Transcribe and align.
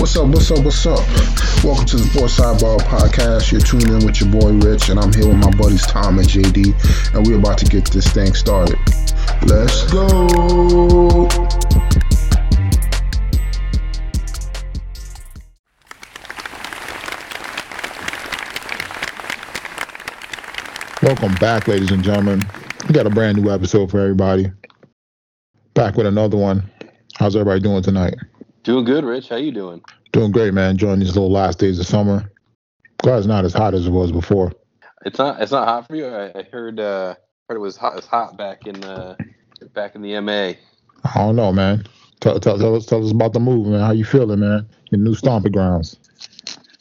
What's 0.00 0.16
up? 0.16 0.28
What's 0.28 0.50
up? 0.50 0.64
What's 0.64 0.86
up? 0.86 0.98
Welcome 1.62 1.84
to 1.84 1.96
the 1.98 2.04
Sports 2.04 2.40
Sidebar 2.40 2.78
Podcast. 2.78 3.52
You're 3.52 3.60
tuning 3.60 3.88
in 3.88 4.06
with 4.06 4.18
your 4.18 4.30
boy 4.30 4.52
Rich, 4.52 4.88
and 4.88 4.98
I'm 4.98 5.12
here 5.12 5.28
with 5.28 5.36
my 5.36 5.50
buddies 5.50 5.86
Tom 5.86 6.18
and 6.18 6.26
JD, 6.26 7.14
and 7.14 7.26
we're 7.26 7.38
about 7.38 7.58
to 7.58 7.66
get 7.66 7.84
this 7.90 8.08
thing 8.08 8.32
started. 8.32 8.78
Let's 9.42 9.92
go. 9.92 11.28
Welcome 21.02 21.34
back, 21.34 21.68
ladies 21.68 21.90
and 21.90 22.02
gentlemen. 22.02 22.40
We 22.88 22.94
got 22.94 23.06
a 23.06 23.10
brand 23.10 23.36
new 23.36 23.50
episode 23.50 23.90
for 23.90 24.00
everybody. 24.00 24.50
Back 25.74 25.96
with 25.96 26.06
another 26.06 26.38
one. 26.38 26.70
How's 27.18 27.36
everybody 27.36 27.60
doing 27.60 27.82
tonight? 27.82 28.14
Doing 28.62 28.84
good, 28.84 29.04
Rich. 29.04 29.30
How 29.30 29.36
you 29.36 29.52
doing? 29.52 29.82
Doing 30.12 30.32
great, 30.32 30.54
man. 30.54 30.70
Enjoying 30.70 30.98
these 30.98 31.14
little 31.14 31.30
last 31.30 31.58
days 31.58 31.78
of 31.78 31.86
summer. 31.86 32.30
Glad 32.98 33.18
it's 33.18 33.26
not 33.26 33.44
as 33.44 33.52
hot 33.52 33.74
as 33.74 33.86
it 33.86 33.90
was 33.90 34.12
before. 34.12 34.52
It's 35.04 35.18
not. 35.18 35.40
It's 35.40 35.52
not 35.52 35.66
hot 35.66 35.86
for 35.86 35.96
you. 35.96 36.06
I, 36.06 36.38
I 36.38 36.42
heard. 36.42 36.78
Uh, 36.78 37.14
heard 37.48 37.56
it 37.56 37.60
was 37.60 37.76
hot. 37.76 37.92
It 37.92 37.96
was 37.96 38.06
hot 38.06 38.36
back 38.36 38.66
in 38.66 38.82
uh, 38.84 39.16
back 39.72 39.94
in 39.94 40.02
the 40.02 40.20
MA. 40.20 40.52
I 41.04 41.14
don't 41.14 41.36
know, 41.36 41.52
man. 41.52 41.86
Tell, 42.20 42.38
tell, 42.38 42.58
tell 42.58 42.76
us 42.76 42.86
tell 42.86 43.04
us 43.04 43.10
about 43.10 43.32
the 43.32 43.40
move, 43.40 43.66
man. 43.66 43.80
How 43.80 43.92
you 43.92 44.04
feeling, 44.04 44.40
man? 44.40 44.68
Your 44.90 45.00
new 45.00 45.14
stomping 45.14 45.52
grounds. 45.52 45.98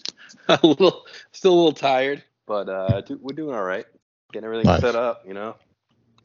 a 0.49 0.59
little, 0.63 1.05
still 1.31 1.53
a 1.53 1.55
little 1.55 1.71
tired, 1.71 2.23
but 2.45 2.67
uh, 2.67 3.01
we're 3.21 3.35
doing 3.35 3.55
all 3.55 3.63
right. 3.63 3.85
Getting 4.33 4.45
everything 4.45 4.67
nice. 4.67 4.81
set 4.81 4.95
up, 4.95 5.23
you 5.25 5.33
know. 5.33 5.55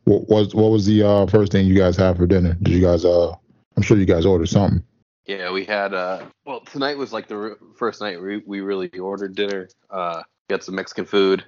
What 0.04 0.28
was 0.28 0.54
what 0.54 0.70
was 0.70 0.86
the 0.86 1.02
uh, 1.02 1.26
first 1.26 1.52
thing 1.52 1.66
you 1.66 1.76
guys 1.76 1.96
had 1.96 2.16
for 2.16 2.26
dinner? 2.26 2.56
Did 2.62 2.74
you 2.74 2.80
guys? 2.80 3.04
Uh, 3.04 3.34
I'm 3.76 3.82
sure 3.82 3.96
you 3.96 4.04
guys 4.04 4.26
ordered 4.26 4.48
something. 4.48 4.82
Yeah, 5.26 5.52
we 5.52 5.64
had. 5.64 5.94
Uh, 5.94 6.26
well, 6.44 6.60
tonight 6.60 6.98
was 6.98 7.12
like 7.12 7.28
the 7.28 7.56
first 7.76 8.00
night 8.00 8.20
we 8.20 8.42
we 8.46 8.60
really 8.60 8.88
ordered 8.98 9.34
dinner. 9.34 9.68
Uh, 9.90 10.22
got 10.48 10.62
some 10.62 10.74
Mexican 10.74 11.06
food 11.06 11.44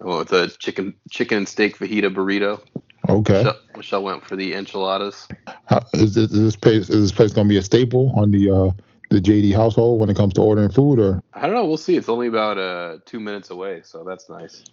with 0.00 0.32
a 0.32 0.48
chicken 0.58 0.94
chicken 1.10 1.38
and 1.38 1.48
steak 1.48 1.78
fajita 1.78 2.12
burrito. 2.12 2.60
Okay. 3.08 3.44
Michelle, 3.44 3.60
Michelle 3.76 4.02
went 4.02 4.24
for 4.26 4.34
the 4.34 4.54
enchiladas. 4.54 5.28
How, 5.66 5.80
is, 5.94 6.14
this, 6.14 6.32
is 6.32 6.42
this 6.42 6.56
place 6.56 6.90
is 6.90 7.10
this 7.10 7.12
place 7.12 7.32
gonna 7.32 7.48
be 7.48 7.56
a 7.56 7.62
staple 7.62 8.12
on 8.16 8.32
the 8.32 8.50
uh, 8.50 8.70
the 9.10 9.20
JD 9.20 9.54
household 9.54 10.00
when 10.00 10.10
it 10.10 10.16
comes 10.16 10.34
to 10.34 10.42
ordering 10.42 10.70
food, 10.70 10.98
or? 10.98 11.22
I 11.34 11.42
don't 11.42 11.54
know. 11.54 11.64
We'll 11.64 11.76
see. 11.76 11.96
It's 11.96 12.08
only 12.08 12.26
about 12.26 12.58
uh 12.58 12.98
two 13.06 13.20
minutes 13.20 13.50
away, 13.50 13.82
so 13.84 14.02
that's 14.02 14.28
nice. 14.28 14.64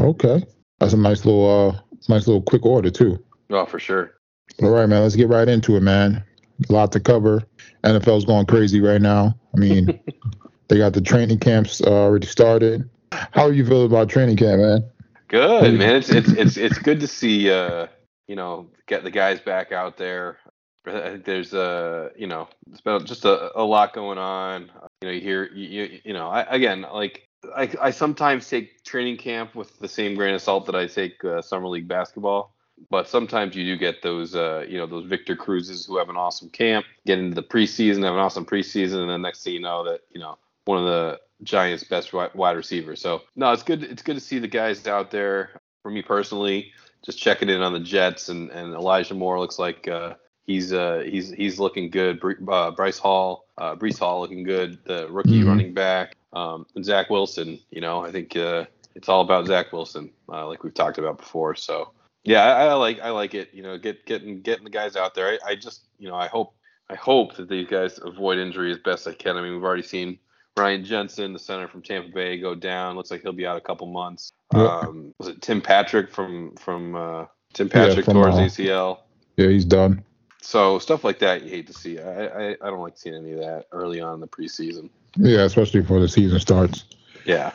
Okay, 0.00 0.44
that's 0.80 0.94
a 0.94 0.96
nice 0.96 1.24
little 1.24 1.68
uh 1.68 1.80
nice 2.08 2.26
little 2.26 2.42
quick 2.42 2.64
order 2.64 2.90
too. 2.90 3.22
Oh, 3.50 3.66
for 3.66 3.78
sure. 3.78 4.14
All 4.62 4.70
right, 4.70 4.88
man. 4.88 5.02
Let's 5.02 5.16
get 5.16 5.28
right 5.28 5.48
into 5.48 5.76
it, 5.76 5.82
man. 5.82 6.24
A 6.68 6.72
lot 6.72 6.92
to 6.92 7.00
cover. 7.00 7.42
NFL's 7.84 8.24
going 8.24 8.46
crazy 8.46 8.80
right 8.80 9.00
now. 9.00 9.38
I 9.54 9.58
mean, 9.58 10.00
they 10.68 10.78
got 10.78 10.92
the 10.94 11.00
training 11.00 11.38
camps 11.38 11.80
uh, 11.80 11.90
already 11.90 12.26
started. 12.26 12.88
How 13.12 13.42
are 13.42 13.52
you 13.52 13.64
feeling 13.64 13.86
about 13.86 14.08
training 14.08 14.36
camp, 14.36 14.60
man? 14.60 14.84
Good, 15.28 15.78
man. 15.78 15.96
It's 15.96 16.10
it's 16.10 16.30
it's 16.32 16.56
it's 16.56 16.78
good 16.78 17.00
to 17.00 17.06
see 17.06 17.50
uh, 17.50 17.86
you 18.26 18.36
know, 18.36 18.68
get 18.86 19.04
the 19.04 19.10
guys 19.10 19.40
back 19.40 19.72
out 19.72 19.96
there. 19.96 20.38
I 20.86 21.10
think 21.10 21.24
there's 21.24 21.54
a, 21.54 22.10
you 22.16 22.26
know, 22.26 22.48
it's 22.70 22.80
been 22.82 23.04
just 23.06 23.24
a, 23.24 23.58
a 23.58 23.62
lot 23.62 23.94
going 23.94 24.18
on. 24.18 24.70
You 25.00 25.08
know, 25.08 25.10
you 25.10 25.20
hear, 25.20 25.50
you, 25.54 26.00
you 26.04 26.12
know, 26.12 26.28
I, 26.28 26.42
again, 26.42 26.82
like 26.92 27.26
I, 27.56 27.70
I 27.80 27.90
sometimes 27.90 28.48
take 28.48 28.84
training 28.84 29.16
camp 29.16 29.54
with 29.54 29.78
the 29.78 29.88
same 29.88 30.14
grain 30.14 30.34
of 30.34 30.42
salt 30.42 30.66
that 30.66 30.74
I 30.74 30.86
take 30.86 31.24
uh, 31.24 31.40
summer 31.40 31.68
league 31.68 31.88
basketball 31.88 32.53
but 32.90 33.08
sometimes 33.08 33.56
you 33.56 33.64
do 33.64 33.76
get 33.76 34.02
those 34.02 34.34
uh, 34.34 34.64
you 34.68 34.78
know 34.78 34.86
those 34.86 35.06
Victor 35.06 35.36
Cruzes 35.36 35.86
who 35.86 35.98
have 35.98 36.08
an 36.08 36.16
awesome 36.16 36.50
camp, 36.50 36.86
get 37.06 37.18
into 37.18 37.34
the 37.34 37.42
preseason, 37.42 38.04
have 38.04 38.14
an 38.14 38.20
awesome 38.20 38.46
preseason, 38.46 39.00
and 39.02 39.10
then 39.10 39.22
next 39.22 39.44
thing 39.44 39.54
you 39.54 39.60
know 39.60 39.84
that 39.84 40.00
you 40.12 40.20
know 40.20 40.38
one 40.64 40.78
of 40.78 40.84
the 40.84 41.20
Giants' 41.42 41.84
best 41.84 42.12
wide 42.12 42.56
receivers. 42.56 43.00
So 43.00 43.22
no, 43.36 43.52
it's 43.52 43.62
good. 43.62 43.82
It's 43.82 44.02
good 44.02 44.14
to 44.14 44.20
see 44.20 44.38
the 44.38 44.48
guys 44.48 44.86
out 44.86 45.10
there. 45.10 45.60
For 45.82 45.90
me 45.90 46.00
personally, 46.00 46.72
just 47.04 47.18
checking 47.18 47.50
in 47.50 47.60
on 47.60 47.74
the 47.74 47.80
Jets 47.80 48.30
and, 48.30 48.50
and 48.50 48.72
Elijah 48.72 49.12
Moore 49.12 49.38
looks 49.38 49.58
like 49.58 49.86
uh, 49.86 50.14
he's 50.46 50.72
uh, 50.72 51.04
he's 51.06 51.30
he's 51.30 51.58
looking 51.58 51.90
good. 51.90 52.20
Uh, 52.48 52.70
Bryce 52.70 52.98
Hall, 52.98 53.46
uh, 53.58 53.74
Breece 53.74 53.98
Hall 53.98 54.20
looking 54.20 54.44
good. 54.44 54.78
The 54.84 55.08
rookie 55.10 55.40
mm-hmm. 55.40 55.48
running 55.48 55.74
back, 55.74 56.14
um, 56.32 56.66
and 56.74 56.84
Zach 56.84 57.10
Wilson. 57.10 57.60
You 57.70 57.80
know, 57.80 58.04
I 58.04 58.10
think 58.10 58.36
uh, 58.36 58.64
it's 58.94 59.08
all 59.08 59.20
about 59.20 59.46
Zach 59.46 59.72
Wilson, 59.72 60.10
uh, 60.28 60.46
like 60.46 60.64
we've 60.64 60.74
talked 60.74 60.98
about 60.98 61.18
before. 61.18 61.54
So 61.54 61.92
yeah, 62.24 62.42
I, 62.42 62.66
I, 62.66 62.72
like 62.74 63.00
I 63.00 63.10
like 63.10 63.34
it. 63.34 63.50
You 63.52 63.62
know, 63.62 63.78
get 63.78 64.06
getting 64.06 64.40
getting 64.40 64.64
the 64.64 64.70
guys 64.70 64.96
out 64.96 65.14
there. 65.14 65.38
I, 65.44 65.50
I 65.50 65.54
just 65.54 65.82
you 65.98 66.08
know 66.08 66.16
I 66.16 66.26
hope 66.26 66.54
I 66.88 66.94
hope 66.94 67.36
that 67.36 67.48
these 67.48 67.68
guys 67.68 68.00
avoid 68.02 68.38
injury 68.38 68.72
as 68.72 68.78
best 68.78 69.06
I 69.06 69.12
can. 69.12 69.36
I 69.36 69.42
mean, 69.42 69.52
we've 69.52 69.64
already 69.64 69.82
seen 69.82 70.18
Ryan 70.56 70.84
Jensen, 70.84 71.32
the 71.32 71.38
center 71.38 71.68
from 71.68 71.82
Tampa 71.82 72.10
Bay, 72.10 72.38
go 72.38 72.54
down. 72.54 72.96
Looks 72.96 73.10
like 73.10 73.22
he'll 73.22 73.32
be 73.32 73.46
out 73.46 73.56
a 73.56 73.60
couple 73.60 73.86
months. 73.86 74.32
Um, 74.54 75.14
was 75.18 75.28
it 75.28 75.42
Tim 75.42 75.60
Patrick 75.60 76.10
from 76.10 76.54
from 76.56 76.94
uh, 76.94 77.26
Tim 77.52 77.68
Patrick 77.68 77.98
yeah, 77.98 78.04
from, 78.04 78.14
towards 78.14 78.36
uh, 78.36 78.40
ACL? 78.40 78.98
Yeah, 79.36 79.48
he's 79.48 79.64
done. 79.64 80.02
So 80.40 80.78
stuff 80.78 81.04
like 81.04 81.18
that 81.20 81.42
you 81.42 81.50
hate 81.50 81.66
to 81.66 81.72
see. 81.72 81.98
I, 81.98 82.26
I 82.26 82.50
I 82.52 82.70
don't 82.70 82.80
like 82.80 82.96
seeing 82.96 83.16
any 83.16 83.32
of 83.32 83.40
that 83.40 83.66
early 83.72 84.00
on 84.00 84.14
in 84.14 84.20
the 84.20 84.28
preseason. 84.28 84.90
Yeah, 85.16 85.40
especially 85.40 85.80
before 85.80 86.00
the 86.00 86.08
season 86.08 86.38
starts. 86.40 86.84
Yeah, 87.24 87.52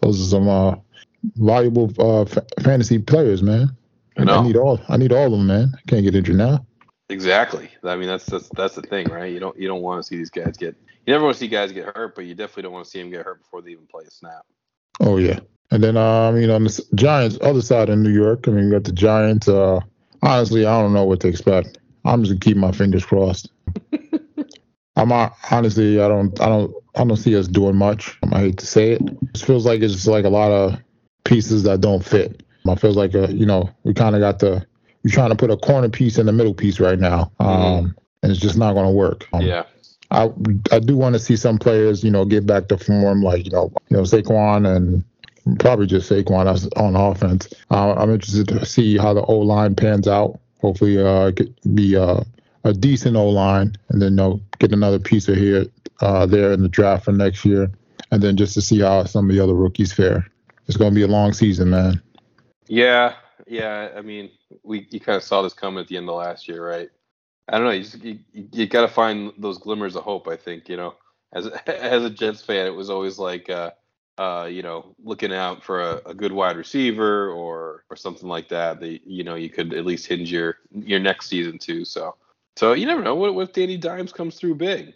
those 0.00 0.20
are 0.20 0.28
some 0.28 0.48
uh, 0.48 0.76
valuable 1.36 1.92
uh, 1.98 2.22
f- 2.22 2.44
fantasy 2.62 2.98
players, 2.98 3.42
man. 3.42 3.76
I, 4.18 4.22
I 4.22 4.42
need 4.42 4.56
all. 4.56 4.80
I 4.88 4.96
need 4.96 5.12
all 5.12 5.26
of 5.26 5.32
them, 5.32 5.46
man. 5.46 5.72
I 5.74 5.80
can't 5.88 6.04
get 6.04 6.14
injured 6.14 6.36
now. 6.36 6.66
Exactly. 7.08 7.70
I 7.84 7.96
mean, 7.96 8.08
that's 8.08 8.26
that's 8.26 8.48
that's 8.50 8.74
the 8.74 8.82
thing, 8.82 9.08
right? 9.08 9.32
You 9.32 9.40
don't 9.40 9.58
you 9.58 9.68
don't 9.68 9.82
want 9.82 10.02
to 10.02 10.06
see 10.06 10.16
these 10.16 10.30
guys 10.30 10.56
get. 10.56 10.76
You 11.06 11.12
never 11.12 11.24
want 11.24 11.36
to 11.36 11.40
see 11.40 11.48
guys 11.48 11.72
get 11.72 11.84
hurt, 11.96 12.14
but 12.14 12.24
you 12.24 12.34
definitely 12.34 12.64
don't 12.64 12.72
want 12.72 12.84
to 12.84 12.90
see 12.90 13.00
them 13.00 13.10
get 13.10 13.24
hurt 13.24 13.40
before 13.40 13.60
they 13.62 13.70
even 13.70 13.86
play 13.86 14.04
a 14.06 14.10
snap. 14.10 14.46
Oh 15.00 15.18
yeah. 15.18 15.40
And 15.70 15.82
then 15.82 15.96
uh, 15.96 16.28
I 16.28 16.32
mean 16.32 16.50
on 16.50 16.64
the 16.64 16.86
Giants 16.94 17.38
other 17.42 17.62
side 17.62 17.88
of 17.88 17.98
New 17.98 18.12
York, 18.12 18.46
I 18.48 18.52
mean 18.52 18.66
you 18.66 18.70
got 18.72 18.84
the 18.84 18.92
Giants. 18.92 19.48
Uh, 19.48 19.80
honestly, 20.22 20.64
I 20.64 20.80
don't 20.80 20.92
know 20.92 21.04
what 21.04 21.20
to 21.20 21.28
expect. 21.28 21.78
I'm 22.04 22.22
just 22.22 22.32
gonna 22.32 22.40
keep 22.40 22.56
my 22.56 22.72
fingers 22.72 23.04
crossed. 23.04 23.50
I'm 24.96 25.10
honestly, 25.50 26.00
I 26.00 26.08
don't, 26.08 26.38
I 26.40 26.46
don't, 26.46 26.74
I 26.94 27.04
don't 27.04 27.16
see 27.16 27.36
us 27.36 27.48
doing 27.48 27.76
much. 27.76 28.18
I 28.30 28.40
hate 28.40 28.58
to 28.58 28.66
say 28.66 28.92
it. 28.92 29.02
It 29.34 29.38
feels 29.38 29.64
like 29.64 29.80
it's 29.80 29.94
just 29.94 30.06
like 30.06 30.24
a 30.24 30.30
lot 30.30 30.52
of 30.52 30.78
pieces 31.24 31.62
that 31.62 31.80
don't 31.80 32.04
fit. 32.04 32.42
I 32.66 32.74
feel 32.74 32.92
like 32.92 33.14
a, 33.14 33.24
uh, 33.24 33.28
you 33.28 33.46
know 33.46 33.70
we 33.84 33.94
kind 33.94 34.14
of 34.14 34.20
got 34.20 34.38
the 34.38 34.64
we're 35.02 35.10
trying 35.10 35.30
to 35.30 35.36
put 35.36 35.50
a 35.50 35.56
corner 35.56 35.88
piece 35.88 36.18
in 36.18 36.26
the 36.26 36.32
middle 36.32 36.54
piece 36.54 36.78
right 36.78 36.98
now, 36.98 37.32
mm-hmm. 37.40 37.44
um, 37.44 37.84
mm-hmm. 37.84 37.98
and 38.22 38.32
it's 38.32 38.40
just 38.40 38.56
not 38.56 38.74
going 38.74 38.86
to 38.86 38.92
work. 38.92 39.26
Um, 39.32 39.42
yeah. 39.42 39.64
I 40.10 40.30
I 40.70 40.78
do 40.78 40.96
want 40.96 41.14
to 41.14 41.18
see 41.18 41.36
some 41.36 41.58
players, 41.58 42.04
you 42.04 42.10
know, 42.10 42.24
get 42.24 42.46
back 42.46 42.68
to 42.68 42.78
form, 42.78 43.22
like 43.22 43.44
you 43.46 43.50
know, 43.50 43.72
you 43.88 43.96
know 43.96 44.02
Saquon 44.02 44.76
and 44.76 45.04
probably 45.58 45.86
just 45.86 46.10
Saquon 46.10 46.70
on 46.76 46.96
offense. 46.96 47.48
Uh, 47.70 47.94
I'm 47.94 48.10
interested 48.10 48.48
to 48.48 48.64
see 48.66 48.96
how 48.98 49.14
the 49.14 49.22
O 49.22 49.38
line 49.38 49.74
pans 49.74 50.06
out. 50.06 50.38
Hopefully, 50.60 50.98
uh, 50.98 51.28
it 51.28 51.36
could 51.36 51.74
be 51.74 51.96
uh, 51.96 52.20
a 52.64 52.72
decent 52.72 53.16
O 53.16 53.28
line, 53.28 53.74
and 53.88 54.00
then 54.00 54.12
you 54.12 54.16
know, 54.16 54.40
get 54.58 54.72
another 54.72 54.98
piece 54.98 55.28
of 55.28 55.36
here, 55.36 55.66
uh, 56.00 56.26
there 56.26 56.52
in 56.52 56.62
the 56.62 56.68
draft 56.68 57.06
for 57.06 57.12
next 57.12 57.44
year, 57.44 57.70
and 58.10 58.22
then 58.22 58.36
just 58.36 58.54
to 58.54 58.62
see 58.62 58.80
how 58.80 59.04
some 59.04 59.28
of 59.28 59.34
the 59.34 59.42
other 59.42 59.54
rookies 59.54 59.92
fare. 59.92 60.26
It's 60.68 60.76
going 60.76 60.92
to 60.92 60.94
be 60.94 61.02
a 61.02 61.08
long 61.08 61.32
season, 61.32 61.70
man. 61.70 62.00
Yeah, 62.68 63.14
yeah. 63.46 63.90
I 63.96 64.02
mean, 64.02 64.30
we 64.62 64.86
you 64.90 65.00
kind 65.00 65.16
of 65.16 65.22
saw 65.24 65.42
this 65.42 65.54
coming 65.54 65.80
at 65.80 65.88
the 65.88 65.96
end 65.96 66.08
of 66.08 66.16
last 66.16 66.48
year, 66.48 66.66
right? 66.66 66.90
I 67.48 67.58
don't 67.58 67.66
know. 67.66 67.72
You 67.72 67.82
just, 67.84 68.02
you, 68.04 68.20
you 68.32 68.66
got 68.66 68.82
to 68.82 68.88
find 68.88 69.32
those 69.38 69.58
glimmers 69.58 69.96
of 69.96 70.04
hope. 70.04 70.28
I 70.28 70.36
think 70.36 70.68
you 70.68 70.76
know, 70.76 70.94
as 71.32 71.46
as 71.66 72.04
a 72.04 72.10
Jets 72.10 72.42
fan, 72.42 72.66
it 72.66 72.74
was 72.74 72.90
always 72.90 73.18
like, 73.18 73.50
uh, 73.50 73.72
uh, 74.18 74.48
you 74.50 74.62
know, 74.62 74.94
looking 75.02 75.32
out 75.32 75.62
for 75.64 75.82
a, 75.82 76.00
a 76.06 76.14
good 76.14 76.32
wide 76.32 76.56
receiver 76.56 77.30
or 77.30 77.84
or 77.90 77.96
something 77.96 78.28
like 78.28 78.48
that. 78.50 78.80
That 78.80 79.06
you 79.06 79.24
know 79.24 79.34
you 79.34 79.50
could 79.50 79.74
at 79.74 79.84
least 79.86 80.06
hinge 80.06 80.32
your 80.32 80.58
your 80.72 81.00
next 81.00 81.28
season 81.28 81.58
to. 81.60 81.84
So 81.84 82.16
so 82.56 82.74
you 82.74 82.86
never 82.86 83.02
know. 83.02 83.14
What, 83.16 83.34
what 83.34 83.48
if 83.48 83.54
Danny 83.54 83.76
Dimes 83.76 84.12
comes 84.12 84.36
through 84.36 84.56
big? 84.56 84.94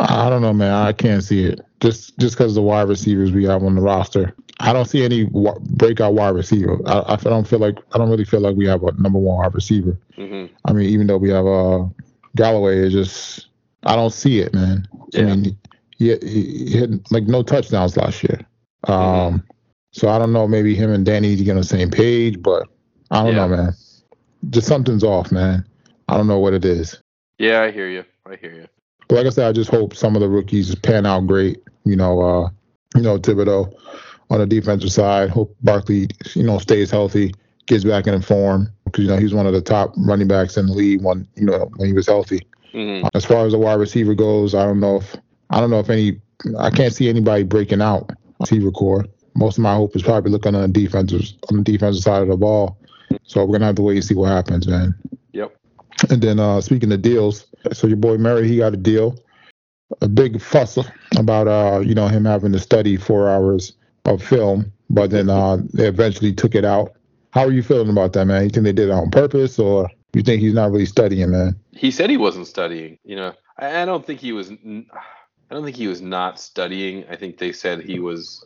I 0.00 0.30
don't 0.30 0.42
know, 0.42 0.52
man. 0.52 0.72
I 0.72 0.92
can't 0.92 1.22
see 1.22 1.44
it. 1.44 1.60
Just 1.80 2.18
just 2.18 2.36
because 2.36 2.54
the 2.54 2.62
wide 2.62 2.88
receivers 2.88 3.32
we 3.32 3.44
have 3.44 3.62
on 3.62 3.74
the 3.74 3.80
roster, 3.80 4.34
I 4.60 4.72
don't 4.72 4.86
see 4.86 5.04
any 5.04 5.24
breakout 5.24 6.14
wide 6.14 6.34
receiver. 6.34 6.78
I, 6.86 7.14
I 7.14 7.16
don't 7.16 7.46
feel 7.46 7.58
like 7.58 7.78
I 7.92 7.98
don't 7.98 8.10
really 8.10 8.24
feel 8.24 8.40
like 8.40 8.56
we 8.56 8.66
have 8.66 8.82
a 8.82 8.92
number 8.92 9.18
one 9.18 9.38
wide 9.38 9.54
receiver. 9.54 9.98
Mm-hmm. 10.16 10.54
I 10.64 10.72
mean, 10.72 10.88
even 10.88 11.06
though 11.06 11.18
we 11.18 11.30
have 11.30 11.46
uh 11.46 11.86
Golladay, 12.36 12.84
is 12.84 12.92
just 12.92 13.48
I 13.84 13.96
don't 13.96 14.12
see 14.12 14.40
it, 14.40 14.54
man. 14.54 14.86
Yeah. 15.12 15.20
I 15.20 15.24
mean, 15.24 15.58
he, 15.96 16.16
he, 16.16 16.66
he 16.68 16.78
had 16.78 17.00
like 17.10 17.24
no 17.24 17.42
touchdowns 17.42 17.96
last 17.96 18.22
year. 18.22 18.40
Um, 18.84 18.94
mm-hmm. 18.94 19.36
so 19.92 20.08
I 20.08 20.18
don't 20.18 20.32
know. 20.32 20.46
Maybe 20.46 20.74
him 20.74 20.92
and 20.92 21.04
Danny 21.04 21.36
get 21.36 21.52
on 21.52 21.56
the 21.56 21.64
same 21.64 21.90
page, 21.90 22.42
but 22.42 22.66
I 23.10 23.22
don't 23.22 23.34
yeah. 23.34 23.46
know, 23.46 23.48
man. 23.48 23.74
Just 24.50 24.66
something's 24.66 25.04
off, 25.04 25.30
man. 25.32 25.64
I 26.08 26.16
don't 26.16 26.26
know 26.26 26.38
what 26.38 26.54
it 26.54 26.64
is. 26.64 27.00
Yeah, 27.38 27.62
I 27.62 27.70
hear 27.70 27.88
you. 27.88 28.04
I 28.26 28.36
hear 28.36 28.52
you. 28.52 28.66
But 29.10 29.16
like 29.16 29.26
I 29.26 29.30
said, 29.30 29.48
I 29.48 29.52
just 29.52 29.70
hope 29.70 29.96
some 29.96 30.14
of 30.14 30.20
the 30.20 30.28
rookies 30.28 30.72
pan 30.76 31.04
out 31.04 31.26
great. 31.26 31.60
You 31.84 31.96
know, 31.96 32.20
uh, 32.20 32.48
you 32.94 33.02
know 33.02 33.18
Thibodeaux 33.18 33.74
on 34.30 34.38
the 34.38 34.46
defensive 34.46 34.92
side. 34.92 35.30
Hope 35.30 35.56
Barkley, 35.62 36.06
you 36.34 36.44
know, 36.44 36.58
stays 36.58 36.92
healthy, 36.92 37.34
gets 37.66 37.82
back 37.82 38.06
in 38.06 38.22
form 38.22 38.72
because 38.84 39.02
you 39.02 39.10
know 39.10 39.16
he's 39.16 39.34
one 39.34 39.48
of 39.48 39.52
the 39.52 39.62
top 39.62 39.94
running 39.96 40.28
backs 40.28 40.56
in 40.56 40.66
the 40.66 40.72
league 40.72 41.02
when 41.02 41.26
you 41.34 41.44
know 41.44 41.68
when 41.74 41.88
he 41.88 41.92
was 41.92 42.06
healthy. 42.06 42.46
Mm-hmm. 42.72 43.08
As 43.12 43.24
far 43.24 43.44
as 43.46 43.50
the 43.50 43.58
wide 43.58 43.80
receiver 43.80 44.14
goes, 44.14 44.54
I 44.54 44.62
don't 44.62 44.78
know 44.78 44.98
if 44.98 45.16
I 45.50 45.58
don't 45.58 45.70
know 45.70 45.80
if 45.80 45.90
any. 45.90 46.20
I 46.60 46.70
can't 46.70 46.94
see 46.94 47.08
anybody 47.08 47.42
breaking 47.42 47.82
out 47.82 48.12
receiver 48.38 48.70
core. 48.70 49.06
Most 49.34 49.58
of 49.58 49.62
my 49.62 49.74
hope 49.74 49.96
is 49.96 50.04
probably 50.04 50.30
looking 50.30 50.54
on 50.54 50.62
the 50.62 50.68
defensive 50.68 51.22
on 51.50 51.56
the 51.56 51.64
defensive 51.64 52.04
side 52.04 52.22
of 52.22 52.28
the 52.28 52.36
ball. 52.36 52.78
So 53.24 53.44
we're 53.44 53.54
gonna 53.54 53.66
have 53.66 53.74
to 53.74 53.82
wait 53.82 53.96
and 53.96 54.04
see 54.04 54.14
what 54.14 54.28
happens, 54.28 54.68
man. 54.68 54.94
Yep. 55.32 55.56
And 56.10 56.22
then 56.22 56.38
uh, 56.38 56.60
speaking 56.60 56.92
of 56.92 57.02
deals, 57.02 57.49
so 57.72 57.86
your 57.86 57.96
boy 57.96 58.18
Murray, 58.18 58.48
he 58.48 58.58
got 58.58 58.74
a 58.74 58.76
deal. 58.76 59.16
A 60.02 60.08
big 60.08 60.40
fuss 60.40 60.78
about 61.16 61.48
uh, 61.48 61.80
you 61.80 61.94
know, 61.94 62.06
him 62.06 62.24
having 62.24 62.52
to 62.52 62.60
study 62.60 62.96
four 62.96 63.28
hours 63.28 63.72
of 64.04 64.22
film, 64.22 64.72
but 64.88 65.10
then 65.10 65.28
uh, 65.28 65.58
they 65.74 65.88
eventually 65.88 66.32
took 66.32 66.54
it 66.54 66.64
out. 66.64 66.92
How 67.32 67.44
are 67.44 67.52
you 67.52 67.62
feeling 67.62 67.90
about 67.90 68.12
that, 68.12 68.26
man? 68.26 68.44
You 68.44 68.50
think 68.50 68.64
they 68.64 68.72
did 68.72 68.88
it 68.88 68.92
on 68.92 69.10
purpose, 69.10 69.58
or 69.58 69.90
you 70.14 70.22
think 70.22 70.40
he's 70.40 70.54
not 70.54 70.70
really 70.70 70.86
studying, 70.86 71.30
man? 71.30 71.56
He 71.72 71.90
said 71.90 72.08
he 72.08 72.16
wasn't 72.16 72.46
studying. 72.46 72.98
You 73.04 73.16
know, 73.16 73.34
I, 73.58 73.82
I 73.82 73.84
don't 73.84 74.06
think 74.06 74.20
he 74.20 74.32
was. 74.32 74.50
I 74.50 75.54
don't 75.54 75.64
think 75.64 75.76
he 75.76 75.88
was 75.88 76.00
not 76.00 76.38
studying. 76.38 77.04
I 77.08 77.16
think 77.16 77.38
they 77.38 77.52
said 77.52 77.82
he 77.82 77.98
was, 77.98 78.44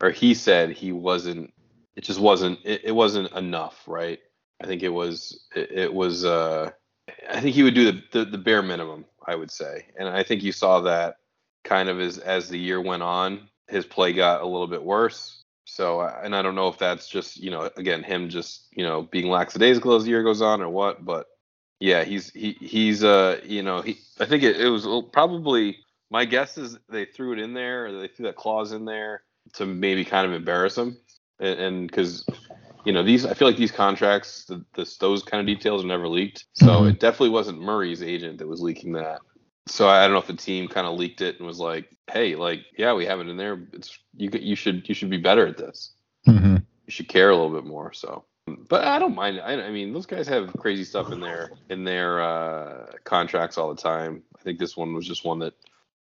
or 0.00 0.10
he 0.10 0.34
said 0.34 0.70
he 0.70 0.92
wasn't. 0.92 1.52
It 1.94 2.04
just 2.04 2.20
wasn't. 2.20 2.58
It, 2.64 2.82
it 2.84 2.92
wasn't 2.92 3.32
enough, 3.32 3.82
right? 3.86 4.18
I 4.62 4.66
think 4.66 4.82
it 4.82 4.88
was. 4.88 5.44
It, 5.54 5.70
it 5.72 5.94
was. 5.94 6.24
uh 6.24 6.70
I 7.28 7.40
think 7.40 7.54
he 7.54 7.62
would 7.62 7.74
do 7.74 7.92
the, 7.92 8.02
the 8.12 8.24
the 8.24 8.38
bare 8.38 8.62
minimum. 8.62 9.04
I 9.26 9.34
would 9.34 9.50
say, 9.50 9.86
and 9.98 10.08
I 10.08 10.22
think 10.22 10.42
you 10.42 10.52
saw 10.52 10.80
that 10.80 11.16
kind 11.64 11.88
of 11.88 12.00
as 12.00 12.18
as 12.18 12.48
the 12.48 12.58
year 12.58 12.80
went 12.80 13.02
on. 13.02 13.48
His 13.68 13.86
play 13.86 14.12
got 14.12 14.42
a 14.42 14.46
little 14.46 14.66
bit 14.66 14.82
worse. 14.82 15.44
So, 15.64 16.00
and 16.00 16.34
I 16.34 16.42
don't 16.42 16.56
know 16.56 16.68
if 16.68 16.78
that's 16.78 17.08
just 17.08 17.36
you 17.36 17.50
know 17.50 17.70
again 17.76 18.02
him 18.02 18.28
just 18.28 18.66
you 18.72 18.84
know 18.84 19.02
being 19.02 19.28
lackadaisical 19.28 19.94
as 19.94 20.04
the 20.04 20.10
year 20.10 20.22
goes 20.22 20.42
on 20.42 20.62
or 20.62 20.68
what, 20.68 21.04
but 21.04 21.26
yeah, 21.78 22.04
he's 22.04 22.30
he 22.30 22.56
he's 22.60 23.04
uh 23.04 23.40
you 23.44 23.62
know 23.62 23.80
he 23.80 23.98
I 24.18 24.26
think 24.26 24.42
it, 24.42 24.60
it 24.60 24.68
was 24.68 24.86
probably 25.12 25.78
my 26.10 26.24
guess 26.24 26.58
is 26.58 26.78
they 26.88 27.04
threw 27.04 27.32
it 27.32 27.38
in 27.38 27.54
there 27.54 27.86
or 27.86 27.92
they 27.92 28.08
threw 28.08 28.26
that 28.26 28.36
clause 28.36 28.72
in 28.72 28.84
there 28.84 29.22
to 29.54 29.66
maybe 29.66 30.04
kind 30.04 30.26
of 30.26 30.32
embarrass 30.32 30.76
him 30.76 30.98
and 31.38 31.86
because 31.86 32.26
you 32.84 32.92
know 32.92 33.02
these 33.02 33.26
I 33.26 33.34
feel 33.34 33.48
like 33.48 33.56
these 33.56 33.72
contracts 33.72 34.44
the, 34.44 34.64
the, 34.74 34.92
those 35.00 35.22
kind 35.22 35.40
of 35.40 35.46
details 35.46 35.84
are 35.84 35.86
never 35.86 36.08
leaked 36.08 36.44
so 36.54 36.66
mm-hmm. 36.66 36.88
it 36.88 37.00
definitely 37.00 37.30
wasn't 37.30 37.60
Murray's 37.60 38.02
agent 38.02 38.38
that 38.38 38.48
was 38.48 38.60
leaking 38.60 38.92
that 38.92 39.20
so 39.66 39.88
I 39.88 40.02
don't 40.02 40.12
know 40.12 40.20
if 40.20 40.26
the 40.26 40.34
team 40.34 40.68
kind 40.68 40.86
of 40.86 40.98
leaked 40.98 41.20
it 41.20 41.38
and 41.38 41.46
was 41.46 41.58
like 41.58 41.96
hey 42.10 42.36
like 42.36 42.60
yeah 42.76 42.92
we 42.94 43.06
have 43.06 43.20
it 43.20 43.28
in 43.28 43.36
there 43.36 43.60
it's 43.72 43.98
you 44.16 44.30
you 44.32 44.56
should 44.56 44.88
you 44.88 44.94
should 44.94 45.10
be 45.10 45.18
better 45.18 45.46
at 45.46 45.56
this 45.56 45.92
mm-hmm. 46.26 46.56
you 46.56 46.90
should 46.90 47.08
care 47.08 47.30
a 47.30 47.36
little 47.36 47.52
bit 47.52 47.66
more 47.66 47.92
so 47.92 48.24
but 48.68 48.84
I 48.84 48.98
don't 48.98 49.14
mind. 49.14 49.40
I, 49.40 49.52
I, 49.52 49.70
mean, 49.70 49.92
those 49.92 50.06
guys 50.06 50.26
have 50.28 50.52
crazy 50.58 50.84
stuff 50.84 51.12
in 51.12 51.20
their 51.20 51.52
in 51.68 51.84
their 51.84 52.20
uh, 52.20 52.86
contracts 53.04 53.58
all 53.58 53.72
the 53.72 53.80
time. 53.80 54.22
I 54.36 54.42
think 54.42 54.58
this 54.58 54.76
one 54.76 54.92
was 54.92 55.06
just 55.06 55.24
one 55.24 55.38
that 55.40 55.54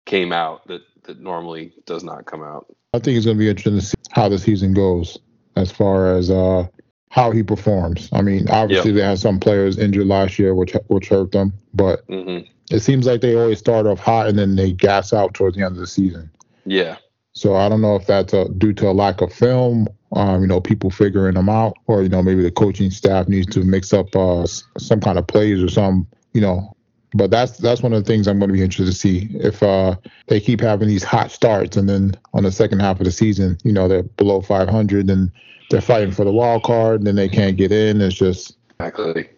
came 0.06 0.32
out 0.32 0.66
that 0.69 0.82
that 1.05 1.20
normally 1.20 1.75
does 1.87 2.02
not 2.02 2.26
come 2.26 2.43
out. 2.43 2.66
I 2.94 2.99
think 2.99 3.16
it's 3.16 3.26
going 3.26 3.37
to 3.37 3.38
be 3.38 3.49
interesting 3.49 3.76
to 3.76 3.84
see 3.84 3.94
how 4.11 4.28
the 4.28 4.38
season 4.38 4.73
goes 4.73 5.19
as 5.56 5.70
far 5.70 6.17
as 6.17 6.31
uh, 6.31 6.67
how 7.11 7.31
he 7.31 7.43
performs. 7.43 8.08
I 8.12 8.23
mean, 8.23 8.49
obviously 8.50 8.93
yep. 8.93 8.97
they 8.97 9.06
had 9.06 9.19
some 9.19 9.41
players 9.41 9.79
injured 9.79 10.06
last 10.06 10.38
year, 10.38 10.55
which 10.55 10.75
which 10.88 11.08
hurt 11.08 11.32
them, 11.32 11.52
but 11.75 12.06
mm-hmm. 12.08 12.49
it 12.75 12.81
seems 12.81 13.06
like 13.06 13.20
they 13.20 13.35
always 13.35 13.58
start 13.58 13.87
off 13.87 13.99
hot 13.99 14.29
and 14.29 14.38
then 14.38 14.56
they 14.56 14.73
gas 14.73 15.12
out 15.12 15.35
towards 15.35 15.56
the 15.56 15.62
end 15.62 15.75
of 15.75 15.81
the 15.81 15.87
season. 15.87 16.31
Yeah. 16.64 16.97
So 17.32 17.56
I 17.56 17.69
don't 17.69 17.81
know 17.81 17.97
if 17.97 18.06
that's 18.06 18.32
a, 18.32 18.49
due 18.49 18.73
to 18.75 18.88
a 18.88 18.93
lack 18.93 19.20
of 19.20 19.32
film, 19.32 19.87
um, 20.12 20.43
you 20.43 20.47
know, 20.47 20.61
people 20.61 20.91
figuring 20.91 21.35
them 21.35 21.49
out, 21.49 21.75
or 21.87 22.02
you 22.02 22.08
know, 22.08 22.23
maybe 22.23 22.43
the 22.43 22.50
coaching 22.50 22.91
staff 22.91 23.29
needs 23.29 23.47
to 23.55 23.62
mix 23.62 23.93
up 23.93 24.14
uh, 24.17 24.47
some 24.47 25.00
kind 25.00 25.19
of 25.19 25.26
plays 25.26 25.62
or 25.62 25.69
some, 25.69 26.06
you 26.32 26.41
know. 26.41 26.76
But 27.15 27.31
that's 27.31 27.59
that's 27.59 27.83
one 27.83 27.93
of 27.93 28.05
the 28.05 28.07
things 28.11 28.29
I'm 28.29 28.39
going 28.39 28.51
to 28.51 28.55
be 28.55 28.62
interested 28.62 28.87
to 28.87 28.97
see 28.97 29.29
if 29.35 29.62
uh, 29.62 29.97
they 30.29 30.41
keep 30.41 30.61
having 30.61 30.89
these 30.89 31.03
hot 31.03 31.31
starts 31.31 31.77
and 31.77 31.89
then 31.89 32.15
on 32.35 32.45
the 32.45 32.53
second 32.53 32.81
half 32.81 33.01
of 33.01 33.05
the 33.05 33.11
season, 33.11 33.59
you 33.65 33.73
know, 33.73 33.89
they're 33.89 34.05
below 34.05 34.41
500 34.41 35.11
and 35.11 35.31
they're 35.71 35.81
fighting 35.81 36.12
for 36.12 36.25
the 36.25 36.33
wild 36.33 36.62
card 36.62 37.01
and 37.01 37.07
then 37.07 37.17
they 37.17 37.29
can't 37.29 37.57
get 37.57 37.73
in. 37.73 38.01
It's 38.01 38.15
just 38.15 38.57
exactly. 38.79 39.29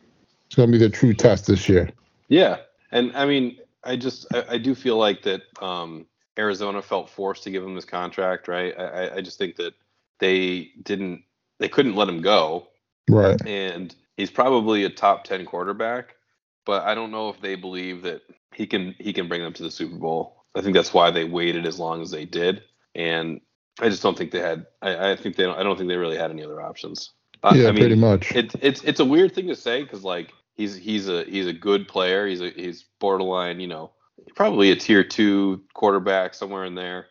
It's 0.46 0.56
going 0.56 0.70
to 0.70 0.78
be 0.78 0.84
the 0.84 0.90
true 0.90 1.14
test 1.14 1.46
this 1.46 1.68
year. 1.68 1.90
Yeah, 2.28 2.58
and 2.90 3.10
I 3.16 3.24
mean, 3.24 3.58
I 3.84 3.96
just 3.96 4.26
I, 4.34 4.44
I 4.50 4.58
do 4.58 4.74
feel 4.74 4.96
like 4.96 5.22
that. 5.22 5.42
Um, 5.62 6.06
Arizona 6.38 6.80
felt 6.80 7.10
forced 7.10 7.42
to 7.44 7.50
give 7.50 7.62
him 7.62 7.74
this 7.74 7.84
contract, 7.84 8.48
right? 8.48 8.78
I, 8.78 9.16
I 9.16 9.20
just 9.20 9.38
think 9.38 9.56
that 9.56 9.74
they 10.18 10.70
didn't, 10.82 11.24
they 11.58 11.68
couldn't 11.68 11.94
let 11.94 12.08
him 12.08 12.22
go. 12.22 12.68
Right. 13.08 13.40
And 13.46 13.94
he's 14.16 14.30
probably 14.30 14.84
a 14.84 14.90
top 14.90 15.24
10 15.24 15.44
quarterback, 15.44 16.16
but 16.64 16.84
I 16.84 16.94
don't 16.94 17.10
know 17.10 17.28
if 17.28 17.40
they 17.40 17.54
believe 17.54 18.02
that 18.02 18.22
he 18.54 18.66
can, 18.66 18.94
he 18.98 19.12
can 19.12 19.28
bring 19.28 19.42
them 19.42 19.52
to 19.54 19.62
the 19.62 19.70
Super 19.70 19.96
Bowl. 19.96 20.44
I 20.54 20.60
think 20.60 20.74
that's 20.74 20.92
why 20.92 21.10
they 21.10 21.24
waited 21.24 21.66
as 21.66 21.78
long 21.78 22.02
as 22.02 22.10
they 22.10 22.24
did. 22.24 22.62
And 22.94 23.40
I 23.80 23.88
just 23.88 24.02
don't 24.02 24.16
think 24.16 24.30
they 24.30 24.40
had, 24.40 24.66
I, 24.82 25.12
I 25.12 25.16
think 25.16 25.36
they 25.36 25.44
don't, 25.44 25.58
I 25.58 25.62
don't 25.62 25.76
think 25.76 25.88
they 25.88 25.96
really 25.96 26.18
had 26.18 26.30
any 26.30 26.44
other 26.44 26.60
options. 26.60 27.10
Yeah, 27.42 27.68
I 27.68 27.72
mean, 27.72 27.80
pretty 27.80 27.96
much. 27.96 28.32
It's, 28.32 28.54
it's, 28.60 28.82
it's 28.84 29.00
a 29.00 29.04
weird 29.04 29.34
thing 29.34 29.48
to 29.48 29.56
say 29.56 29.82
because 29.82 30.04
like 30.04 30.32
he's, 30.54 30.76
he's 30.76 31.08
a, 31.08 31.24
he's 31.24 31.46
a 31.46 31.52
good 31.52 31.88
player. 31.88 32.26
He's 32.26 32.40
a, 32.40 32.50
he's 32.50 32.84
borderline, 33.00 33.60
you 33.60 33.68
know, 33.68 33.92
probably 34.36 34.70
a 34.70 34.76
tier 34.76 35.02
two 35.02 35.62
quarterback 35.74 36.34
somewhere 36.34 36.64
in 36.64 36.74
there. 36.74 37.06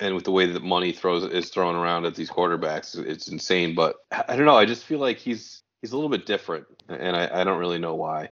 And 0.00 0.16
with 0.16 0.24
the 0.24 0.32
way 0.32 0.46
that 0.46 0.64
money 0.64 0.90
throws 0.90 1.22
is 1.22 1.50
thrown 1.50 1.76
around 1.76 2.06
at 2.06 2.16
these 2.16 2.28
quarterbacks, 2.28 2.98
it's 2.98 3.28
insane. 3.28 3.76
But 3.76 3.94
I 4.10 4.34
don't 4.34 4.46
know. 4.46 4.56
I 4.56 4.64
just 4.64 4.84
feel 4.84 4.98
like 4.98 5.18
he's 5.18 5.62
he's 5.80 5.92
a 5.92 5.94
little 5.94 6.10
bit 6.10 6.26
different, 6.26 6.66
and 6.88 7.14
I, 7.14 7.30
I 7.32 7.44
don't 7.44 7.60
really 7.60 7.78
know 7.78 7.94
why. 7.94 8.30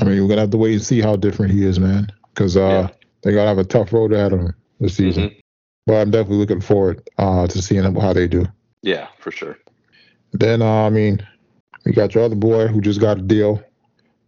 I 0.00 0.04
mean, 0.04 0.22
we're 0.22 0.28
gonna 0.28 0.40
have 0.40 0.50
to 0.50 0.56
wait 0.56 0.74
and 0.74 0.82
see 0.82 1.00
how 1.00 1.16
different 1.16 1.52
he 1.52 1.64
is, 1.64 1.78
man. 1.78 2.08
Because 2.34 2.56
uh, 2.56 2.60
yeah. 2.60 2.88
they 3.22 3.32
gotta 3.32 3.48
have 3.48 3.58
a 3.58 3.64
tough 3.64 3.92
road 3.92 4.12
ahead 4.12 4.32
of 4.32 4.40
them 4.40 4.54
this 4.80 4.96
season. 4.96 5.24
Mm-hmm. 5.24 5.38
But 5.86 5.94
I'm 5.96 6.10
definitely 6.10 6.38
looking 6.38 6.60
forward 6.60 7.06
uh, 7.18 7.46
to 7.46 7.62
seeing 7.62 7.82
how 7.96 8.12
they 8.12 8.26
do. 8.26 8.46
Yeah, 8.82 9.08
for 9.18 9.30
sure. 9.30 9.58
Then 10.32 10.62
uh, 10.62 10.86
I 10.86 10.90
mean, 10.90 11.26
we 11.84 11.92
got 11.92 12.14
your 12.14 12.24
other 12.24 12.36
boy 12.36 12.68
who 12.68 12.80
just 12.80 13.00
got 13.00 13.18
a 13.18 13.22
deal, 13.22 13.62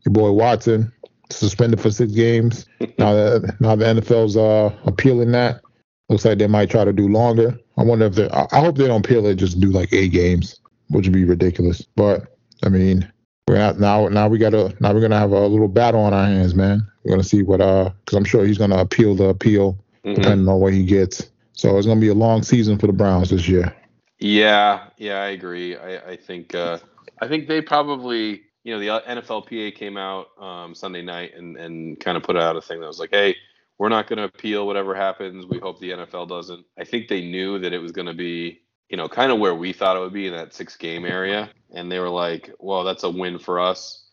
your 0.04 0.12
boy 0.12 0.32
Watson 0.32 0.92
suspended 1.30 1.80
for 1.80 1.90
six 1.90 2.12
games. 2.12 2.66
now 2.98 3.14
that 3.14 3.56
now 3.60 3.74
the 3.74 3.84
NFL's 3.84 4.36
uh, 4.36 4.74
appealing 4.84 5.32
that. 5.32 5.62
Looks 6.08 6.26
like 6.26 6.38
they 6.38 6.46
might 6.46 6.68
try 6.68 6.84
to 6.84 6.92
do 6.92 7.08
longer. 7.08 7.58
I 7.78 7.84
wonder 7.84 8.04
if 8.04 8.14
they. 8.14 8.28
I 8.28 8.60
hope 8.60 8.76
they 8.76 8.86
don't 8.86 9.04
appeal 9.04 9.24
it. 9.26 9.36
Just 9.36 9.60
do 9.60 9.70
like 9.70 9.92
eight 9.92 10.12
games, 10.12 10.60
which 10.90 11.06
would 11.06 11.14
be 11.14 11.24
ridiculous. 11.24 11.82
But 11.96 12.36
I 12.62 12.68
mean, 12.68 13.10
we're 13.48 13.58
not, 13.58 13.78
now. 13.78 14.08
Now 14.08 14.28
we 14.28 14.38
gotta. 14.38 14.74
Now 14.80 14.92
we're 14.92 15.00
gonna 15.00 15.18
have 15.18 15.32
a 15.32 15.46
little 15.46 15.68
battle 15.68 16.00
on 16.00 16.14
our 16.14 16.26
hands, 16.26 16.54
man. 16.54 16.86
We're 17.02 17.12
gonna 17.12 17.24
see 17.24 17.42
what. 17.42 17.60
Uh, 17.60 17.90
because 18.04 18.16
I'm 18.16 18.24
sure 18.24 18.44
he's 18.44 18.58
gonna 18.58 18.78
appeal 18.78 19.14
the 19.14 19.28
appeal, 19.28 19.74
mm-hmm. 20.04 20.14
depending 20.14 20.48
on 20.48 20.60
what 20.60 20.72
he 20.72 20.84
gets. 20.84 21.30
So 21.52 21.76
it's 21.76 21.86
gonna 21.86 22.00
be 22.00 22.08
a 22.08 22.14
long 22.14 22.42
season 22.42 22.78
for 22.78 22.86
the 22.86 22.92
Browns 22.92 23.30
this 23.30 23.48
year. 23.48 23.74
Yeah, 24.18 24.84
yeah, 24.98 25.20
I 25.22 25.28
agree. 25.28 25.76
I, 25.76 26.12
I 26.12 26.16
think. 26.16 26.54
Uh, 26.54 26.78
I 27.20 27.28
think 27.28 27.46
they 27.46 27.60
probably 27.60 28.42
you 28.64 28.72
know, 28.72 28.78
the 28.78 29.02
NFLPA 29.08 29.74
came 29.74 29.96
out 29.96 30.28
um, 30.40 30.74
Sunday 30.74 31.02
night 31.02 31.34
and, 31.36 31.56
and 31.56 31.98
kind 31.98 32.16
of 32.16 32.22
put 32.22 32.36
out 32.36 32.56
a 32.56 32.60
thing 32.60 32.80
that 32.80 32.86
was 32.86 33.00
like, 33.00 33.10
hey, 33.10 33.36
we're 33.78 33.88
not 33.88 34.06
going 34.06 34.18
to 34.18 34.24
appeal 34.24 34.66
whatever 34.66 34.94
happens. 34.94 35.46
We 35.46 35.58
hope 35.58 35.80
the 35.80 35.90
NFL 35.90 36.28
doesn't. 36.28 36.64
I 36.78 36.84
think 36.84 37.08
they 37.08 37.22
knew 37.22 37.58
that 37.58 37.72
it 37.72 37.78
was 37.78 37.90
going 37.90 38.06
to 38.06 38.14
be, 38.14 38.60
you 38.92 38.98
know, 38.98 39.08
kind 39.08 39.32
of 39.32 39.38
where 39.38 39.54
we 39.54 39.72
thought 39.72 39.96
it 39.96 40.00
would 40.00 40.12
be 40.12 40.26
in 40.26 40.34
that 40.34 40.52
six 40.52 40.76
game 40.76 41.06
area. 41.06 41.48
And 41.72 41.90
they 41.90 41.98
were 41.98 42.10
like, 42.10 42.50
well, 42.58 42.84
that's 42.84 43.04
a 43.04 43.10
win 43.10 43.38
for 43.38 43.58
us. 43.58 44.04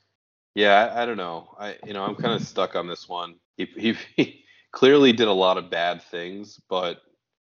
Yeah, 0.55 0.93
I, 0.95 1.03
I 1.03 1.05
don't 1.05 1.17
know. 1.17 1.53
I, 1.59 1.75
you 1.86 1.93
know, 1.93 2.05
I'm 2.05 2.15
kind 2.15 2.33
of 2.33 2.41
stuck 2.48 2.77
on 2.77 2.88
this 2.88 3.07
one. 3.07 3.36
He, 3.57 3.65
he, 3.75 3.98
he 4.15 4.45
clearly 4.71 5.12
did 5.12 5.27
a 5.27 5.33
lot 5.33 5.57
of 5.57 5.69
bad 5.69 6.01
things, 6.01 6.62
but 6.69 7.01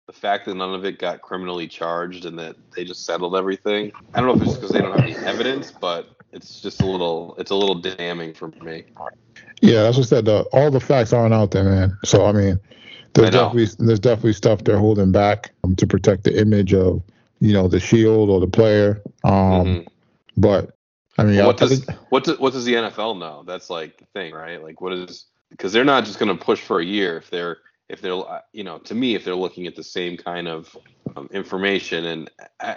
the 0.07 0.13
fact 0.13 0.45
that 0.45 0.55
none 0.55 0.73
of 0.73 0.85
it 0.85 0.97
got 0.97 1.21
criminally 1.21 1.67
charged 1.67 2.25
and 2.25 2.39
that 2.39 2.55
they 2.73 2.85
just 2.85 3.05
settled 3.05 3.35
everything. 3.35 3.91
I 4.13 4.21
don't 4.21 4.29
know 4.29 4.41
if 4.41 4.47
it's 4.47 4.55
because 4.55 4.71
they 4.71 4.79
don't 4.79 4.97
have 4.97 5.05
any 5.05 5.15
evidence, 5.27 5.71
but 5.71 6.15
it's 6.31 6.61
just 6.61 6.81
a 6.81 6.85
little 6.85 7.35
it's 7.37 7.51
a 7.51 7.55
little 7.55 7.75
damning 7.75 8.33
for 8.33 8.49
me. 8.61 8.85
Yeah, 9.61 9.83
that's 9.83 9.97
what 9.97 10.05
I 10.05 10.21
said. 10.21 10.29
all 10.29 10.71
the 10.71 10.79
facts 10.79 11.11
aren't 11.11 11.33
out 11.33 11.51
there, 11.51 11.63
man. 11.63 11.97
So 12.05 12.27
I 12.27 12.31
mean, 12.31 12.59
there's 13.13 13.29
I 13.29 13.31
definitely 13.31 13.85
there's 13.85 13.99
definitely 13.99 14.33
stuff 14.33 14.63
they're 14.63 14.77
holding 14.77 15.11
back 15.11 15.51
um, 15.63 15.75
to 15.77 15.87
protect 15.87 16.23
the 16.23 16.39
image 16.39 16.71
of 16.71 17.01
you 17.39 17.53
know 17.53 17.67
the 17.67 17.79
shield 17.79 18.29
or 18.29 18.39
the 18.39 18.47
player. 18.47 19.01
Um, 19.23 19.33
mm-hmm. 19.33 19.87
But 20.37 20.75
I 21.17 21.23
mean, 21.23 21.37
well, 21.37 21.47
what 21.47 21.61
I, 21.61 21.67
does 21.67 21.85
think, 21.85 21.97
what 22.09 22.23
does 22.23 22.39
what 22.39 22.53
does 22.53 22.65
the 22.65 22.73
NFL 22.73 23.19
know? 23.19 23.43
That's 23.45 23.69
like 23.69 23.97
the 23.97 24.05
thing, 24.13 24.33
right? 24.33 24.61
Like, 24.61 24.81
what 24.81 24.93
is 24.93 25.25
because 25.49 25.71
they're 25.73 25.85
not 25.85 26.05
just 26.05 26.19
going 26.19 26.35
to 26.35 26.43
push 26.43 26.61
for 26.61 26.79
a 26.79 26.85
year 26.85 27.17
if 27.17 27.29
they're 27.29 27.57
if 27.89 28.01
they're 28.01 28.21
you 28.51 28.63
know 28.63 28.79
to 28.79 28.95
me 28.95 29.15
if 29.15 29.23
they're 29.23 29.35
looking 29.35 29.67
at 29.67 29.75
the 29.75 29.83
same 29.83 30.17
kind 30.17 30.47
of 30.47 30.75
um, 31.15 31.29
information 31.31 32.05
and 32.05 32.31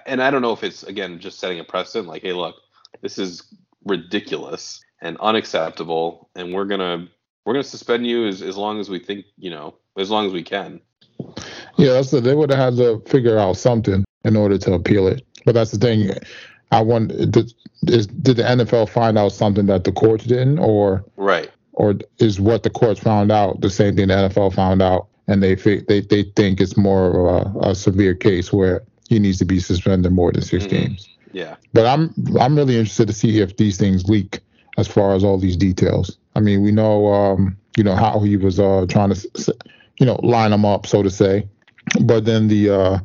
and 0.06 0.22
I 0.22 0.30
don't 0.30 0.42
know 0.42 0.52
if 0.52 0.62
it's 0.62 0.82
again 0.82 1.18
just 1.18 1.38
setting 1.38 1.60
a 1.60 1.64
precedent 1.64 2.08
like 2.08 2.22
hey 2.22 2.32
look 2.32 2.56
this 3.00 3.18
is 3.18 3.54
ridiculous 3.84 4.82
and 5.00 5.16
unacceptable 5.18 6.28
and 6.34 6.52
we're 6.52 6.66
gonna 6.66 7.08
we're 7.44 7.54
gonna 7.54 7.64
suspend 7.64 8.06
you 8.06 8.26
as, 8.26 8.42
as 8.42 8.56
long 8.56 8.80
as 8.80 8.90
we 8.90 8.98
think 8.98 9.24
you 9.38 9.50
know 9.50 9.74
as 9.96 10.10
long 10.10 10.26
as 10.26 10.32
we 10.32 10.42
can 10.42 10.80
yeah 11.76 11.92
that's 11.94 12.10
the, 12.10 12.20
they 12.20 12.34
would 12.34 12.50
have 12.50 12.58
had 12.58 12.76
to 12.76 13.02
figure 13.10 13.38
out 13.38 13.56
something 13.56 14.04
in 14.24 14.36
order 14.36 14.58
to 14.58 14.72
appeal 14.72 15.06
it 15.06 15.24
but 15.44 15.54
that's 15.54 15.70
the 15.70 15.78
thing 15.78 16.10
i 16.72 16.80
want 16.80 17.08
did, 17.30 17.52
is, 17.86 18.06
did 18.06 18.36
the 18.36 18.42
nfl 18.42 18.88
find 18.88 19.18
out 19.18 19.32
something 19.32 19.66
that 19.66 19.84
the 19.84 19.92
courts 19.92 20.24
didn't 20.24 20.58
or 20.58 21.04
right 21.16 21.50
or 21.72 21.94
is 22.18 22.40
what 22.40 22.62
the 22.62 22.70
courts 22.70 23.00
found 23.00 23.30
out 23.30 23.60
the 23.60 23.70
same 23.70 23.96
thing 23.96 24.08
the 24.08 24.14
nfl 24.14 24.52
found 24.52 24.82
out 24.82 25.08
and 25.28 25.42
they 25.42 25.54
they 25.54 26.00
they 26.00 26.22
think 26.34 26.60
it's 26.60 26.76
more 26.76 27.28
of 27.28 27.56
a, 27.56 27.70
a 27.70 27.74
severe 27.74 28.14
case 28.14 28.52
where 28.52 28.82
he 29.08 29.18
needs 29.18 29.38
to 29.38 29.44
be 29.44 29.60
suspended 29.60 30.12
more 30.12 30.32
than 30.32 30.42
6 30.42 30.64
mm-hmm. 30.64 30.74
games. 30.74 31.08
Yeah. 31.32 31.56
But 31.74 31.86
I'm 31.86 32.12
I'm 32.40 32.56
really 32.56 32.76
interested 32.76 33.06
to 33.08 33.14
see 33.14 33.40
if 33.40 33.56
these 33.56 33.76
things 33.76 34.08
leak 34.08 34.40
as 34.78 34.88
far 34.88 35.14
as 35.14 35.22
all 35.22 35.38
these 35.38 35.56
details. 35.56 36.16
I 36.34 36.40
mean, 36.40 36.62
we 36.62 36.72
know 36.72 37.12
um, 37.12 37.56
you 37.76 37.84
know 37.84 37.94
how 37.94 38.20
he 38.20 38.36
was 38.36 38.58
uh, 38.58 38.86
trying 38.88 39.12
to 39.12 39.54
you 40.00 40.06
know 40.06 40.16
line 40.22 40.50
them 40.50 40.64
up, 40.64 40.86
so 40.86 41.02
to 41.02 41.10
say. 41.10 41.46
But 42.00 42.24
then 42.24 42.48
the 42.48 42.70
uh, 42.70 42.98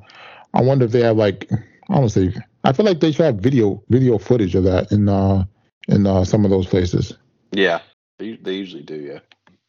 I 0.53 0.62
wonder 0.62 0.86
if 0.86 0.91
they 0.91 1.01
have 1.01 1.17
like 1.17 1.50
honestly. 1.89 2.36
I 2.65 2.72
feel 2.72 2.86
like 2.86 3.01
they 3.01 3.12
should 3.12 3.25
have 3.25 3.36
video 3.36 3.83
video 3.89 4.17
footage 4.17 4.55
of 4.55 4.63
that 4.63 4.91
in 4.91 5.10
uh 5.10 5.45
in 5.88 6.07
uh, 6.07 6.24
some 6.24 6.45
of 6.45 6.51
those 6.51 6.67
places. 6.67 7.17
Yeah, 7.51 7.81
they, 8.17 8.36
they 8.38 8.53
usually 8.53 8.83
do. 8.83 8.95
Yeah. 8.95 9.19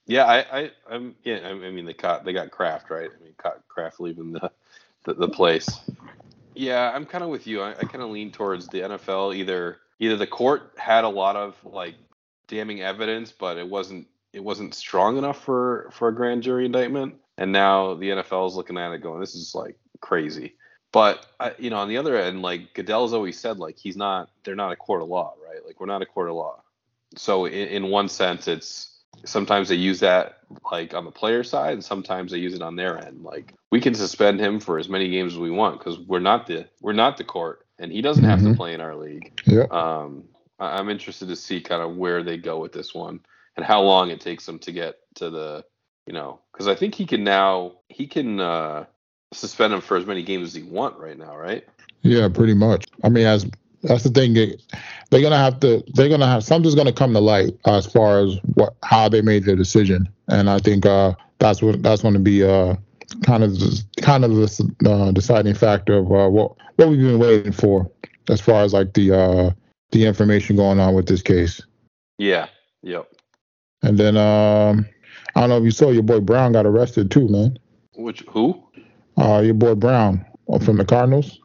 Yeah, 0.06 0.24
I, 0.24 0.60
I, 0.60 0.70
I'm, 0.90 1.14
yeah, 1.24 1.40
I 1.44 1.54
mean, 1.54 1.86
they 1.86 1.94
caught, 1.94 2.24
they 2.24 2.34
got 2.34 2.50
Kraft, 2.50 2.90
right? 2.90 3.08
I 3.08 3.24
mean, 3.24 3.32
caught 3.38 3.66
Kraft 3.68 4.00
leaving 4.00 4.32
the, 4.32 4.50
the, 5.04 5.14
the 5.14 5.28
place. 5.28 5.80
Yeah, 6.54 6.92
I'm 6.94 7.06
kind 7.06 7.24
of 7.24 7.30
with 7.30 7.46
you. 7.46 7.62
I, 7.62 7.70
I 7.70 7.84
kind 7.84 8.02
of 8.02 8.10
lean 8.10 8.30
towards 8.30 8.68
the 8.68 8.80
NFL. 8.80 9.34
Either 9.34 9.78
either 9.98 10.16
the 10.16 10.26
court 10.26 10.72
had 10.76 11.04
a 11.04 11.08
lot 11.08 11.36
of 11.36 11.56
like 11.64 11.94
damning 12.48 12.82
evidence, 12.82 13.32
but 13.32 13.56
it 13.56 13.68
wasn't 13.68 14.06
it 14.32 14.44
wasn't 14.44 14.74
strong 14.74 15.16
enough 15.16 15.42
for 15.42 15.88
for 15.92 16.08
a 16.08 16.14
grand 16.14 16.42
jury 16.44 16.66
indictment, 16.66 17.16
and 17.38 17.50
now 17.50 17.94
the 17.94 18.10
NFL 18.10 18.48
is 18.48 18.54
looking 18.54 18.78
at 18.78 18.92
it 18.92 18.98
going, 18.98 19.20
this 19.20 19.34
is 19.34 19.52
like 19.54 19.76
crazy. 20.00 20.54
But 20.94 21.26
you 21.58 21.70
know, 21.70 21.78
on 21.78 21.88
the 21.88 21.96
other 21.96 22.16
end, 22.16 22.40
like 22.40 22.72
Goodell's 22.72 23.12
always 23.12 23.36
said, 23.36 23.58
like 23.58 23.76
he's 23.76 23.96
not, 23.96 24.30
they're 24.44 24.54
not 24.54 24.70
a 24.70 24.76
court 24.76 25.02
of 25.02 25.08
law, 25.08 25.34
right? 25.44 25.58
Like 25.66 25.80
we're 25.80 25.86
not 25.86 26.02
a 26.02 26.06
court 26.06 26.28
of 26.28 26.36
law. 26.36 26.62
So 27.16 27.46
in, 27.46 27.66
in 27.68 27.90
one 27.90 28.08
sense, 28.08 28.46
it's 28.46 28.94
sometimes 29.24 29.68
they 29.68 29.74
use 29.74 29.98
that 30.00 30.38
like 30.70 30.94
on 30.94 31.04
the 31.04 31.10
player 31.10 31.42
side 31.42 31.72
and 31.72 31.84
sometimes 31.84 32.30
they 32.30 32.38
use 32.38 32.54
it 32.54 32.62
on 32.62 32.76
their 32.76 32.98
end 32.98 33.22
like 33.22 33.54
we 33.70 33.80
can 33.80 33.94
suspend 33.94 34.40
him 34.40 34.58
for 34.58 34.76
as 34.76 34.88
many 34.88 35.08
games 35.08 35.34
as 35.34 35.38
we 35.38 35.52
want 35.52 35.78
because 35.78 36.00
we're 36.00 36.18
not 36.18 36.46
the 36.48 36.68
we're 36.80 36.92
not 36.92 37.16
the 37.16 37.22
court 37.22 37.64
and 37.78 37.92
he 37.92 38.02
doesn't 38.02 38.24
have 38.24 38.40
mm-hmm. 38.40 38.50
to 38.50 38.56
play 38.56 38.74
in 38.74 38.80
our 38.80 38.96
league 38.96 39.40
yeah 39.46 39.66
um 39.70 40.24
I, 40.58 40.78
i'm 40.78 40.90
interested 40.90 41.28
to 41.28 41.36
see 41.36 41.60
kind 41.60 41.80
of 41.80 41.96
where 41.96 42.24
they 42.24 42.36
go 42.36 42.58
with 42.58 42.72
this 42.72 42.92
one 42.92 43.20
and 43.56 43.64
how 43.64 43.82
long 43.82 44.10
it 44.10 44.20
takes 44.20 44.44
them 44.44 44.58
to 44.58 44.72
get 44.72 44.96
to 45.14 45.30
the 45.30 45.64
you 46.06 46.12
know 46.12 46.40
because 46.52 46.66
i 46.66 46.74
think 46.74 46.96
he 46.96 47.06
can 47.06 47.22
now 47.22 47.74
he 47.88 48.08
can 48.08 48.40
uh 48.40 48.84
suspend 49.34 49.72
him 49.72 49.80
for 49.80 49.96
as 49.96 50.06
many 50.06 50.22
games 50.22 50.48
as 50.48 50.54
he 50.54 50.62
want 50.62 50.96
right 50.98 51.18
now 51.18 51.36
right 51.36 51.66
yeah 52.02 52.28
pretty 52.28 52.54
much 52.54 52.86
i 53.02 53.08
mean 53.08 53.26
as 53.26 53.46
that's 53.84 54.02
the 54.02 54.10
thing. 54.10 54.34
They're 55.10 55.20
gonna 55.20 55.36
have 55.36 55.60
to. 55.60 55.84
They're 55.92 56.08
gonna 56.08 56.26
have 56.26 56.42
something's 56.42 56.74
gonna 56.74 56.92
come 56.92 57.12
to 57.12 57.20
light 57.20 57.54
as 57.66 57.86
far 57.86 58.20
as 58.20 58.38
what 58.54 58.74
how 58.82 59.08
they 59.08 59.20
made 59.20 59.44
their 59.44 59.56
decision, 59.56 60.08
and 60.28 60.48
I 60.48 60.58
think 60.58 60.86
uh, 60.86 61.14
that's 61.38 61.60
what 61.62 61.82
that's 61.82 62.02
going 62.02 62.14
to 62.14 62.20
be 62.20 62.42
uh, 62.42 62.76
kind 63.24 63.44
of 63.44 63.52
kind 64.00 64.24
of 64.24 64.30
the 64.34 64.74
uh, 64.86 65.12
deciding 65.12 65.54
factor 65.54 65.98
of 65.98 66.06
uh, 66.10 66.28
what 66.28 66.56
what 66.76 66.88
we've 66.88 66.98
been 66.98 67.18
waiting 67.18 67.52
for 67.52 67.90
as 68.30 68.40
far 68.40 68.64
as 68.64 68.72
like 68.72 68.94
the 68.94 69.12
uh, 69.12 69.50
the 69.92 70.06
information 70.06 70.56
going 70.56 70.80
on 70.80 70.94
with 70.94 71.06
this 71.06 71.22
case. 71.22 71.60
Yeah. 72.18 72.48
Yep. 72.82 73.12
And 73.82 73.98
then 73.98 74.16
um, 74.16 74.88
I 75.34 75.40
don't 75.40 75.50
know 75.50 75.58
if 75.58 75.64
you 75.64 75.70
saw 75.70 75.90
your 75.90 76.02
boy 76.02 76.20
Brown 76.20 76.52
got 76.52 76.66
arrested 76.66 77.10
too, 77.10 77.28
man. 77.28 77.58
Which 77.94 78.20
who? 78.28 78.63
Uh, 79.16 79.40
your 79.44 79.54
boy 79.54 79.74
Brown 79.74 80.24
from 80.64 80.76
the 80.76 80.84
Cardinals. 80.84 81.40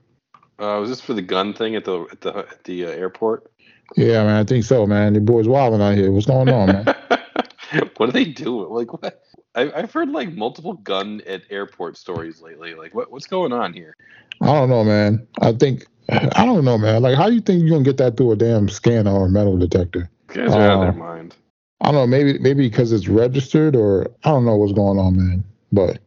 Uh, 0.60 0.78
was 0.80 0.90
this 0.90 1.02
for 1.02 1.14
the 1.14 1.22
gun 1.22 1.54
thing 1.54 1.76
at 1.76 1.86
the 1.86 2.06
at 2.12 2.22
the 2.22 2.38
at 2.38 2.64
the 2.66 2.86
uh, 2.86 2.90
airport? 2.90 3.52
Yeah, 3.96 4.24
man, 4.24 4.36
I 4.36 4.44
think 4.44 4.66
so, 4.66 4.86
man. 4.86 5.14
Your 5.14 5.24
boys 5.24 5.48
wilding 5.48 5.82
out 5.82 5.96
here. 5.96 6.12
What's 6.12 6.26
going 6.26 6.50
on, 6.50 6.68
man? 6.68 6.86
what 7.98 8.10
are 8.10 8.12
they 8.12 8.26
doing? 8.26 8.70
Like, 8.70 8.92
what? 8.94 9.24
I, 9.56 9.72
I've 9.72 9.92
heard 9.92 10.10
like 10.10 10.34
multiple 10.34 10.74
gun 10.74 11.22
at 11.26 11.44
airport 11.50 11.98
stories 11.98 12.42
lately. 12.42 12.76
Like, 12.76 12.94
what 12.94 13.12
what's 13.12 13.26
going 13.26 13.54
on 13.54 13.74
here? 13.74 13.96
I 14.42 14.48
don't 14.48 14.70
know, 14.70 14.84
man. 14.84 15.28
I 15.42 15.54
think 15.54 15.86
I 16.10 16.46
don't 16.46 16.66
know, 16.66 16.78
man. 16.78 17.02
Like, 17.02 17.16
how 17.16 17.28
do 17.28 17.36
you 17.36 17.42
think 17.42 17.62
you're 17.62 17.72
gonna 17.72 17.84
get 17.84 17.98
that 17.98 18.18
through 18.18 18.32
a 18.32 18.36
damn 18.36 18.70
scanner 18.70 19.12
or 19.12 19.30
metal 19.30 19.58
detector? 19.58 20.10
Guys 20.28 20.52
are 20.52 20.62
uh, 20.62 20.66
out 20.66 20.72
of 20.72 20.80
their 20.82 20.90
uh, 21.04 21.16
mind. 21.16 21.36
I 21.82 21.86
don't 21.86 21.96
know. 21.96 22.08
Maybe 22.08 22.38
maybe 22.40 22.68
because 22.68 22.92
it's 22.92 23.08
registered, 23.08 23.76
or 23.76 24.08
I 24.24 24.30
don't 24.30 24.46
know 24.46 24.56
what's 24.56 24.74
going 24.74 25.00
on, 25.00 25.16
man. 25.16 25.44
But 25.72 26.00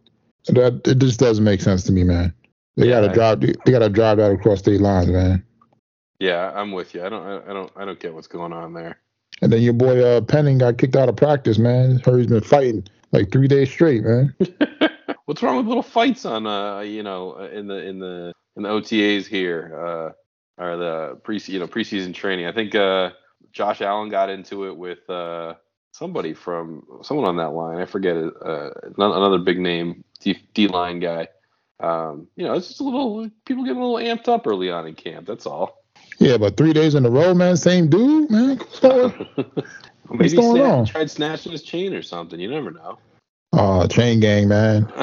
that 0.47 0.81
it 0.87 0.99
just 0.99 1.21
doesn't 1.21 1.45
make 1.45 1.61
sense 1.61 1.85
to 1.85 1.93
me, 1.93 2.05
man. 2.05 2.35
They 2.77 2.89
yeah, 2.89 3.01
gotta 3.01 3.15
drive. 3.15 3.41
They 3.41 3.73
gotta 3.73 3.89
drive 3.89 4.19
that 4.19 4.33
across 4.33 4.61
state 4.61 4.81
lines, 4.81 5.09
man. 5.09 5.45
Yeah, 6.19 6.53
I'm 6.55 6.73
with 6.73 6.95
you. 6.95 7.05
I 7.05 7.09
don't. 7.09 7.27
I 7.49 7.53
don't. 7.53 7.73
I 7.77 7.85
don't 7.85 8.01
get 8.01 8.15
what's 8.15 8.27
going 8.27 8.53
on 8.53 8.73
there. 8.73 8.99
And 9.41 9.53
then 9.53 9.61
your 9.63 9.73
boy 9.73 10.03
uh, 10.03 10.21
Penning 10.21 10.59
got 10.59 10.79
kicked 10.79 10.97
out 10.97 11.09
of 11.09 11.17
practice, 11.17 11.59
man. 11.59 12.01
He's 12.05 12.27
been 12.27 12.41
fighting 12.41 12.87
like 13.11 13.33
three 13.33 13.49
days 13.49 13.71
straight, 13.71 14.05
man. 14.05 14.35
what's 15.27 15.43
wrong 15.43 15.57
with 15.57 15.67
little 15.67 15.83
fights 15.83 16.25
on 16.25 16.47
uh 16.47 16.81
you 16.81 17.03
know 17.03 17.39
in 17.39 17.67
the 17.67 17.87
in 17.87 17.99
the 17.99 18.33
in 18.57 18.63
the 18.63 18.69
OTAs 18.69 19.27
here 19.27 20.15
uh 20.59 20.63
or 20.63 20.77
the 20.77 21.21
pre 21.23 21.41
you 21.47 21.59
know 21.59 21.67
preseason 21.67 22.15
training? 22.15 22.47
I 22.47 22.53
think 22.53 22.75
uh 22.75 23.11
Josh 23.53 23.81
Allen 23.81 24.09
got 24.09 24.31
into 24.31 24.67
it 24.69 24.77
with 24.77 25.09
uh 25.09 25.55
somebody 25.93 26.35
from 26.35 26.85
someone 27.03 27.27
on 27.27 27.37
that 27.37 27.51
line. 27.51 27.79
I 27.79 27.87
forget 27.87 28.17
it. 28.17 28.35
Uh, 28.45 28.71
another 28.99 29.39
big 29.39 29.59
name 29.59 30.05
D, 30.21 30.69
line 30.69 31.01
guy 31.01 31.29
um, 31.83 32.29
you 32.37 32.45
know, 32.47 32.55
it's 32.55 32.69
just 32.69 32.81
a 32.81 32.85
little 32.85 33.29
people 33.45 33.65
getting 33.65 33.83
a 33.83 33.87
little 33.87 33.97
amped 33.97 34.29
up 34.29 34.47
early 34.47 34.71
on 34.71 34.87
in 34.87 34.95
camp. 34.95 35.27
That's 35.27 35.47
all. 35.47 35.85
Yeah, 36.19 36.37
but 36.37 36.57
three 36.57 36.73
days 36.73 36.95
in 36.95 37.05
a 37.05 37.11
row, 37.11 37.35
man, 37.35 37.57
same 37.57 37.89
dude, 37.89 38.31
man. 38.31 38.61
Maybe 40.11 40.25
he 40.25 40.29
snatch, 40.29 40.91
tried 40.91 41.11
snatching 41.11 41.53
his 41.53 41.63
chain 41.63 41.93
or 41.95 42.03
something. 42.03 42.39
You 42.39 42.51
never 42.51 42.71
know. 42.71 42.99
Oh, 43.53 43.87
chain 43.89 44.21
gang, 44.21 44.49
man. 44.49 44.87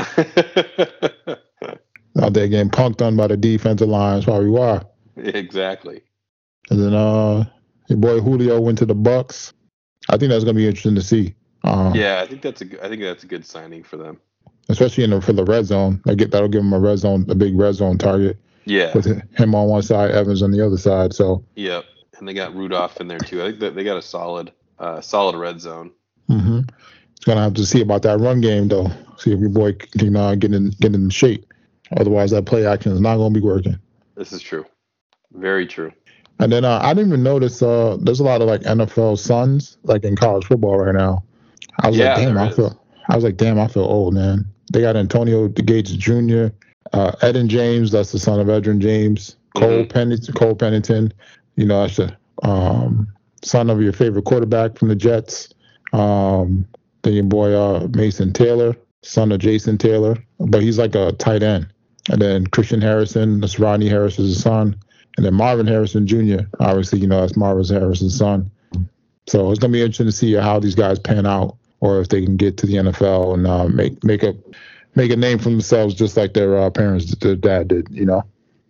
Out 2.22 2.34
there 2.34 2.48
getting 2.48 2.70
punked 2.70 3.06
on 3.06 3.16
by 3.18 3.28
the 3.28 3.38
defensive 3.38 3.90
line. 3.90 4.16
That's 4.16 4.28
why 4.28 4.40
we 4.40 4.50
were. 4.50 4.82
Exactly. 5.18 6.02
And 6.70 6.82
then 6.82 6.94
uh, 6.94 7.46
your 7.88 7.98
boy 7.98 8.22
Julio 8.22 8.60
went 8.62 8.78
to 8.80 8.86
the 8.86 8.96
Bucks. 8.96 9.54
I 10.08 10.18
think 10.18 10.30
that's 10.30 10.44
gonna 10.44 10.56
be 10.56 10.68
interesting 10.68 10.96
to 10.96 11.02
see. 11.02 11.36
Uh, 11.64 11.92
yeah, 11.94 12.22
I 12.22 12.28
think 12.28 12.42
that's 12.42 12.62
a 12.62 12.86
I 12.86 12.88
think 12.88 13.02
that's 13.02 13.24
a 13.24 13.28
good 13.28 13.46
signing 13.46 13.84
for 13.84 13.98
them 13.98 14.20
especially 14.70 15.04
in 15.04 15.10
the 15.10 15.22
for 15.22 15.34
the 15.34 15.44
red 15.44 15.66
zone. 15.66 16.02
I 16.08 16.14
get 16.14 16.32
that'll 16.32 16.48
give 16.48 16.62
them 16.62 16.74
a 16.74 16.80
red 16.80 17.00
zone, 17.00 17.26
a 17.28 17.36
big 17.36 17.58
red 17.58 17.76
zone 17.76 17.98
target. 17.98 18.38
Yeah. 18.66 18.94
With 18.94 19.06
him 19.06 19.56
on 19.56 19.68
one 19.68 19.82
side, 19.82 20.12
Evans 20.12 20.44
on 20.44 20.52
the 20.52 20.64
other 20.64 20.78
side. 20.78 21.14
So. 21.14 21.44
Yep, 21.56 21.86
and 22.18 22.28
they 22.28 22.34
got 22.34 22.56
Rudolph 22.56 23.02
in 23.02 23.08
there 23.08 23.20
too. 23.20 23.42
I 23.42 23.48
think 23.48 23.60
that 23.62 23.76
they 23.76 23.84
got 23.84 23.98
a 23.98 24.02
solid, 24.02 24.52
uh, 24.78 25.02
solid 25.02 25.36
red 25.36 25.60
zone. 25.60 25.92
Mm-hmm. 26.30 26.62
Gonna 27.26 27.42
have 27.42 27.56
to 27.56 27.66
see 27.66 27.82
about 27.82 28.04
that 28.04 28.20
run 28.20 28.42
game 28.42 28.68
though. 28.68 28.90
See 29.18 29.34
if 29.34 29.40
your 29.40 29.50
boy 29.50 29.74
can 29.74 30.16
uh, 30.16 30.36
get 30.36 30.54
in 30.54 30.70
get 30.80 30.94
in 30.94 31.10
shape. 31.10 31.46
Otherwise, 31.98 32.32
that 32.32 32.46
play 32.46 32.66
action 32.66 32.92
is 32.92 33.02
not 33.02 33.18
gonna 33.18 33.34
be 33.34 33.42
working. 33.42 33.78
This 34.16 34.32
is 34.32 34.42
true. 34.42 34.66
Very 35.34 35.68
true. 35.68 35.92
And 36.40 36.52
then 36.52 36.64
uh, 36.64 36.80
I 36.82 36.94
didn't 36.94 37.10
even 37.10 37.24
notice 37.24 37.62
uh, 37.62 37.98
there's 38.00 38.20
a 38.20 38.24
lot 38.24 38.42
of 38.42 38.48
like 38.48 38.62
NFL 38.62 39.20
sons 39.20 39.78
like 39.84 40.04
in 40.04 40.16
college 40.16 40.46
football 40.46 40.78
right 40.78 40.96
now. 40.96 41.24
I 41.82 41.90
was 41.90 41.98
yeah, 41.98 42.16
like, 42.16 42.28
damn, 42.28 42.38
I 42.38 42.52
feel 42.52 42.82
I 43.10 43.16
was 43.16 43.24
like, 43.24 43.38
damn, 43.38 43.60
I 43.60 43.68
feel 43.68 43.84
old, 43.84 44.14
man. 44.14 44.46
They 44.72 44.82
got 44.82 44.96
Antonio 44.96 45.48
Gates 45.48 45.92
Jr., 45.92 46.48
uh, 46.94 47.12
Eden 47.24 47.50
James, 47.50 47.92
that's 47.92 48.12
the 48.12 48.20
son 48.20 48.40
of 48.40 48.48
Edgerrin 48.48 48.80
James, 48.80 49.36
Cole 49.56 49.70
mm-hmm. 49.70 49.90
Pennington, 49.90 50.34
Cole 50.34 50.56
Pennington, 50.56 51.14
you 51.56 51.66
know, 51.66 51.82
that's 51.82 51.98
the 51.98 52.16
um, 52.44 53.12
son 53.44 53.70
of 53.70 53.82
your 53.82 53.94
favorite 53.94 54.26
quarterback 54.26 54.78
from 54.78 54.88
the 54.88 54.96
Jets. 54.96 55.50
Um, 55.94 56.66
then 57.02 57.14
your 57.14 57.24
boy 57.24 57.54
uh, 57.54 57.88
Mason 57.94 58.34
Taylor, 58.34 58.76
son 59.02 59.32
of 59.32 59.40
Jason 59.40 59.78
Taylor, 59.78 60.18
but 60.40 60.62
he's 60.62 60.78
like 60.78 60.96
a 60.96 61.12
tight 61.14 61.44
end. 61.44 61.68
And 62.10 62.22
then 62.22 62.48
Christian 62.48 62.82
Harrison, 62.82 63.40
that's 63.40 63.60
Rodney 63.60 63.88
Harrison's 63.88 64.42
son. 64.42 64.76
And 65.18 65.26
then 65.26 65.34
Marvin 65.34 65.68
Harrison 65.68 66.08
Jr., 66.08 66.44
obviously, 66.60 67.00
you 67.00 67.08
know, 67.08 67.22
that's 67.22 67.36
Marvin 67.36 67.66
Harrison's 67.66 68.18
son. 68.18 68.50
So 69.28 69.52
it's 69.52 69.60
gonna 69.60 69.74
be 69.74 69.82
interesting 69.82 70.08
to 70.08 70.12
see 70.12 70.34
how 70.34 70.60
these 70.60 70.76
guys 70.76 70.98
pan 70.98 71.26
out 71.26 71.58
or 71.82 72.00
if 72.00 72.10
they 72.10 72.24
can 72.24 72.36
get 72.36 72.58
to 72.58 72.66
the 72.66 72.76
NFL 72.76 73.36
and 73.36 73.48
uh, 73.48 73.68
make 73.68 74.04
make 74.04 74.24
a 74.24 74.36
make 74.96 75.12
a 75.12 75.16
name 75.16 75.38
for 75.38 75.50
themselves 75.50 75.94
just 75.94 76.18
like 76.18 76.34
their 76.34 76.58
uh, 76.58 76.70
parents, 76.70 77.14
their 77.16 77.36
dad 77.36 77.68
did. 77.68 77.88
You 77.92 78.06
know. 78.06 78.24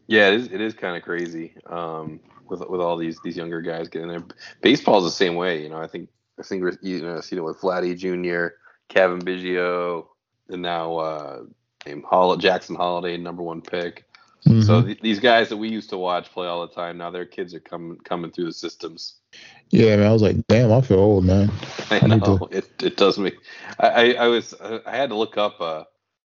Yeah, 0.08 0.30
it 0.30 0.34
is. 0.36 0.48
It 0.48 0.62
is 0.62 0.74
kind 0.74 0.98
of 0.98 1.04
crazy 1.04 1.54
um, 1.68 2.20
with 2.48 2.68
with 2.68 2.82
all 2.82 2.98
these 2.98 3.20
these 3.24 3.38
younger 3.38 3.62
guys 3.62 3.88
getting 3.88 4.10
there. 4.10 4.24
Baseball 4.62 4.98
is 5.00 5.06
the 5.06 5.12
same 5.12 5.36
way. 5.36 5.62
You 5.62 5.70
know, 5.70 5.78
I 5.78 5.88
think 5.88 6.10
I 6.40 6.44
think 6.44 6.64
we're 6.64 6.78
you 6.82 7.02
know 7.02 7.22
seen 7.22 7.40
it 7.40 7.44
with 7.44 7.62
Vladdy 7.62 7.98
Jr., 7.98 8.56
Cavan 8.90 9.22
Biggio, 9.22 10.08
and 10.50 10.62
now 10.62 10.98
uh, 10.98 12.36
Jackson 12.38 12.76
Holliday, 12.76 13.18
number 13.18 13.44
one 13.44 13.62
pick. 13.62 14.06
Mm-hmm. 14.48 14.62
So 14.62 14.82
th- 14.82 15.02
these 15.02 15.20
guys 15.20 15.50
that 15.50 15.58
we 15.58 15.70
used 15.70 15.90
to 15.90 15.98
watch 15.98 16.32
play 16.32 16.48
all 16.48 16.66
the 16.66 16.74
time, 16.74 16.98
now 16.98 17.12
their 17.12 17.26
kids 17.26 17.54
are 17.54 17.60
coming 17.60 17.98
coming 17.98 18.32
through 18.32 18.46
the 18.46 18.54
systems. 18.54 19.16
Yeah, 19.70 19.96
man. 19.98 20.08
I 20.08 20.14
was 20.14 20.22
like, 20.22 20.38
damn, 20.48 20.72
I 20.72 20.82
feel 20.82 21.00
old, 21.00 21.26
man. 21.26 21.52
I, 21.92 22.00
I 22.00 22.08
know 22.08 22.38
to... 22.38 22.58
it. 22.58 22.70
It 22.82 22.98
does 22.98 23.20
me. 23.20 23.34
I, 23.80 23.88
I, 23.88 24.12
I 24.12 24.28
was 24.28 24.54
I 24.62 24.96
had 24.96 25.10
to 25.10 25.16
look 25.16 25.38
up 25.38 25.60
uh, 25.60 25.84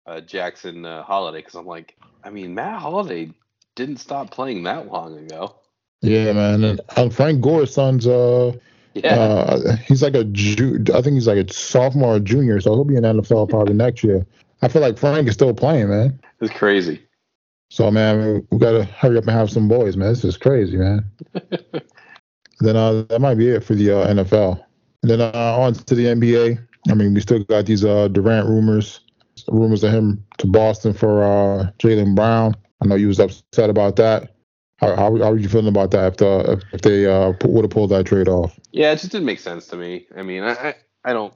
uh 0.06 0.22
Jackson 0.22 0.86
uh, 0.86 1.04
Holliday 1.04 1.40
because 1.40 1.56
I'm 1.56 1.68
like, 1.68 1.98
I 2.24 2.30
mean, 2.30 2.56
Matt 2.56 2.82
Holliday 2.82 3.32
didn't 3.76 3.98
stop 3.98 4.32
playing 4.32 4.64
that 4.64 4.92
long 4.92 5.18
ago. 5.18 5.56
Yeah, 6.02 6.34
man. 6.34 6.64
And, 6.64 6.82
and 6.96 7.14
Frank 7.14 7.42
Gore's 7.42 7.74
son's 7.74 8.08
uh 8.08 8.54
yeah. 8.94 9.16
Uh, 9.16 9.76
he's 9.78 10.02
like 10.02 10.16
a 10.16 10.24
ju- 10.24 10.84
I 10.94 11.02
think 11.02 11.14
he's 11.14 11.28
like 11.28 11.38
a 11.38 11.54
sophomore 11.54 12.16
or 12.16 12.20
junior, 12.20 12.60
so 12.60 12.74
he'll 12.74 12.84
be 12.84 12.96
in 12.96 13.04
NFL 13.04 13.50
probably 13.50 13.76
next 13.76 14.04
year. 14.04 14.26
I 14.62 14.68
feel 14.68 14.82
like 14.82 14.98
Frank 14.98 15.28
is 15.28 15.36
still 15.36 15.54
playing, 15.54 15.90
man. 15.90 16.20
It's 16.42 16.54
crazy. 16.54 17.02
So 17.70 17.90
man, 17.92 18.46
we 18.52 18.58
gotta 18.58 18.84
hurry 18.84 19.18
up 19.18 19.26
and 19.26 19.32
have 19.32 19.52
some 19.52 19.68
boys, 19.68 19.96
man. 19.96 20.10
This 20.10 20.26
is 20.26 20.38
crazy, 20.38 20.78
man. 20.78 21.06
then 22.60 22.76
uh, 22.76 23.04
that 23.10 23.22
might 23.22 23.36
be 23.36 23.50
it 23.50 23.64
for 23.64 23.76
the 23.76 23.92
uh, 23.92 24.08
NFL. 24.08 24.64
And 25.04 25.12
then 25.12 25.22
uh, 25.22 25.32
on 25.34 25.74
to 25.74 25.96
the 25.96 26.06
NBA. 26.06 26.66
I 26.90 26.94
mean, 26.94 27.14
we 27.14 27.22
still 27.22 27.44
got 27.44 27.66
these 27.66 27.86
uh, 27.86 28.08
Durant 28.08 28.48
rumors, 28.48 29.00
rumors 29.48 29.84
of 29.84 29.94
him 29.94 30.26
to 30.40 30.48
Boston 30.48 30.94
for 30.94 31.24
uh, 31.24 31.72
Jaylen 31.80 32.16
Brown. 32.16 32.56
I 32.82 32.88
know 32.88 32.96
you 32.96 33.08
was 33.08 33.20
upset 33.20 33.70
about 33.70 33.96
that. 33.98 34.36
How, 34.78 34.96
how, 34.96 35.18
how 35.18 35.32
are 35.32 35.38
you 35.38 35.50
feeling 35.50 35.68
about 35.68 35.92
that 35.92 36.14
if, 36.14 36.18
the, 36.18 36.52
if, 36.54 36.74
if 36.74 36.82
they 36.82 37.06
uh, 37.06 37.34
would 37.44 37.66
have 37.66 37.72
pulled 37.72 37.92
that 37.92 38.06
trade 38.06 38.30
off? 38.30 38.58
Yeah, 38.72 38.92
it 38.92 39.00
just 39.00 39.12
didn't 39.12 39.26
make 39.26 39.40
sense 39.40 39.68
to 39.68 39.76
me. 39.76 40.08
I 40.16 40.24
mean, 40.24 40.44
I, 40.44 40.54
I, 40.54 40.76
I 41.06 41.14
don't. 41.14 41.34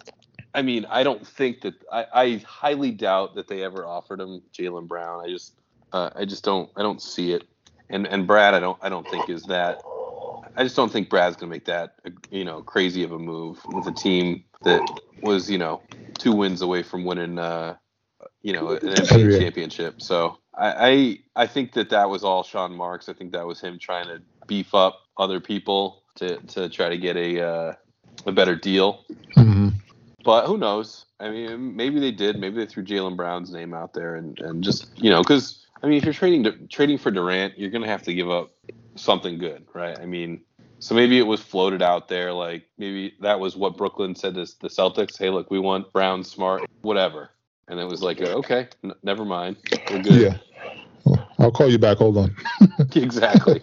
I 0.56 0.62
mean, 0.62 0.86
I 0.90 1.04
don't 1.04 1.25
think 1.25 1.62
that 1.62 1.74
I, 1.92 2.06
I 2.13 2.44
highly 2.46 2.92
doubt 2.92 3.36
that 3.36 3.48
they 3.48 3.63
ever 3.63 3.86
offered 3.86 4.22
him 4.22 4.44
Jaylen 4.54 4.88
Brown. 4.88 5.24
I 5.25 5.28
just 5.28 5.56
uh, 5.94 6.10
I 6.16 6.26
just 6.26 6.44
don't 6.44 6.70
I 6.76 6.82
don't 6.82 7.02
see 7.02 7.32
it. 7.32 7.44
And 7.90 8.08
and 8.08 8.28
Brad, 8.28 8.54
I 8.54 8.60
don't 8.60 8.78
I 8.82 8.90
don't 8.90 9.08
think 9.08 9.30
is 9.30 9.44
that. 9.44 9.82
I 10.56 10.64
just 10.64 10.76
don't 10.76 10.92
think 10.92 11.10
Brad's 11.10 11.36
gonna 11.36 11.50
make 11.50 11.66
that 11.66 11.96
you 12.30 12.44
know 12.44 12.62
crazy 12.62 13.04
of 13.04 13.12
a 13.12 13.20
move 13.20 13.60
with 13.68 13.88
a 13.88 13.92
team 13.92 14.44
that 14.64 14.82
was 15.22 15.50
you 15.50 15.58
know 15.58 15.82
two 16.18 16.34
wins 16.34 16.62
away 16.62 16.84
from 16.84 17.06
winning 17.06 17.40
uh, 17.40 17.76
you 18.42 18.54
know 18.54 18.72
an 18.72 18.80
NBA 18.80 19.40
championship. 19.40 20.02
So 20.02 20.38
I, 20.54 21.20
I 21.36 21.44
I 21.44 21.48
think 21.48 21.74
that 21.74 21.90
that 21.92 22.10
was 22.10 22.24
all 22.24 22.44
Sean 22.44 22.76
Marks. 22.76 23.08
I 23.08 23.14
think 23.14 23.32
that 23.34 23.46
was 23.46 23.62
him 23.62 23.80
trying 23.80 24.08
to 24.08 24.22
beef 24.48 24.74
up 24.74 25.02
other 25.18 25.40
people 25.40 26.04
to 26.16 26.38
to 26.38 26.70
try 26.70 26.90
to 26.90 26.98
get 26.98 27.16
a 27.16 27.42
uh, 27.42 27.74
a 28.26 28.32
better 28.32 28.56
deal. 28.56 29.06
Mm-hmm. 29.38 29.70
But 30.24 30.48
who 30.48 30.58
knows? 30.58 31.06
I 31.20 31.30
mean, 31.30 31.76
maybe 31.76 32.00
they 32.00 32.12
did. 32.12 32.40
Maybe 32.40 32.58
they 32.58 32.66
threw 32.66 32.84
Jaylen 32.84 33.16
Brown's 33.16 33.52
name 33.52 33.74
out 33.74 33.94
there 33.94 34.16
and, 34.16 34.40
and 34.40 34.64
just 34.64 34.90
you 34.98 35.10
know 35.10 35.22
because 35.22 35.62
I 35.84 35.88
mean, 35.88 35.98
if 35.98 36.06
you're 36.06 36.13
trading 36.13 36.68
trading 36.70 36.98
for 36.98 37.12
Durant, 37.12 37.60
you're 37.60 37.70
gonna 37.70 37.88
have 37.88 38.04
to 38.04 38.13
give 38.13 38.30
up 38.30 38.52
something 38.96 39.38
good, 39.38 39.66
right? 39.74 40.00
I 40.00 40.06
mean, 40.06 40.42
so 40.80 40.96
maybe 40.96 41.20
it 41.20 41.24
was 41.24 41.42
floated 41.42 41.82
out 41.82 42.08
there, 42.08 42.32
like 42.32 42.63
maybe 42.78 43.13
that 43.20 43.40
was 43.40 43.58
what 43.58 43.78
Brooklyn 43.78 44.16
said 44.16 44.36
to 44.36 44.46
the 44.62 44.70
Celtics. 44.70 45.18
Hey, 45.18 45.30
look, 45.30 45.52
we 45.52 45.60
want 45.60 45.92
Brown, 45.92 46.24
Smart, 46.24 46.63
whatever, 46.82 47.32
and 47.68 47.80
it 47.80 47.86
was 47.86 48.02
like, 48.02 48.22
uh, 48.22 48.36
okay, 48.38 48.70
n- 48.84 48.94
never 49.04 49.25
mind, 49.25 49.58
we're 49.90 50.00
good. 50.00 50.40
Yeah, 51.06 51.18
I'll 51.38 51.52
call 51.52 51.70
you 51.70 51.78
back. 51.78 51.98
Hold 51.98 52.18
on. 52.18 52.36
exactly. 52.96 53.62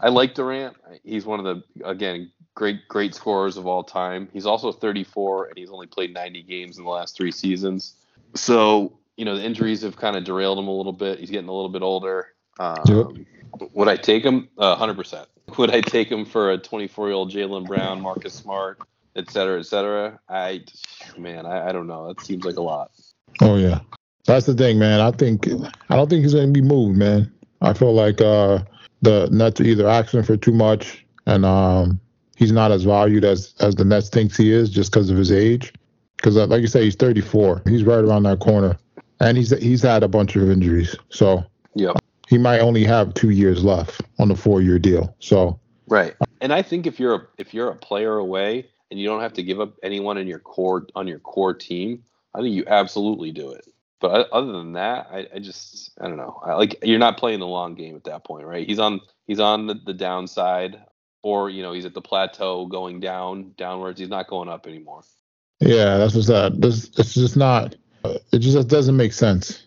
I 0.00 0.08
like 0.08 0.34
Durant. 0.34 0.76
He's 1.04 1.26
one 1.26 1.44
of 1.44 1.44
the 1.44 1.86
again 1.86 2.32
great 2.54 2.88
great 2.88 3.14
scorers 3.14 3.58
of 3.58 3.66
all 3.66 3.84
time. 3.84 4.28
He's 4.32 4.46
also 4.46 4.72
34 4.72 5.48
and 5.48 5.58
he's 5.58 5.70
only 5.70 5.86
played 5.86 6.14
90 6.14 6.42
games 6.42 6.78
in 6.78 6.84
the 6.84 6.90
last 6.90 7.16
three 7.16 7.30
seasons. 7.30 7.94
So 8.34 8.98
you 9.16 9.24
know 9.24 9.36
the 9.36 9.44
injuries 9.44 9.82
have 9.82 9.96
kind 9.96 10.16
of 10.16 10.24
derailed 10.24 10.58
him 10.58 10.68
a 10.68 10.76
little 10.76 10.92
bit. 10.92 11.18
He's 11.18 11.30
getting 11.30 11.48
a 11.48 11.52
little 11.52 11.70
bit 11.70 11.82
older. 11.82 12.28
Um, 12.58 12.76
yep. 12.86 13.70
Would 13.72 13.88
I 13.88 13.96
take 13.96 14.24
him? 14.24 14.48
hundred 14.58 14.92
uh, 14.92 14.94
percent. 14.94 15.28
Would 15.58 15.70
I 15.70 15.80
take 15.80 16.10
him 16.10 16.24
for 16.24 16.50
a 16.50 16.58
24 16.58 17.08
year 17.08 17.14
old 17.14 17.32
Jaylen 17.32 17.66
Brown, 17.66 18.00
Marcus 18.00 18.34
Smart, 18.34 18.80
et 19.14 19.30
cetera, 19.30 19.60
et 19.60 19.64
cetera? 19.64 20.18
I, 20.28 20.64
man, 21.16 21.46
I, 21.46 21.68
I 21.68 21.72
don't 21.72 21.86
know. 21.86 22.08
That 22.08 22.20
seems 22.20 22.44
like 22.44 22.56
a 22.56 22.62
lot. 22.62 22.90
Oh 23.40 23.56
yeah, 23.56 23.80
that's 24.24 24.46
the 24.46 24.54
thing, 24.54 24.78
man. 24.78 25.00
I 25.00 25.10
think 25.10 25.48
I 25.90 25.96
don't 25.96 26.08
think 26.08 26.22
he's 26.22 26.34
going 26.34 26.52
to 26.52 26.60
be 26.60 26.66
moved, 26.66 26.98
man. 26.98 27.32
I 27.62 27.72
feel 27.72 27.94
like 27.94 28.20
uh, 28.20 28.60
the 29.02 29.28
Nets 29.30 29.60
are 29.60 29.64
either 29.64 29.88
asking 29.88 30.24
for 30.24 30.36
too 30.36 30.52
much, 30.52 31.04
and 31.26 31.44
um, 31.44 32.00
he's 32.36 32.52
not 32.52 32.72
as 32.72 32.84
valued 32.84 33.24
as 33.24 33.54
as 33.60 33.74
the 33.74 33.84
Nets 33.84 34.08
thinks 34.08 34.36
he 34.36 34.52
is 34.52 34.68
just 34.68 34.92
because 34.92 35.10
of 35.10 35.16
his 35.16 35.32
age. 35.32 35.72
Because 36.16 36.36
uh, 36.36 36.46
like 36.46 36.62
you 36.62 36.66
say, 36.66 36.82
he's 36.82 36.96
34. 36.96 37.62
He's 37.66 37.84
right 37.84 38.02
around 38.02 38.22
that 38.24 38.40
corner 38.40 38.78
and 39.20 39.36
he's 39.36 39.50
he's 39.58 39.82
had 39.82 40.02
a 40.02 40.08
bunch 40.08 40.36
of 40.36 40.50
injuries, 40.50 40.96
so 41.08 41.44
yeah, 41.74 41.92
he 42.28 42.38
might 42.38 42.60
only 42.60 42.84
have 42.84 43.14
two 43.14 43.30
years 43.30 43.64
left 43.64 44.02
on 44.18 44.28
the 44.28 44.36
four 44.36 44.62
year 44.62 44.78
deal. 44.78 45.14
So 45.20 45.58
right, 45.88 46.14
and 46.40 46.52
I 46.52 46.62
think 46.62 46.86
if 46.86 47.00
you're 47.00 47.14
a, 47.14 47.26
if 47.38 47.54
you're 47.54 47.70
a 47.70 47.76
player 47.76 48.16
away 48.16 48.68
and 48.90 49.00
you 49.00 49.06
don't 49.06 49.20
have 49.20 49.32
to 49.34 49.42
give 49.42 49.60
up 49.60 49.74
anyone 49.82 50.18
in 50.18 50.26
your 50.26 50.38
core 50.38 50.86
on 50.94 51.06
your 51.06 51.18
core 51.18 51.54
team, 51.54 52.02
I 52.34 52.40
think 52.40 52.54
you 52.54 52.64
absolutely 52.66 53.32
do 53.32 53.52
it. 53.52 53.66
But 53.98 54.30
other 54.30 54.52
than 54.52 54.74
that, 54.74 55.08
I, 55.10 55.26
I 55.34 55.38
just 55.38 55.90
I 56.00 56.08
don't 56.08 56.18
know. 56.18 56.40
I, 56.44 56.54
like 56.54 56.78
you're 56.82 56.98
not 56.98 57.16
playing 57.16 57.40
the 57.40 57.46
long 57.46 57.74
game 57.74 57.96
at 57.96 58.04
that 58.04 58.24
point, 58.24 58.44
right? 58.44 58.66
He's 58.66 58.78
on 58.78 59.00
he's 59.26 59.40
on 59.40 59.66
the, 59.66 59.74
the 59.74 59.94
downside, 59.94 60.80
or 61.22 61.48
you 61.48 61.62
know 61.62 61.72
he's 61.72 61.86
at 61.86 61.94
the 61.94 62.02
plateau 62.02 62.66
going 62.66 63.00
down 63.00 63.52
downwards. 63.56 63.98
He's 63.98 64.10
not 64.10 64.28
going 64.28 64.50
up 64.50 64.66
anymore. 64.66 65.02
Yeah, 65.60 65.96
that's 65.96 66.14
what's 66.14 66.26
that. 66.26 66.60
This 66.60 66.90
it's 66.98 67.14
just 67.14 67.36
not 67.36 67.74
it 68.32 68.38
just 68.38 68.68
doesn't 68.68 68.96
make 68.96 69.12
sense. 69.12 69.64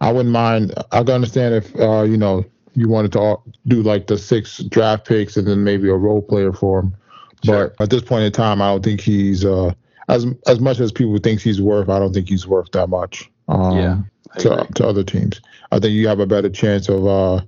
I 0.00 0.12
wouldn't 0.12 0.32
mind. 0.32 0.74
I 0.92 1.02
can 1.02 1.10
understand 1.14 1.54
if 1.54 1.74
uh, 1.80 2.02
you 2.02 2.16
know 2.16 2.44
you 2.74 2.88
wanted 2.88 3.12
to 3.12 3.36
do 3.66 3.82
like 3.82 4.06
the 4.06 4.18
six 4.18 4.58
draft 4.64 5.06
picks 5.06 5.36
and 5.36 5.46
then 5.46 5.64
maybe 5.64 5.88
a 5.88 5.94
role 5.94 6.22
player 6.22 6.52
for 6.52 6.80
him. 6.80 6.96
Sure. 7.44 7.68
But 7.78 7.84
at 7.84 7.90
this 7.90 8.02
point 8.02 8.24
in 8.24 8.32
time, 8.32 8.60
I 8.60 8.70
don't 8.70 8.84
think 8.84 9.00
he's 9.00 9.44
uh, 9.44 9.72
as 10.08 10.26
as 10.46 10.60
much 10.60 10.80
as 10.80 10.92
people 10.92 11.16
think 11.18 11.40
he's 11.40 11.60
worth. 11.60 11.88
I 11.88 11.98
don't 11.98 12.12
think 12.12 12.28
he's 12.28 12.46
worth 12.46 12.70
that 12.72 12.88
much. 12.88 13.30
Um, 13.48 13.76
yeah, 13.76 13.98
to 14.38 14.66
to 14.74 14.86
other 14.86 15.04
teams. 15.04 15.40
I 15.72 15.78
think 15.78 15.92
you 15.92 16.08
have 16.08 16.20
a 16.20 16.26
better 16.26 16.50
chance 16.50 16.88
of 16.88 17.06
uh, 17.06 17.40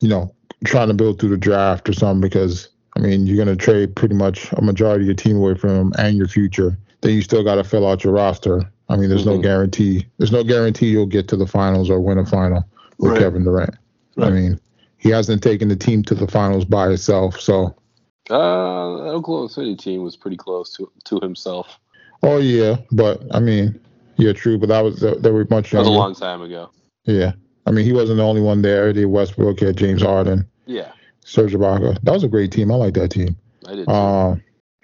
you 0.00 0.08
know 0.08 0.34
trying 0.64 0.88
to 0.88 0.94
build 0.94 1.18
through 1.18 1.30
the 1.30 1.36
draft 1.36 1.88
or 1.88 1.92
something 1.92 2.20
because 2.20 2.68
I 2.96 3.00
mean 3.00 3.26
you're 3.26 3.42
gonna 3.42 3.56
trade 3.56 3.94
pretty 3.94 4.14
much 4.14 4.52
a 4.52 4.62
majority 4.62 5.04
of 5.04 5.06
your 5.06 5.16
team 5.16 5.36
away 5.36 5.54
from 5.54 5.70
him 5.70 5.92
and 5.98 6.16
your 6.16 6.28
future. 6.28 6.78
Then 7.02 7.14
you 7.14 7.22
still 7.22 7.42
got 7.42 7.56
to 7.56 7.64
fill 7.64 7.86
out 7.86 8.04
your 8.04 8.12
roster. 8.12 8.62
I 8.92 8.96
mean, 8.96 9.08
there's 9.08 9.22
mm-hmm. 9.22 9.36
no 9.36 9.38
guarantee. 9.38 10.06
There's 10.18 10.32
no 10.32 10.44
guarantee 10.44 10.90
you'll 10.90 11.06
get 11.06 11.28
to 11.28 11.36
the 11.36 11.46
finals 11.46 11.88
or 11.88 12.00
win 12.00 12.18
a 12.18 12.26
final 12.26 12.64
with 12.98 13.12
right. 13.12 13.20
Kevin 13.20 13.44
Durant. 13.44 13.74
Right. 14.16 14.28
I 14.28 14.30
mean, 14.30 14.60
he 14.98 15.08
hasn't 15.08 15.42
taken 15.42 15.68
the 15.68 15.76
team 15.76 16.02
to 16.04 16.14
the 16.14 16.26
finals 16.28 16.64
by 16.64 16.88
himself. 16.88 17.40
So, 17.40 17.74
uh, 18.30 19.14
Oklahoma 19.14 19.48
City 19.48 19.74
team 19.74 20.02
was 20.02 20.16
pretty 20.16 20.36
close 20.36 20.74
to 20.76 20.90
to 21.04 21.18
himself. 21.22 21.78
Oh 22.22 22.38
yeah, 22.38 22.76
but 22.92 23.22
I 23.34 23.40
mean, 23.40 23.80
yeah, 24.16 24.32
true. 24.32 24.58
But 24.58 24.68
that 24.68 24.84
was 24.84 25.00
they 25.00 25.30
were 25.30 25.46
much 25.50 25.72
younger. 25.72 25.84
That 25.84 25.90
was 25.90 25.96
a 25.96 25.98
long 25.98 26.14
time 26.14 26.42
ago. 26.42 26.70
Yeah, 27.04 27.32
I 27.66 27.70
mean, 27.70 27.84
he 27.84 27.92
wasn't 27.92 28.18
the 28.18 28.24
only 28.24 28.42
one 28.42 28.62
there. 28.62 28.92
The 28.92 29.06
Westbrook 29.06 29.60
had 29.60 29.76
James 29.76 30.02
Harden. 30.02 30.46
Yeah. 30.66 30.92
Serge 31.24 31.54
Ibaka. 31.54 32.00
That 32.02 32.12
was 32.12 32.24
a 32.24 32.28
great 32.28 32.52
team. 32.52 32.70
I 32.70 32.74
like 32.74 32.94
that 32.94 33.10
team. 33.10 33.36
I 33.66 33.74
did. 33.74 33.88
Uh, 33.88 34.36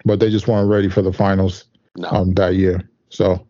but 0.05 0.19
they 0.19 0.29
just 0.29 0.47
weren't 0.47 0.69
ready 0.69 0.89
for 0.89 1.01
the 1.01 1.13
finals 1.13 1.65
no. 1.95 2.09
um, 2.09 2.33
that 2.35 2.55
year. 2.55 2.89
So 3.09 3.45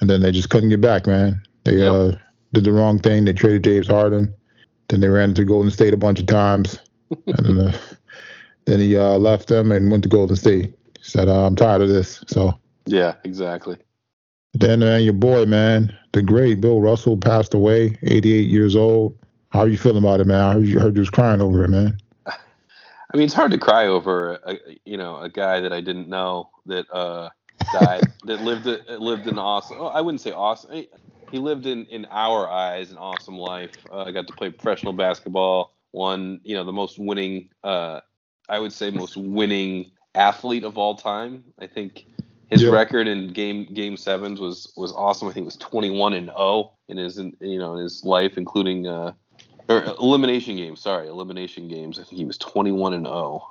and 0.00 0.10
then 0.10 0.20
they 0.20 0.32
just 0.32 0.50
couldn't 0.50 0.68
get 0.68 0.80
back, 0.80 1.06
man. 1.06 1.40
They 1.64 1.76
yep. 1.76 1.92
uh, 1.92 2.12
did 2.52 2.64
the 2.64 2.72
wrong 2.72 2.98
thing. 2.98 3.24
They 3.24 3.32
traded 3.32 3.64
James 3.64 3.88
Harden. 3.88 4.32
Then 4.88 5.00
they 5.00 5.08
ran 5.08 5.30
into 5.30 5.44
Golden 5.44 5.70
State 5.70 5.94
a 5.94 5.96
bunch 5.96 6.20
of 6.20 6.26
times, 6.26 6.78
and 7.26 7.46
then, 7.46 7.58
uh, 7.58 7.78
then 8.66 8.80
he 8.80 8.96
uh, 8.96 9.18
left 9.18 9.48
them 9.48 9.72
and 9.72 9.90
went 9.90 10.02
to 10.04 10.08
Golden 10.08 10.36
State. 10.36 10.74
He 10.96 11.02
said, 11.02 11.28
uh, 11.28 11.46
"I'm 11.46 11.56
tired 11.56 11.82
of 11.82 11.88
this." 11.88 12.22
So 12.28 12.54
yeah, 12.86 13.14
exactly. 13.24 13.76
Then 14.54 14.82
uh, 14.82 14.96
your 14.96 15.12
boy, 15.12 15.44
man, 15.44 15.96
the 16.12 16.22
great 16.22 16.60
Bill 16.60 16.80
Russell 16.80 17.16
passed 17.16 17.52
away, 17.52 17.98
88 18.02 18.48
years 18.48 18.74
old. 18.74 19.18
How 19.50 19.60
are 19.60 19.68
you 19.68 19.76
feeling 19.76 19.98
about 19.98 20.20
it, 20.20 20.26
man? 20.26 20.40
I 20.40 20.54
heard 20.54 20.66
you, 20.66 20.78
heard 20.78 20.94
you 20.94 21.00
was 21.00 21.10
crying 21.10 21.42
over 21.42 21.64
it, 21.64 21.68
man. 21.68 21.98
I 22.26 22.36
mean, 23.14 23.24
it's 23.24 23.34
hard 23.34 23.50
to 23.50 23.58
cry 23.58 23.86
over, 23.86 24.38
a, 24.46 24.56
you 24.86 24.96
know, 24.96 25.18
a 25.18 25.28
guy 25.28 25.60
that 25.60 25.72
I 25.72 25.82
didn't 25.82 26.08
know 26.08 26.48
that 26.64 26.86
uh, 26.90 27.28
died 27.72 28.02
that 28.24 28.40
lived 28.42 28.66
lived 28.66 29.26
an 29.26 29.38
awesome. 29.38 29.78
Oh, 29.80 29.86
I 29.86 30.00
wouldn't 30.00 30.20
say 30.20 30.32
awesome. 30.32 30.84
He 31.30 31.38
lived 31.38 31.66
in 31.66 31.86
in 31.86 32.06
our 32.10 32.48
eyes 32.48 32.90
an 32.90 32.98
awesome 32.98 33.38
life. 33.38 33.72
Uh, 33.90 34.04
I 34.04 34.12
got 34.12 34.26
to 34.28 34.32
play 34.32 34.50
professional 34.50 34.92
basketball. 34.92 35.74
Won, 35.92 36.40
you 36.44 36.54
know, 36.54 36.64
the 36.64 36.72
most 36.72 36.98
winning. 36.98 37.48
Uh, 37.64 38.00
I 38.48 38.58
would 38.58 38.72
say 38.72 38.90
most 38.90 39.16
winning 39.16 39.90
athlete 40.14 40.64
of 40.64 40.78
all 40.78 40.94
time. 40.94 41.44
I 41.58 41.66
think 41.66 42.06
his 42.48 42.64
record 42.64 43.08
in 43.08 43.32
game 43.32 43.64
game 43.72 43.96
sevens 43.96 44.40
was 44.40 44.72
was 44.76 44.92
awesome. 44.92 45.28
I 45.28 45.32
think 45.32 45.44
it 45.44 45.46
was 45.46 45.56
21 45.56 46.12
and 46.12 46.26
0 46.26 46.72
in 46.88 46.96
his 46.96 47.18
you 47.18 47.58
know 47.58 47.74
in 47.76 47.82
his 47.82 48.04
life, 48.04 48.36
including 48.36 48.86
uh, 48.86 49.12
or 49.68 49.82
elimination 49.84 50.56
games. 50.56 50.80
Sorry, 50.80 51.08
elimination 51.08 51.68
games. 51.68 51.98
I 51.98 52.02
think 52.02 52.18
he 52.18 52.24
was 52.24 52.38
21 52.38 52.94
and 52.94 53.06
0. 53.06 53.42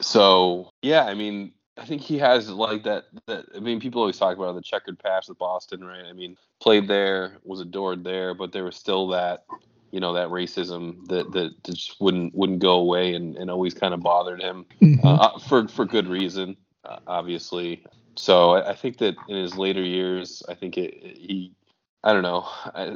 So 0.00 0.70
yeah, 0.82 1.04
I 1.04 1.14
mean, 1.14 1.52
I 1.78 1.84
think 1.84 2.02
he 2.02 2.18
has 2.18 2.48
like 2.48 2.84
that. 2.84 3.04
That 3.26 3.46
I 3.54 3.60
mean, 3.60 3.80
people 3.80 4.00
always 4.00 4.18
talk 4.18 4.36
about 4.36 4.54
the 4.54 4.62
checkered 4.62 4.98
past 4.98 5.28
with 5.28 5.38
Boston, 5.38 5.84
right? 5.84 6.04
I 6.08 6.12
mean, 6.12 6.36
played 6.60 6.88
there, 6.88 7.38
was 7.44 7.60
adored 7.60 8.02
there, 8.02 8.34
but 8.34 8.52
there 8.52 8.64
was 8.64 8.76
still 8.76 9.08
that, 9.08 9.44
you 9.90 10.00
know, 10.00 10.14
that 10.14 10.28
racism 10.28 11.06
that 11.08 11.32
that 11.32 11.52
just 11.64 12.00
wouldn't 12.00 12.34
wouldn't 12.34 12.60
go 12.60 12.76
away 12.76 13.14
and, 13.14 13.36
and 13.36 13.50
always 13.50 13.74
kind 13.74 13.92
of 13.92 14.00
bothered 14.00 14.40
him 14.40 14.64
mm-hmm. 14.80 15.06
uh, 15.06 15.16
uh, 15.16 15.38
for 15.38 15.68
for 15.68 15.84
good 15.84 16.08
reason, 16.08 16.56
uh, 16.84 16.98
obviously. 17.06 17.84
So 18.16 18.52
I, 18.52 18.70
I, 18.70 18.74
think 18.74 18.96
that 18.98 19.14
in 19.28 19.36
his 19.36 19.58
later 19.58 19.82
years, 19.82 20.42
I 20.48 20.54
think 20.54 20.78
it, 20.78 20.94
it, 20.94 21.18
he, 21.18 21.52
I 22.02 22.14
don't 22.14 22.22
know, 22.22 22.48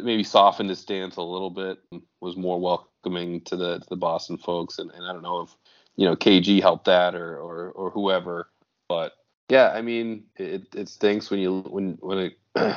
maybe 0.02 0.24
softened 0.24 0.70
his 0.70 0.78
stance 0.78 1.16
a 1.16 1.22
little 1.22 1.50
bit, 1.50 1.78
was 2.22 2.38
more 2.38 2.58
welcoming 2.58 3.42
to 3.42 3.56
the 3.56 3.80
to 3.80 3.86
the 3.90 3.96
Boston 3.96 4.38
folks, 4.38 4.78
and, 4.78 4.90
and 4.92 5.04
I 5.04 5.12
don't 5.12 5.22
know 5.22 5.42
if 5.42 5.54
you 5.96 6.06
know 6.06 6.16
KG 6.16 6.62
helped 6.62 6.86
that 6.86 7.14
or 7.14 7.36
or 7.36 7.72
or 7.72 7.90
whoever 7.90 8.48
but 8.90 9.12
yeah, 9.48 9.68
I 9.68 9.83
mean, 9.83 10.24
it, 10.35 10.66
it 10.74 10.88
stinks 10.88 11.31
when 11.31 11.38
you 11.38 11.61
when 11.61 11.96
when 12.00 12.18
it 12.18 12.38
when 12.55 12.74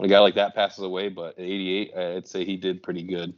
a 0.00 0.08
guy 0.08 0.18
like 0.18 0.36
that 0.36 0.54
passes 0.54 0.82
away. 0.82 1.10
But 1.10 1.38
at 1.38 1.44
88, 1.44 1.94
I'd 1.94 2.26
say 2.26 2.46
he 2.46 2.56
did 2.56 2.82
pretty 2.82 3.02
good. 3.02 3.34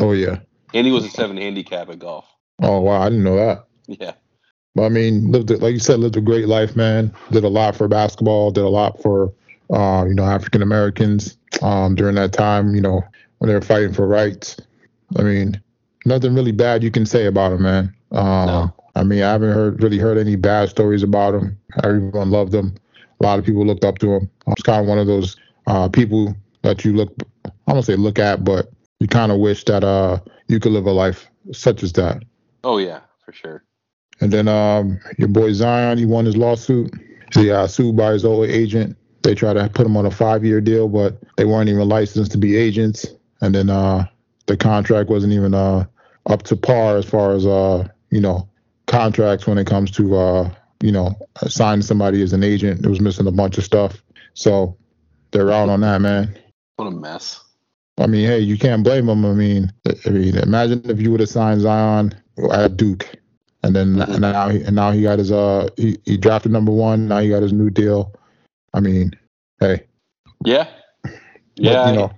Oh 0.00 0.12
yeah. 0.12 0.38
And 0.72 0.86
he 0.86 0.92
was 0.92 1.04
a 1.04 1.10
seven 1.10 1.36
handicap 1.36 1.88
at 1.88 1.98
golf. 1.98 2.26
Oh 2.62 2.80
wow, 2.80 3.02
I 3.02 3.08
didn't 3.08 3.24
know 3.24 3.34
that. 3.34 3.66
Yeah. 3.88 4.12
But 4.76 4.84
I 4.84 4.88
mean, 4.88 5.32
lived 5.32 5.50
it, 5.50 5.62
like 5.62 5.72
you 5.72 5.80
said, 5.80 5.98
lived 5.98 6.16
a 6.16 6.20
great 6.20 6.46
life, 6.46 6.76
man. 6.76 7.12
Did 7.32 7.42
a 7.42 7.48
lot 7.48 7.74
for 7.74 7.88
basketball. 7.88 8.52
Did 8.52 8.62
a 8.62 8.68
lot 8.68 9.02
for 9.02 9.32
uh, 9.70 10.04
you 10.06 10.14
know 10.14 10.24
African 10.24 10.62
Americans 10.62 11.36
um, 11.60 11.96
during 11.96 12.14
that 12.14 12.32
time. 12.32 12.76
You 12.76 12.82
know 12.82 13.02
when 13.38 13.48
they 13.48 13.54
were 13.54 13.60
fighting 13.60 13.92
for 13.92 14.06
rights. 14.06 14.56
I 15.18 15.22
mean, 15.22 15.60
nothing 16.06 16.36
really 16.36 16.52
bad 16.52 16.84
you 16.84 16.92
can 16.92 17.04
say 17.04 17.26
about 17.26 17.50
him, 17.50 17.62
man. 17.62 17.94
Um, 18.12 18.46
no. 18.46 18.74
I 18.96 19.02
mean, 19.02 19.22
I 19.22 19.32
haven't 19.32 19.52
heard 19.52 19.82
really 19.82 19.98
heard 19.98 20.18
any 20.18 20.36
bad 20.36 20.68
stories 20.68 21.02
about 21.02 21.34
him. 21.34 21.58
Everyone 21.82 22.30
loved 22.30 22.54
him. 22.54 22.74
A 23.20 23.24
lot 23.24 23.38
of 23.38 23.44
people 23.44 23.66
looked 23.66 23.84
up 23.84 23.98
to 23.98 24.14
him. 24.14 24.30
He's 24.46 24.62
kind 24.62 24.80
of 24.80 24.86
one 24.86 24.98
of 24.98 25.06
those 25.06 25.36
uh, 25.66 25.88
people 25.88 26.34
that 26.62 26.84
you 26.84 26.92
look, 26.92 27.12
I 27.66 27.72
don't 27.72 27.82
say 27.82 27.96
look 27.96 28.18
at, 28.18 28.44
but 28.44 28.70
you 29.00 29.08
kind 29.08 29.32
of 29.32 29.38
wish 29.38 29.64
that 29.64 29.84
uh, 29.84 30.18
you 30.48 30.60
could 30.60 30.72
live 30.72 30.86
a 30.86 30.92
life 30.92 31.28
such 31.52 31.82
as 31.82 31.92
that. 31.94 32.22
Oh 32.62 32.78
yeah, 32.78 33.00
for 33.24 33.32
sure. 33.32 33.64
And 34.20 34.32
then 34.32 34.48
um, 34.48 35.00
your 35.18 35.28
boy 35.28 35.52
Zion, 35.52 35.98
he 35.98 36.06
won 36.06 36.24
his 36.24 36.36
lawsuit. 36.36 36.92
He 37.34 37.46
got 37.46 37.70
sued 37.70 37.96
by 37.96 38.12
his 38.12 38.24
old 38.24 38.48
agent. 38.48 38.96
They 39.22 39.34
tried 39.34 39.54
to 39.54 39.68
put 39.68 39.86
him 39.86 39.96
on 39.96 40.06
a 40.06 40.10
five-year 40.10 40.60
deal, 40.60 40.88
but 40.88 41.18
they 41.36 41.44
weren't 41.44 41.68
even 41.68 41.88
licensed 41.88 42.32
to 42.32 42.38
be 42.38 42.56
agents. 42.56 43.06
And 43.40 43.54
then 43.54 43.70
uh, 43.70 44.06
the 44.46 44.56
contract 44.56 45.10
wasn't 45.10 45.32
even 45.32 45.54
uh, 45.54 45.84
up 46.26 46.42
to 46.44 46.56
par 46.56 46.96
as 46.96 47.04
far 47.04 47.32
as 47.32 47.44
uh, 47.44 47.88
you 48.10 48.20
know 48.20 48.48
contracts 48.94 49.46
when 49.46 49.58
it 49.58 49.66
comes 49.66 49.90
to 49.92 50.16
uh, 50.16 50.50
you 50.82 50.92
know 50.92 51.14
signing 51.46 51.82
somebody 51.82 52.22
as 52.22 52.32
an 52.32 52.44
agent. 52.44 52.84
It 52.84 52.88
was 52.88 53.00
missing 53.00 53.26
a 53.26 53.32
bunch 53.32 53.58
of 53.58 53.64
stuff, 53.64 54.02
so 54.34 54.76
they're 55.30 55.50
out 55.50 55.68
on 55.68 55.80
that, 55.80 56.00
man. 56.00 56.36
What 56.76 56.86
a 56.86 56.90
mess. 56.90 57.40
I 57.98 58.06
mean, 58.06 58.26
hey, 58.26 58.40
you 58.40 58.58
can't 58.58 58.82
blame 58.82 59.06
them. 59.06 59.24
I 59.24 59.32
mean, 59.32 59.72
I 60.06 60.10
mean, 60.10 60.36
imagine 60.36 60.82
if 60.90 61.00
you 61.00 61.10
would 61.10 61.20
have 61.20 61.28
signed 61.28 61.60
Zion 61.60 62.12
at 62.52 62.76
Duke, 62.76 63.08
and 63.62 63.74
then 63.74 63.96
mm-hmm. 63.96 64.20
now 64.20 64.48
he, 64.48 64.62
and 64.62 64.76
now 64.76 64.90
he 64.90 65.02
got 65.02 65.18
his 65.18 65.32
uh 65.32 65.68
he, 65.76 65.98
he 66.04 66.16
drafted 66.16 66.52
number 66.52 66.72
one. 66.72 67.08
Now 67.08 67.18
he 67.18 67.28
got 67.28 67.42
his 67.42 67.52
new 67.52 67.70
deal. 67.70 68.12
I 68.72 68.80
mean, 68.80 69.12
hey. 69.60 69.86
Yeah. 70.44 70.68
Yeah. 71.56 71.84
But, 71.84 71.88
you 71.88 71.98
know, 72.00 72.12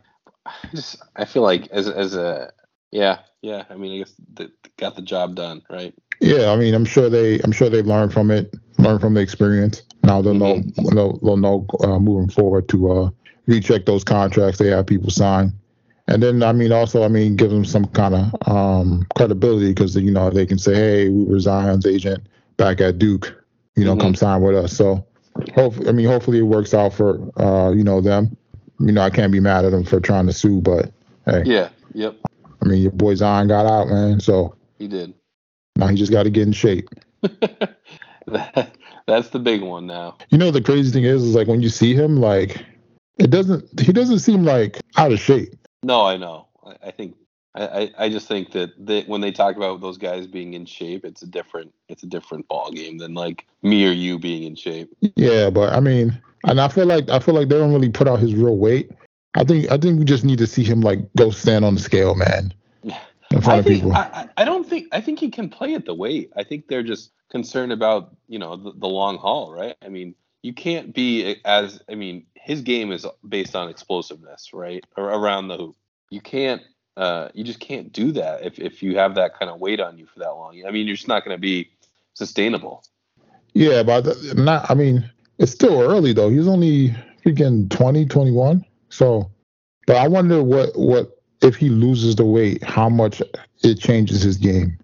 I 0.47 0.69
just 0.75 0.97
I 1.15 1.25
feel 1.25 1.43
like 1.43 1.69
as 1.69 1.89
as 1.89 2.15
a 2.15 2.53
yeah 2.91 3.19
yeah 3.43 3.65
I 3.69 3.75
mean 3.75 3.95
I 3.95 3.99
guess 3.99 4.15
the, 4.35 4.51
got 4.79 4.97
the 4.97 5.03
job 5.03 5.35
done 5.35 5.63
right. 5.69 5.95
Yeah, 6.21 6.51
I 6.51 6.57
mean 6.57 6.75
I'm 6.75 6.85
sure 6.85 7.09
they 7.09 7.41
I'm 7.41 7.53
sure 7.53 7.69
they 7.69 7.83
learned 7.83 8.13
from 8.13 8.31
it, 8.31 8.55
learned 8.79 9.01
from 9.01 9.15
the 9.15 9.21
experience. 9.21 9.83
Now 10.03 10.23
they'll 10.23 10.35
mm-hmm. 10.35 10.83
know 10.83 10.91
they'll, 10.95 11.19
they'll 11.19 11.37
know 11.37 11.67
uh, 11.83 11.99
moving 11.99 12.31
forward 12.31 12.69
to 12.71 12.93
uh 12.93 13.11
recheck 13.47 13.87
those 13.87 14.05
contracts 14.05 14.59
they 14.59 14.69
have 14.69 14.87
people 14.87 15.11
sign. 15.11 15.53
And 16.09 16.23
then, 16.23 16.43
I 16.43 16.53
mean, 16.53 16.71
also, 16.71 17.03
I 17.03 17.09
mean, 17.09 17.35
give 17.35 17.51
them 17.51 17.65
some 17.65 17.87
kind 17.87 18.15
of 18.15 18.49
um, 18.49 19.07
credibility 19.17 19.69
because, 19.69 19.97
you 19.97 20.13
know, 20.13 20.31
they 20.31 20.47
can 20.47 20.59
say, 20.59 20.75
hey, 20.75 21.09
we 21.09 21.25
were 21.25 21.41
Zion's 21.41 21.85
agent 21.85 22.27
back 22.57 22.81
at 22.81 22.99
Duke, 22.99 23.35
you 23.75 23.85
know, 23.85 23.93
mm-hmm. 23.93 24.03
come 24.03 24.15
sign 24.15 24.41
with 24.41 24.55
us. 24.55 24.73
So, 24.73 25.05
hopefully, 25.55 25.89
I 25.89 25.93
mean, 25.93 26.07
hopefully 26.07 26.39
it 26.39 26.43
works 26.43 26.75
out 26.75 26.93
for, 26.93 27.19
uh, 27.41 27.73
you 27.73 27.83
know, 27.83 28.01
them. 28.01 28.37
You 28.79 28.93
know, 28.93 29.01
I 29.01 29.11
can't 29.11 29.33
be 29.33 29.41
mad 29.41 29.65
at 29.65 29.73
them 29.73 29.85
for 29.85 29.99
trying 29.99 30.27
to 30.27 30.33
sue, 30.33 30.61
but 30.61 30.93
hey. 31.25 31.43
Yeah, 31.45 31.71
yep. 31.93 32.17
I 32.63 32.67
mean, 32.67 32.83
your 32.83 32.93
boy 32.93 33.17
Zion 33.17 33.49
got 33.49 33.67
out, 33.67 33.89
man. 33.89 34.21
So, 34.21 34.55
he 34.79 34.87
did. 34.87 35.13
Now 35.77 35.87
he 35.89 35.97
just 35.97 36.13
got 36.13 36.25
to 36.25 36.31
get 36.31 36.47
in 36.47 36.53
shape. 36.53 36.89
that, 37.23 38.71
that's 39.07 39.29
the 39.29 39.39
big 39.39 39.63
one 39.63 39.87
now. 39.87 40.17
You 40.31 40.39
know, 40.39 40.51
the 40.51 40.63
crazy 40.63 40.91
thing 40.91 41.05
is, 41.05 41.23
is 41.23 41.35
like 41.35 41.47
when 41.47 41.63
you 41.63 41.69
see 41.69 41.95
him, 41.95 42.17
like, 42.17 42.65
it 43.19 43.31
doesn't, 43.31 43.81
he 43.81 43.93
doesn't 43.93 44.21
seem 44.21 44.45
like 44.45 44.81
out 44.97 45.13
of 45.13 45.21
shape. 45.21 45.55
No, 45.83 46.05
I 46.05 46.17
know. 46.17 46.49
I, 46.65 46.89
I 46.89 46.91
think 46.91 47.17
I, 47.57 47.91
I 47.99 48.09
just 48.09 48.29
think 48.29 48.53
that 48.53 48.73
they, 48.79 49.03
when 49.03 49.21
they 49.21 49.33
talk 49.33 49.57
about 49.57 49.81
those 49.81 49.97
guys 49.97 50.27
being 50.27 50.55
in 50.55 50.67
shape, 50.67 51.05
it's 51.05 51.23
a 51.23 51.27
different 51.27 51.73
it's 51.89 52.03
a 52.03 52.07
different 52.07 52.47
ball 52.49 52.71
game 52.71 52.99
than 52.99 53.15
like 53.15 53.47
me 53.63 53.87
or 53.89 53.93
you 53.93 54.19
being 54.19 54.43
in 54.43 54.57
shape. 54.57 54.95
Yeah, 55.17 55.49
but 55.49 55.73
I 55.73 55.81
mean, 55.81 56.21
and 56.45 56.61
I 56.61 56.69
feel 56.69 56.87
like 56.87 57.09
I 57.09 57.19
feel 57.19 57.35
like 57.35 57.49
they 57.49 57.59
don't 57.59 57.73
really 57.73 57.89
put 57.89 58.09
out 58.09 58.19
his 58.19 58.35
real 58.35 58.57
weight. 58.57 58.91
I 59.35 59.45
think 59.45 59.71
I 59.71 59.79
think 59.79 59.99
we 59.99 60.05
just 60.05 60.25
need 60.25 60.39
to 60.39 60.47
see 60.47 60.65
him 60.65 60.83
like 60.83 61.01
go 61.17 61.31
stand 61.31 61.65
on 61.65 61.75
the 61.75 61.81
scale, 61.81 62.15
man. 62.15 62.53
In 63.37 63.43
front 63.43 63.61
I 63.61 63.63
think, 63.63 63.83
of 63.83 63.89
people. 63.89 63.97
I, 63.97 64.29
I 64.37 64.45
don't 64.45 64.67
think 64.67 64.89
I 64.93 65.01
think 65.01 65.19
he 65.19 65.31
can 65.31 65.49
play 65.49 65.75
at 65.75 65.85
the 65.85 65.95
weight. 65.95 66.33
I 66.37 66.43
think 66.43 66.69
they're 66.69 66.83
just 66.83 67.13
concerned 67.31 67.73
about 67.73 68.17
you 68.29 68.39
know 68.39 68.57
the, 68.57 68.73
the 68.73 68.89
long 68.89 69.19
haul, 69.19 69.53
right? 69.53 69.77
I 69.83 69.89
mean, 69.89 70.15
you 70.43 70.53
can't 70.53 70.95
be 70.95 71.37
as 71.45 71.81
I 71.91 71.95
mean, 71.95 72.27
his 72.35 72.63
game 72.63 72.93
is 72.93 73.07
based 73.29 73.55
on 73.55 73.69
explosiveness, 73.69 74.51
right? 74.53 74.85
Around 74.97 75.49
the 75.49 75.57
hoop. 75.57 75.77
You 76.11 76.21
can't 76.21 76.63
uh, 76.97 77.29
you 77.35 77.45
just 77.45 77.61
can't 77.61 77.93
do 77.93 78.13
that 78.13 78.45
if, 78.45 78.59
if 78.59 78.83
you 78.83 78.97
have 78.97 79.15
that 79.17 79.39
kind 79.39 79.51
of 79.51 79.61
weight 79.61 79.81
on 79.81 79.99
you 79.99 80.07
for 80.07 80.19
that 80.21 80.31
long. 80.31 80.63
I 80.67 80.71
mean, 80.71 80.87
you're 80.87 80.97
just 80.97 81.09
not 81.09 81.25
going 81.25 81.37
to 81.37 81.41
be 81.41 81.71
sustainable. 82.15 82.85
Yeah, 83.53 83.83
but 83.83 84.07
not. 84.35 84.71
I 84.71 84.75
mean, 84.75 85.11
it's 85.39 85.53
still 85.53 85.81
early 85.81 86.13
though. 86.13 86.31
He's 86.31 86.49
only 86.49 86.95
freaking 87.25 87.69
20, 87.71 88.07
21. 88.07 88.65
So, 88.89 89.31
but 89.87 89.97
I 89.97 90.09
wonder 90.09 90.43
what 90.43 90.71
what 90.79 91.16
if 91.43 91.57
he 91.57 91.69
loses 91.69 92.17
the 92.17 92.25
weight, 92.25 92.63
how 92.65 92.89
much 92.89 93.23
it 93.63 93.79
changes 93.79 94.23
his 94.23 94.37
game. 94.37 94.79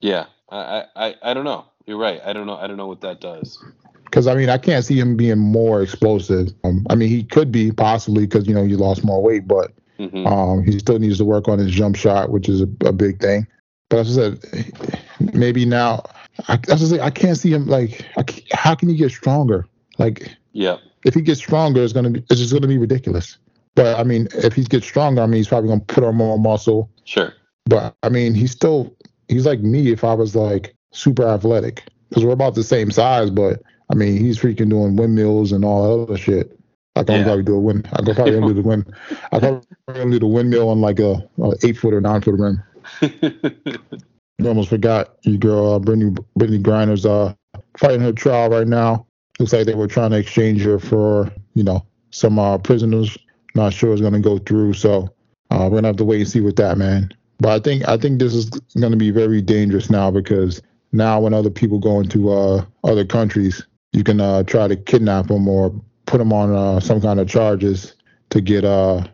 Yeah, 0.00 0.26
I 0.50 0.84
I 0.96 1.14
I 1.22 1.34
don't 1.34 1.44
know. 1.44 1.66
You're 1.86 1.98
right. 1.98 2.20
I 2.24 2.32
don't 2.32 2.46
know. 2.46 2.56
I 2.56 2.66
don't 2.66 2.76
know 2.76 2.86
what 2.86 3.00
that 3.02 3.20
does. 3.20 3.62
Because 4.04 4.26
I 4.26 4.34
mean, 4.34 4.48
I 4.48 4.58
can't 4.58 4.84
see 4.84 4.98
him 4.98 5.16
being 5.16 5.38
more 5.38 5.82
explosive. 5.82 6.52
Um, 6.62 6.86
I 6.88 6.94
mean, 6.94 7.08
he 7.08 7.24
could 7.24 7.50
be 7.50 7.72
possibly 7.72 8.26
because 8.26 8.46
you 8.46 8.54
know 8.54 8.64
he 8.64 8.76
lost 8.76 9.04
more 9.04 9.22
weight, 9.22 9.46
but 9.46 9.72
mm-hmm. 9.98 10.26
um, 10.26 10.64
he 10.64 10.78
still 10.78 10.98
needs 10.98 11.18
to 11.18 11.24
work 11.24 11.48
on 11.48 11.58
his 11.58 11.72
jump 11.72 11.96
shot, 11.96 12.30
which 12.30 12.48
is 12.48 12.60
a, 12.60 12.68
a 12.84 12.92
big 12.92 13.20
thing. 13.20 13.46
But 13.90 14.00
as 14.00 14.18
I 14.18 14.22
said, 14.22 15.34
maybe 15.34 15.66
now, 15.66 16.04
I, 16.48 16.58
as 16.68 16.82
I 16.82 16.96
say, 16.96 17.02
I 17.02 17.10
can't 17.10 17.36
see 17.36 17.52
him 17.52 17.66
like. 17.66 18.04
how 18.52 18.74
can 18.74 18.88
he 18.88 18.96
get 18.96 19.10
stronger? 19.10 19.66
Like, 19.98 20.30
yeah, 20.52 20.78
if 21.04 21.14
he 21.14 21.20
gets 21.20 21.40
stronger, 21.40 21.82
it's 21.82 21.92
gonna 21.92 22.10
be 22.10 22.24
it's 22.30 22.40
just 22.40 22.52
gonna 22.52 22.66
be 22.66 22.78
ridiculous. 22.78 23.38
But 23.74 23.98
I 23.98 24.04
mean, 24.04 24.28
if 24.32 24.54
he 24.54 24.64
gets 24.64 24.86
stronger, 24.86 25.22
I 25.22 25.26
mean, 25.26 25.38
he's 25.38 25.48
probably 25.48 25.68
gonna 25.68 25.80
put 25.80 26.04
on 26.04 26.14
more 26.16 26.38
muscle. 26.38 26.90
Sure. 27.04 27.32
But 27.66 27.96
I 28.02 28.08
mean, 28.08 28.34
he's 28.34 28.52
still 28.52 28.94
he's 29.28 29.46
like 29.46 29.60
me 29.60 29.90
if 29.90 30.04
I 30.04 30.14
was 30.14 30.36
like 30.36 30.74
super 30.92 31.26
athletic 31.26 31.84
because 32.08 32.24
we're 32.24 32.32
about 32.32 32.54
the 32.54 32.62
same 32.62 32.90
size, 32.90 33.30
but 33.30 33.62
I 33.90 33.94
mean, 33.94 34.18
he's 34.18 34.38
freaking 34.38 34.70
doing 34.70 34.96
windmills 34.96 35.52
and 35.52 35.64
all 35.64 35.82
that 35.82 36.12
other 36.12 36.18
shit. 36.18 36.58
I 36.96 37.02
can 37.02 37.16
yeah. 37.16 37.24
probably 37.24 37.42
do 37.42 37.56
a 37.56 37.60
wind. 37.60 37.88
I 37.92 38.02
could 38.02 38.14
probably 38.14 38.40
do 38.40 38.54
the 38.54 38.62
wind. 38.62 38.94
I 39.32 39.40
could 39.40 39.66
probably 39.86 40.10
do 40.12 40.18
the 40.20 40.26
windmill 40.26 40.68
on 40.68 40.80
like 40.80 41.00
a, 41.00 41.28
a 41.42 41.52
eight 41.64 41.76
foot 41.76 41.92
or 41.92 42.00
nine 42.00 42.20
foot 42.20 42.38
rim. 42.38 42.62
you 43.00 44.46
almost 44.46 44.68
forgot 44.68 45.16
your 45.22 45.38
girl, 45.38 45.74
uh, 45.74 45.78
Brittney 45.80 46.16
Brittney 46.38 46.62
Griner's 46.62 47.04
uh 47.04 47.34
fighting 47.78 48.00
her 48.00 48.12
trial 48.12 48.50
right 48.50 48.68
now. 48.68 49.06
Looks 49.40 49.52
like 49.52 49.66
they 49.66 49.74
were 49.74 49.88
trying 49.88 50.10
to 50.10 50.18
exchange 50.18 50.62
her 50.62 50.78
for 50.78 51.32
you 51.54 51.64
know 51.64 51.84
some 52.10 52.38
uh, 52.38 52.58
prisoners. 52.58 53.18
Not 53.54 53.72
sure 53.72 53.92
it's 53.92 54.02
gonna 54.02 54.20
go 54.20 54.38
through, 54.38 54.74
so 54.74 55.08
uh, 55.50 55.68
we're 55.70 55.78
gonna 55.78 55.88
have 55.88 55.96
to 55.96 56.04
wait 56.04 56.20
and 56.20 56.28
see 56.28 56.40
with 56.40 56.56
that, 56.56 56.78
man. 56.78 57.12
But 57.38 57.50
I 57.50 57.58
think 57.60 57.88
I 57.88 57.96
think 57.96 58.18
this 58.18 58.34
is 58.34 58.50
gonna 58.80 58.96
be 58.96 59.10
very 59.10 59.40
dangerous 59.40 59.90
now 59.90 60.10
because 60.10 60.62
now 60.92 61.20
when 61.20 61.34
other 61.34 61.50
people 61.50 61.78
go 61.78 62.00
into 62.00 62.30
uh, 62.30 62.64
other 62.84 63.04
countries, 63.04 63.64
you 63.92 64.04
can 64.04 64.20
uh, 64.20 64.42
try 64.44 64.68
to 64.68 64.76
kidnap 64.76 65.28
them 65.28 65.48
or 65.48 65.74
put 66.06 66.18
them 66.18 66.32
on 66.32 66.54
uh, 66.54 66.80
some 66.80 67.00
kind 67.00 67.20
of 67.20 67.28
charges 67.28 67.94
to 68.30 68.40
get 68.40 68.64
uh, 68.64 69.04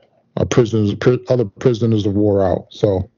prisoners, 0.51 0.95
other 1.29 1.45
prisoners 1.45 2.07
of 2.07 2.15
war 2.15 2.43
out. 2.43 2.67
So. 2.71 3.11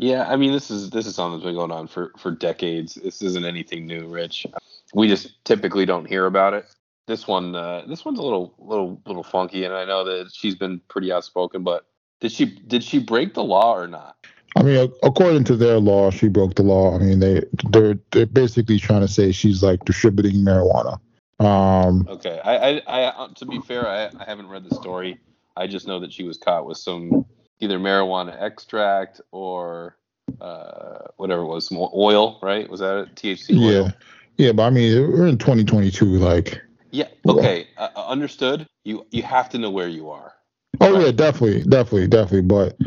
Yeah, 0.00 0.28
I 0.28 0.36
mean 0.36 0.52
this 0.52 0.70
is 0.70 0.90
this 0.90 1.06
is 1.06 1.16
something 1.16 1.40
that's 1.40 1.44
been 1.44 1.56
going 1.56 1.72
on 1.72 1.88
for 1.88 2.12
for 2.16 2.30
decades. 2.30 2.94
This 2.94 3.20
isn't 3.20 3.44
anything 3.44 3.84
new, 3.84 4.06
Rich. 4.06 4.46
We 4.94 5.08
just 5.08 5.44
typically 5.44 5.86
don't 5.86 6.06
hear 6.06 6.26
about 6.26 6.54
it. 6.54 6.66
This 7.08 7.26
one, 7.26 7.56
uh, 7.56 7.84
this 7.88 8.04
one's 8.04 8.18
a 8.18 8.22
little 8.22 8.54
little 8.58 9.00
little 9.06 9.22
funky, 9.22 9.64
and 9.64 9.72
I 9.72 9.86
know 9.86 10.04
that 10.04 10.30
she's 10.34 10.54
been 10.54 10.78
pretty 10.88 11.10
outspoken. 11.10 11.64
But 11.64 11.86
did 12.20 12.30
she 12.30 12.44
did 12.44 12.84
she 12.84 12.98
break 12.98 13.32
the 13.32 13.42
law 13.42 13.74
or 13.74 13.88
not? 13.88 14.26
I 14.56 14.62
mean, 14.62 14.92
according 15.02 15.44
to 15.44 15.56
their 15.56 15.78
law, 15.78 16.10
she 16.10 16.28
broke 16.28 16.56
the 16.56 16.62
law. 16.62 16.94
I 16.94 16.98
mean, 16.98 17.20
they 17.20 17.42
they're 17.70 17.98
they're 18.10 18.26
basically 18.26 18.78
trying 18.78 19.00
to 19.00 19.08
say 19.08 19.32
she's 19.32 19.62
like 19.62 19.86
distributing 19.86 20.44
marijuana. 20.44 21.00
Um, 21.40 22.06
okay. 22.10 22.40
I, 22.44 22.56
I, 22.56 22.82
I, 22.86 23.02
uh, 23.04 23.28
to 23.36 23.46
be 23.46 23.58
fair, 23.60 23.88
I, 23.88 24.10
I 24.20 24.24
haven't 24.26 24.48
read 24.48 24.68
the 24.68 24.74
story. 24.74 25.18
I 25.56 25.66
just 25.66 25.86
know 25.86 26.00
that 26.00 26.12
she 26.12 26.24
was 26.24 26.36
caught 26.36 26.66
with 26.66 26.76
some 26.76 27.24
either 27.60 27.78
marijuana 27.78 28.38
extract 28.38 29.22
or 29.30 29.96
uh, 30.42 31.06
whatever 31.16 31.42
it 31.42 31.46
was, 31.46 31.72
oil, 31.72 32.38
right? 32.42 32.68
Was 32.68 32.80
that 32.80 32.98
it? 32.98 33.14
THC 33.14 33.58
oil? 33.58 33.84
Yeah. 33.86 33.90
Yeah, 34.36 34.52
but 34.52 34.64
I 34.64 34.70
mean, 34.70 35.10
we're 35.10 35.26
in 35.26 35.38
2022. 35.38 36.04
Like. 36.04 36.60
Yeah. 36.90 37.08
Okay. 37.26 37.68
Uh, 37.76 37.88
uh, 37.94 38.06
understood. 38.06 38.66
You 38.84 39.06
you 39.10 39.22
have 39.22 39.48
to 39.50 39.58
know 39.58 39.70
where 39.70 39.88
you 39.88 40.10
are. 40.10 40.34
Oh 40.80 40.92
right? 40.92 41.06
yeah, 41.06 41.12
definitely, 41.12 41.62
definitely, 41.64 42.08
definitely. 42.08 42.42
But 42.42 42.78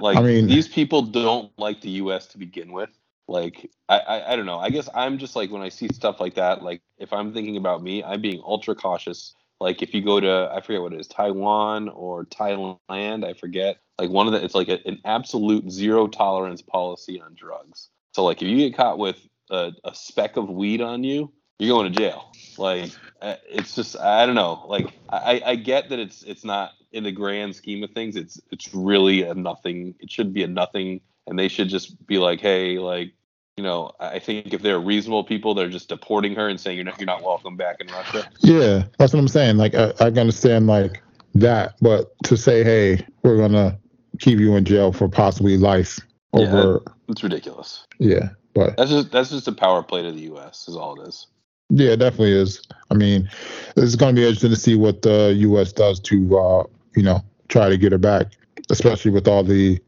like, 0.00 0.18
I 0.18 0.22
mean, 0.22 0.46
these 0.46 0.68
people 0.68 1.02
don't 1.02 1.50
like 1.58 1.80
the 1.80 1.90
U.S. 1.90 2.26
to 2.28 2.38
begin 2.38 2.72
with. 2.72 2.90
Like 3.26 3.70
I, 3.88 3.98
I, 3.98 4.32
I 4.32 4.36
don't 4.36 4.46
know. 4.46 4.58
I 4.58 4.70
guess 4.70 4.88
I'm 4.94 5.18
just 5.18 5.36
like 5.36 5.50
when 5.50 5.62
I 5.62 5.68
see 5.68 5.88
stuff 5.88 6.20
like 6.20 6.34
that, 6.34 6.62
like 6.62 6.82
if 6.98 7.12
I'm 7.12 7.32
thinking 7.32 7.56
about 7.56 7.82
me, 7.82 8.02
I'm 8.02 8.20
being 8.20 8.42
ultra 8.44 8.74
cautious 8.74 9.34
like 9.60 9.82
if 9.82 9.92
you 9.92 10.02
go 10.02 10.20
to 10.20 10.50
I 10.52 10.60
forget 10.60 10.82
what 10.82 10.92
it 10.92 11.00
is, 11.00 11.08
Taiwan 11.08 11.88
or 11.88 12.24
Thailand, 12.26 13.24
I 13.24 13.34
forget. 13.34 13.78
Like 13.98 14.10
one 14.10 14.26
of 14.26 14.32
the 14.32 14.44
it's 14.44 14.54
like 14.54 14.68
a, 14.68 14.78
an 14.86 15.00
absolute 15.04 15.70
zero 15.70 16.06
tolerance 16.06 16.62
policy 16.62 17.20
on 17.20 17.34
drugs. 17.34 17.88
So 18.12 18.24
like 18.24 18.40
if 18.40 18.48
you 18.48 18.56
get 18.56 18.76
caught 18.76 18.98
with 18.98 19.26
a, 19.50 19.72
a 19.84 19.94
speck 19.94 20.36
of 20.36 20.48
weed 20.48 20.80
on 20.80 21.02
you, 21.02 21.32
you're 21.58 21.74
going 21.76 21.92
to 21.92 21.98
jail. 21.98 22.32
Like 22.56 22.90
uh, 23.20 23.36
it's 23.48 23.74
just 23.74 23.96
I 23.96 24.26
don't 24.26 24.34
know. 24.34 24.64
Like 24.66 24.92
I, 25.08 25.42
I 25.44 25.54
get 25.56 25.88
that 25.90 25.98
it's 25.98 26.22
it's 26.22 26.44
not 26.44 26.72
in 26.92 27.04
the 27.04 27.12
grand 27.12 27.54
scheme 27.54 27.82
of 27.84 27.90
things. 27.90 28.16
It's 28.16 28.40
it's 28.50 28.74
really 28.74 29.22
a 29.22 29.34
nothing. 29.34 29.94
It 30.00 30.10
should 30.10 30.32
be 30.32 30.42
a 30.42 30.48
nothing, 30.48 31.00
and 31.26 31.38
they 31.38 31.48
should 31.48 31.68
just 31.68 32.04
be 32.06 32.18
like, 32.18 32.40
hey, 32.40 32.78
like 32.78 33.12
you 33.56 33.64
know, 33.64 33.92
I 33.98 34.18
think 34.20 34.54
if 34.54 34.62
they're 34.62 34.78
reasonable 34.78 35.24
people, 35.24 35.54
they're 35.54 35.68
just 35.68 35.88
deporting 35.88 36.34
her 36.36 36.48
and 36.48 36.60
saying 36.60 36.76
you're 36.76 36.84
not 36.84 36.98
you're 36.98 37.06
not 37.06 37.22
welcome 37.22 37.56
back 37.56 37.76
in 37.80 37.88
Russia. 37.88 38.28
Yeah, 38.40 38.84
that's 38.98 39.12
what 39.12 39.20
I'm 39.20 39.28
saying. 39.28 39.56
Like 39.56 39.74
I, 39.74 39.92
I 40.00 40.06
understand 40.06 40.66
like 40.66 41.02
that, 41.34 41.74
but 41.80 42.12
to 42.24 42.36
say, 42.36 42.64
hey, 42.64 43.04
we're 43.22 43.36
gonna 43.36 43.78
keep 44.18 44.38
you 44.38 44.56
in 44.56 44.64
jail 44.64 44.92
for 44.92 45.08
possibly 45.08 45.56
life 45.56 46.00
over, 46.32 46.82
yeah, 46.84 46.92
it's 47.08 47.22
ridiculous. 47.22 47.86
Yeah, 47.98 48.30
but 48.54 48.76
that's 48.76 48.90
just 48.90 49.10
that's 49.10 49.30
just 49.30 49.48
a 49.48 49.52
power 49.52 49.82
play 49.82 50.02
to 50.02 50.12
the 50.12 50.22
U.S. 50.22 50.68
is 50.68 50.76
all 50.76 51.00
it 51.00 51.08
is. 51.08 51.26
Yeah, 51.70 51.90
it 51.90 51.98
definitely 51.98 52.32
is. 52.32 52.62
I 52.90 52.94
mean, 52.94 53.28
it's 53.76 53.94
going 53.94 54.14
to 54.14 54.20
be 54.20 54.24
interesting 54.24 54.50
to 54.50 54.56
see 54.56 54.74
what 54.74 55.02
the 55.02 55.34
U.S. 55.38 55.72
does 55.72 56.00
to, 56.00 56.38
uh, 56.38 56.64
you 56.96 57.02
know, 57.02 57.22
try 57.48 57.68
to 57.68 57.76
get 57.76 57.92
her 57.92 57.98
back, 57.98 58.28
especially 58.70 59.10
with 59.10 59.28
all 59.28 59.44
the 59.44 59.78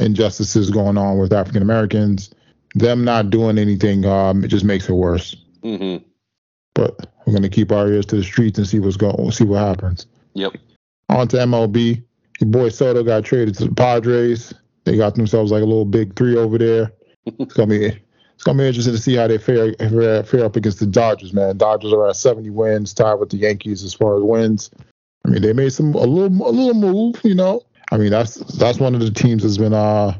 injustices 0.00 0.70
going 0.70 0.98
on 0.98 1.18
with 1.18 1.32
African 1.32 1.62
Americans 1.62 2.34
them 2.74 3.04
not 3.04 3.30
doing 3.30 3.58
anything 3.58 4.04
um, 4.04 4.44
it 4.44 4.48
just 4.48 4.64
makes 4.64 4.88
it 4.88 4.92
worse. 4.92 5.36
Mm-hmm. 5.62 6.04
But 6.74 7.12
we're 7.26 7.32
gonna 7.32 7.48
keep 7.48 7.72
our 7.72 7.88
ears 7.88 8.06
to 8.06 8.16
the 8.16 8.22
streets 8.22 8.58
and 8.58 8.66
see 8.66 8.78
what's 8.78 8.96
going, 8.96 9.30
see 9.32 9.44
what 9.44 9.58
happens. 9.60 10.06
Yep. 10.34 10.52
On 11.08 11.26
to 11.28 11.36
MLB. 11.38 12.02
Your 12.40 12.50
boy 12.50 12.68
Soto 12.70 13.02
got 13.02 13.24
traded 13.24 13.56
to 13.56 13.66
the 13.66 13.74
Padres. 13.74 14.54
They 14.84 14.96
got 14.96 15.14
themselves 15.14 15.52
like 15.52 15.62
a 15.62 15.66
little 15.66 15.84
big 15.84 16.16
three 16.16 16.36
over 16.36 16.56
there. 16.56 16.92
it's 17.26 17.54
gonna 17.54 17.68
be 17.68 18.00
it's 18.40 18.44
gonna 18.46 18.56
be 18.56 18.66
interesting 18.66 18.94
to 18.94 18.98
see 18.98 19.16
how 19.16 19.26
they 19.26 19.36
fare, 19.36 19.74
fare, 19.74 20.24
fare 20.24 20.44
up 20.46 20.56
against 20.56 20.80
the 20.80 20.86
Dodgers. 20.86 21.34
Man, 21.34 21.58
Dodgers 21.58 21.92
are 21.92 22.08
at 22.08 22.16
70 22.16 22.48
wins, 22.48 22.94
tied 22.94 23.16
with 23.16 23.28
the 23.28 23.36
Yankees 23.36 23.84
as 23.84 23.92
far 23.92 24.16
as 24.16 24.22
wins. 24.22 24.70
I 25.26 25.28
mean, 25.28 25.42
they 25.42 25.52
made 25.52 25.74
some 25.74 25.92
a 25.94 26.06
little 26.06 26.48
a 26.48 26.50
little 26.50 26.72
move, 26.72 27.20
you 27.22 27.34
know. 27.34 27.60
I 27.92 27.98
mean, 27.98 28.08
that's 28.08 28.36
that's 28.56 28.78
one 28.78 28.94
of 28.94 29.02
the 29.02 29.10
teams 29.10 29.42
that's 29.42 29.58
been 29.58 29.74
uh 29.74 30.18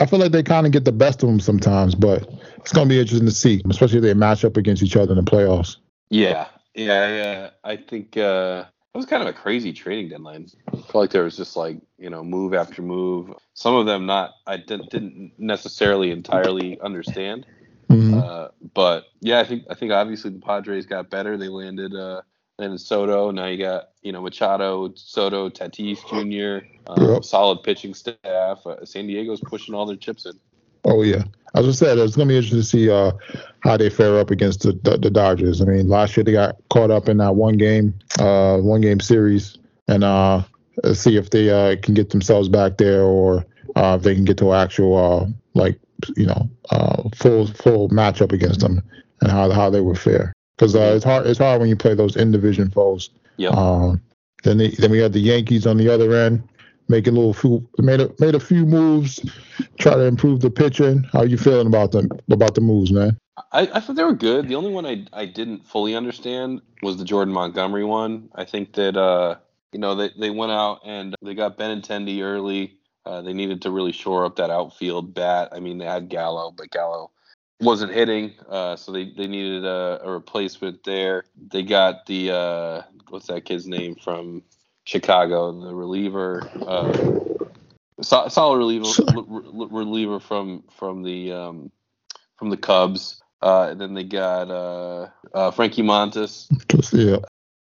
I 0.00 0.06
feel 0.06 0.18
like 0.18 0.32
they 0.32 0.42
kind 0.42 0.66
of 0.66 0.72
get 0.72 0.84
the 0.84 0.90
best 0.90 1.22
of 1.22 1.28
them 1.28 1.38
sometimes, 1.38 1.94
but 1.94 2.28
it's 2.56 2.72
to 2.72 2.84
be 2.86 2.98
interesting 2.98 3.28
to 3.28 3.32
see, 3.32 3.62
especially 3.70 3.98
if 3.98 4.02
they 4.02 4.14
match 4.14 4.44
up 4.44 4.56
against 4.56 4.82
each 4.82 4.96
other 4.96 5.12
in 5.12 5.24
the 5.24 5.30
playoffs. 5.30 5.76
Yeah, 6.08 6.48
yeah, 6.74 7.06
yeah. 7.16 7.50
I 7.62 7.76
think 7.76 8.16
uh, 8.16 8.64
it 8.92 8.98
was 8.98 9.06
kind 9.06 9.22
of 9.22 9.28
a 9.28 9.32
crazy 9.32 9.72
trading 9.72 10.08
deadline. 10.08 10.48
I 10.72 10.76
feel 10.76 11.00
like 11.02 11.10
there 11.10 11.22
was 11.22 11.36
just 11.36 11.56
like 11.56 11.78
you 11.98 12.10
know 12.10 12.24
move 12.24 12.52
after 12.52 12.82
move. 12.82 13.32
Some 13.54 13.76
of 13.76 13.86
them 13.86 14.06
not 14.06 14.32
I 14.44 14.56
didn't 14.56 15.34
necessarily 15.38 16.10
entirely 16.10 16.80
understand. 16.80 17.46
Mm-hmm. 17.90 18.18
Uh, 18.18 18.48
but 18.74 19.06
yeah, 19.20 19.40
I 19.40 19.44
think 19.44 19.64
I 19.68 19.74
think 19.74 19.92
obviously 19.92 20.30
the 20.30 20.38
Padres 20.38 20.86
got 20.86 21.10
better. 21.10 21.36
They 21.36 21.48
landed 21.48 21.94
uh, 21.94 22.22
then 22.58 22.78
Soto. 22.78 23.30
Now 23.30 23.46
you 23.46 23.58
got 23.58 23.90
you 24.02 24.12
know 24.12 24.22
Machado, 24.22 24.92
Soto, 24.94 25.48
Tatis 25.48 25.98
Jr. 26.08 26.66
Um, 26.86 27.14
yep. 27.14 27.24
Solid 27.24 27.62
pitching 27.62 27.94
staff. 27.94 28.64
Uh, 28.64 28.84
San 28.84 29.06
Diego's 29.06 29.40
pushing 29.40 29.74
all 29.74 29.86
their 29.86 29.96
chips 29.96 30.24
in. 30.24 30.38
Oh 30.84 31.02
yeah, 31.02 31.24
as 31.54 31.66
I 31.66 31.72
said, 31.72 31.98
it's 31.98 32.16
going 32.16 32.28
to 32.28 32.32
be 32.32 32.36
interesting 32.36 32.60
to 32.60 32.64
see 32.64 32.90
uh, 32.90 33.12
how 33.60 33.76
they 33.76 33.90
fare 33.90 34.18
up 34.18 34.30
against 34.30 34.62
the, 34.62 34.72
the, 34.72 34.96
the 34.96 35.10
Dodgers. 35.10 35.60
I 35.60 35.64
mean, 35.64 35.88
last 35.88 36.16
year 36.16 36.24
they 36.24 36.32
got 36.32 36.56
caught 36.70 36.90
up 36.90 37.08
in 37.08 37.18
that 37.18 37.34
one 37.34 37.58
game, 37.58 37.98
uh, 38.18 38.58
one 38.58 38.80
game 38.80 39.00
series, 39.00 39.58
and 39.88 40.04
uh, 40.04 40.42
see 40.94 41.16
if 41.16 41.30
they 41.30 41.50
uh, 41.50 41.76
can 41.82 41.94
get 41.94 42.10
themselves 42.10 42.48
back 42.48 42.78
there, 42.78 43.02
or 43.02 43.44
uh, 43.76 43.96
if 43.98 44.04
they 44.04 44.14
can 44.14 44.24
get 44.24 44.38
to 44.38 44.54
actual 44.54 44.96
uh, 44.96 45.26
like 45.54 45.78
you 46.16 46.26
know 46.26 46.50
uh, 46.70 47.08
full 47.14 47.46
full 47.46 47.88
matchup 47.90 48.32
against 48.32 48.60
them, 48.60 48.82
and 49.20 49.30
how 49.30 49.50
how 49.50 49.70
they 49.70 49.80
would 49.80 49.98
fare 49.98 50.32
because 50.60 50.76
uh, 50.76 50.92
it's 50.94 51.04
hard. 51.04 51.26
It's 51.26 51.38
hard 51.38 51.60
when 51.60 51.70
you 51.70 51.76
play 51.76 51.94
those 51.94 52.16
in 52.16 52.32
division 52.32 52.70
foes. 52.70 53.08
Yeah. 53.38 53.50
Um, 53.50 54.02
then 54.44 54.58
they, 54.58 54.68
then 54.70 54.90
we 54.90 54.98
had 54.98 55.14
the 55.14 55.20
Yankees 55.20 55.66
on 55.66 55.78
the 55.78 55.88
other 55.88 56.14
end, 56.14 56.46
making 56.88 57.14
a 57.14 57.16
little 57.16 57.32
few 57.32 57.66
made 57.78 58.00
a 58.00 58.10
made 58.18 58.34
a 58.34 58.40
few 58.40 58.66
moves, 58.66 59.20
try 59.78 59.94
to 59.94 60.02
improve 60.02 60.40
the 60.40 60.50
pitching. 60.50 61.04
How 61.12 61.22
you 61.22 61.38
feeling 61.38 61.66
about 61.66 61.92
them 61.92 62.10
about 62.30 62.54
the 62.54 62.60
moves, 62.60 62.92
man? 62.92 63.16
I, 63.52 63.70
I 63.72 63.80
thought 63.80 63.96
they 63.96 64.04
were 64.04 64.12
good. 64.12 64.48
The 64.48 64.54
only 64.54 64.70
one 64.70 64.84
I 64.84 65.06
I 65.12 65.24
didn't 65.24 65.66
fully 65.66 65.94
understand 65.94 66.60
was 66.82 66.98
the 66.98 67.04
Jordan 67.04 67.32
Montgomery 67.32 67.84
one. 67.84 68.28
I 68.34 68.44
think 68.44 68.74
that 68.74 68.96
uh 68.96 69.36
you 69.72 69.78
know 69.78 69.94
they 69.94 70.10
they 70.18 70.30
went 70.30 70.52
out 70.52 70.80
and 70.84 71.14
they 71.22 71.34
got 71.34 71.56
Benintendi 71.56 72.22
early. 72.22 72.76
Uh, 73.04 73.22
they 73.22 73.32
needed 73.32 73.62
to 73.62 73.70
really 73.70 73.92
shore 73.92 74.24
up 74.24 74.36
that 74.36 74.50
outfield 74.50 75.14
bat. 75.14 75.48
I 75.52 75.60
mean, 75.60 75.78
they 75.78 75.86
had 75.86 76.08
Gallo, 76.08 76.50
but 76.50 76.70
Gallo 76.70 77.10
wasn't 77.60 77.92
hitting, 77.92 78.34
uh, 78.48 78.76
so 78.76 78.92
they, 78.92 79.04
they 79.04 79.26
needed 79.26 79.64
a, 79.64 80.00
a, 80.02 80.10
replacement 80.10 80.82
there. 80.84 81.24
They 81.36 81.62
got 81.62 82.06
the 82.06 82.30
uh, 82.30 82.82
what's 83.08 83.26
that 83.26 83.44
kid's 83.44 83.66
name 83.66 83.96
from 83.96 84.42
Chicago, 84.84 85.52
the 85.52 85.74
reliever, 85.74 86.48
uh, 86.66 88.02
solid 88.02 88.58
reliever 88.58 88.86
re- 89.26 89.68
reliever 89.70 90.20
from 90.20 90.64
from 90.70 91.02
the 91.02 91.32
um, 91.32 91.70
from 92.36 92.50
the 92.50 92.56
Cubs. 92.56 93.22
Uh, 93.42 93.68
and 93.70 93.80
then 93.80 93.94
they 93.94 94.04
got 94.04 94.50
uh, 94.50 95.08
uh, 95.32 95.50
Frankie 95.50 95.82
Montas. 95.82 96.46
Yeah. 96.92 97.18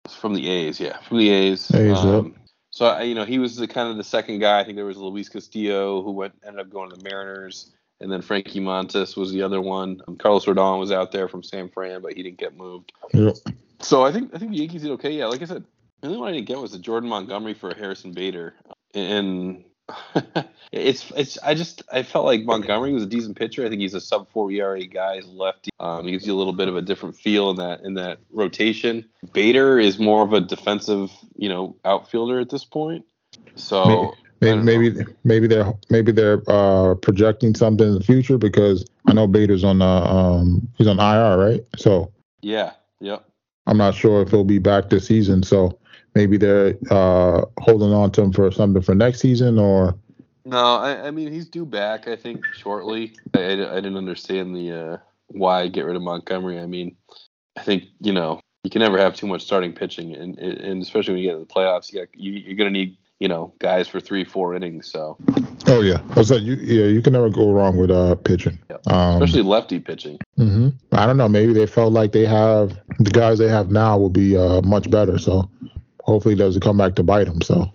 From 0.08 0.34
the 0.34 0.48
A's, 0.48 0.80
yeah, 0.80 0.98
from 1.00 1.18
the 1.18 1.28
A's. 1.28 1.70
A's 1.74 1.98
um, 1.98 2.34
So 2.76 3.00
you 3.00 3.14
know 3.14 3.24
he 3.24 3.38
was 3.38 3.56
the 3.56 3.66
kind 3.66 3.88
of 3.88 3.96
the 3.96 4.04
second 4.04 4.40
guy. 4.40 4.60
I 4.60 4.64
think 4.64 4.76
there 4.76 4.84
was 4.84 4.98
Luis 4.98 5.30
Castillo 5.30 6.02
who 6.02 6.10
went 6.10 6.34
ended 6.46 6.60
up 6.60 6.68
going 6.68 6.90
to 6.90 6.96
the 6.96 7.08
Mariners 7.08 7.72
and 8.02 8.12
then 8.12 8.20
Frankie 8.20 8.60
Montas 8.60 9.16
was 9.16 9.32
the 9.32 9.40
other 9.40 9.62
one. 9.62 10.02
Um, 10.06 10.16
Carlos 10.16 10.44
Rodon 10.44 10.78
was 10.78 10.92
out 10.92 11.10
there 11.10 11.26
from 11.26 11.42
San 11.42 11.70
Fran, 11.70 12.02
but 12.02 12.12
he 12.12 12.22
didn't 12.22 12.36
get 12.36 12.54
moved. 12.54 12.92
Yep. 13.14 13.36
So 13.80 14.04
I 14.04 14.12
think 14.12 14.34
I 14.34 14.38
think 14.38 14.50
the 14.50 14.58
Yankees 14.58 14.82
did 14.82 14.90
okay. 14.90 15.10
Yeah, 15.10 15.24
like 15.24 15.40
I 15.40 15.46
said, 15.46 15.64
the 16.02 16.08
only 16.08 16.18
one 16.18 16.28
I 16.28 16.32
didn't 16.32 16.48
get 16.48 16.58
was 16.58 16.72
the 16.72 16.78
Jordan 16.78 17.08
Montgomery 17.08 17.54
for 17.54 17.74
Harrison 17.74 18.12
Bader, 18.12 18.52
and 18.92 19.64
it's 20.72 21.10
it's 21.16 21.38
I 21.42 21.54
just 21.54 21.82
I 21.92 22.02
felt 22.02 22.24
like 22.24 22.44
Montgomery 22.44 22.92
was 22.92 23.02
a 23.02 23.06
decent 23.06 23.36
pitcher. 23.36 23.64
I 23.64 23.68
think 23.68 23.80
he's 23.80 23.94
a 23.94 24.00
sub 24.00 24.28
four 24.30 24.50
ERA 24.50 24.84
guy. 24.86 25.16
He's 25.16 25.26
lefty. 25.26 25.70
Um, 25.78 26.04
he 26.04 26.12
gives 26.12 26.26
you 26.26 26.34
a 26.34 26.38
little 26.38 26.52
bit 26.52 26.68
of 26.68 26.76
a 26.76 26.82
different 26.82 27.16
feel 27.16 27.50
in 27.50 27.56
that 27.56 27.80
in 27.82 27.94
that 27.94 28.18
rotation. 28.30 29.04
Bader 29.32 29.78
is 29.78 29.98
more 29.98 30.22
of 30.22 30.32
a 30.32 30.40
defensive, 30.40 31.12
you 31.36 31.48
know, 31.48 31.76
outfielder 31.84 32.40
at 32.40 32.50
this 32.50 32.64
point. 32.64 33.04
So 33.54 34.14
Maybe 34.40 34.62
maybe, 34.62 35.04
maybe 35.24 35.46
they're 35.46 35.72
maybe 35.88 36.12
they're 36.12 36.42
uh, 36.46 36.94
projecting 36.96 37.54
something 37.54 37.86
in 37.86 37.94
the 37.94 38.04
future 38.04 38.36
because 38.36 38.84
I 39.06 39.14
know 39.14 39.26
Bader's 39.26 39.64
on 39.64 39.78
the 39.78 39.86
um, 39.86 40.68
he's 40.76 40.86
on 40.86 40.98
IR 40.98 41.38
right 41.38 41.64
so 41.78 42.12
yeah 42.42 42.72
yep 43.00 43.26
I'm 43.66 43.78
not 43.78 43.94
sure 43.94 44.20
if 44.22 44.30
he'll 44.30 44.44
be 44.44 44.58
back 44.58 44.90
this 44.90 45.06
season 45.06 45.42
so 45.42 45.78
maybe 46.16 46.38
they're 46.38 46.74
uh, 46.90 47.42
holding 47.58 47.92
on 47.92 48.10
to 48.10 48.22
him 48.22 48.32
for 48.32 48.50
something 48.50 48.82
for 48.82 48.94
next 48.94 49.20
season 49.20 49.58
or 49.58 49.94
no 50.46 50.76
I, 50.76 51.08
I 51.08 51.10
mean 51.10 51.30
he's 51.30 51.48
due 51.48 51.66
back 51.66 52.08
I 52.08 52.16
think 52.16 52.44
shortly 52.56 53.12
I, 53.34 53.40
I, 53.40 53.72
I 53.72 53.74
didn't 53.76 53.98
understand 53.98 54.56
the 54.56 54.72
uh, 54.72 54.96
why 55.28 55.68
get 55.68 55.84
rid 55.84 55.94
of 55.94 56.02
Montgomery 56.02 56.58
I 56.58 56.66
mean 56.66 56.96
I 57.56 57.62
think 57.62 57.84
you 58.00 58.14
know 58.14 58.40
you 58.64 58.70
can 58.70 58.80
never 58.80 58.98
have 58.98 59.14
too 59.14 59.26
much 59.26 59.42
starting 59.42 59.74
pitching 59.74 60.14
and 60.16 60.38
and 60.38 60.82
especially 60.82 61.14
when 61.14 61.22
you 61.22 61.28
get 61.28 61.34
to 61.34 61.40
the 61.40 61.46
playoffs 61.46 61.92
you 61.92 62.00
got, 62.00 62.08
you, 62.18 62.32
you're 62.32 62.56
going 62.56 62.72
to 62.72 62.78
need 62.78 62.96
you 63.18 63.28
know, 63.28 63.54
guys 63.60 63.88
for 63.88 63.98
three, 63.98 64.24
four 64.24 64.54
innings. 64.54 64.90
So. 64.90 65.16
Oh 65.66 65.80
yeah, 65.80 66.00
I 66.10 66.18
was 66.18 66.30
like, 66.30 66.42
you, 66.42 66.54
yeah, 66.56 66.86
you 66.86 67.00
can 67.00 67.14
never 67.14 67.30
go 67.30 67.50
wrong 67.50 67.76
with 67.76 67.90
uh 67.90 68.14
pitching, 68.16 68.58
um, 68.88 69.22
especially 69.22 69.42
lefty 69.42 69.80
pitching. 69.80 70.18
Mm-hmm. 70.38 70.68
I 70.92 71.06
don't 71.06 71.16
know. 71.16 71.28
Maybe 71.28 71.52
they 71.52 71.66
felt 71.66 71.92
like 71.92 72.12
they 72.12 72.26
have 72.26 72.78
the 72.98 73.10
guys 73.10 73.38
they 73.38 73.48
have 73.48 73.70
now 73.70 73.96
will 73.98 74.10
be 74.10 74.36
uh 74.36 74.60
much 74.62 74.90
better. 74.90 75.18
So 75.18 75.50
hopefully 76.06 76.34
it 76.34 76.38
doesn't 76.38 76.62
come 76.62 76.78
back 76.78 76.94
to 76.94 77.02
bite 77.02 77.28
him. 77.28 77.42
So. 77.42 77.70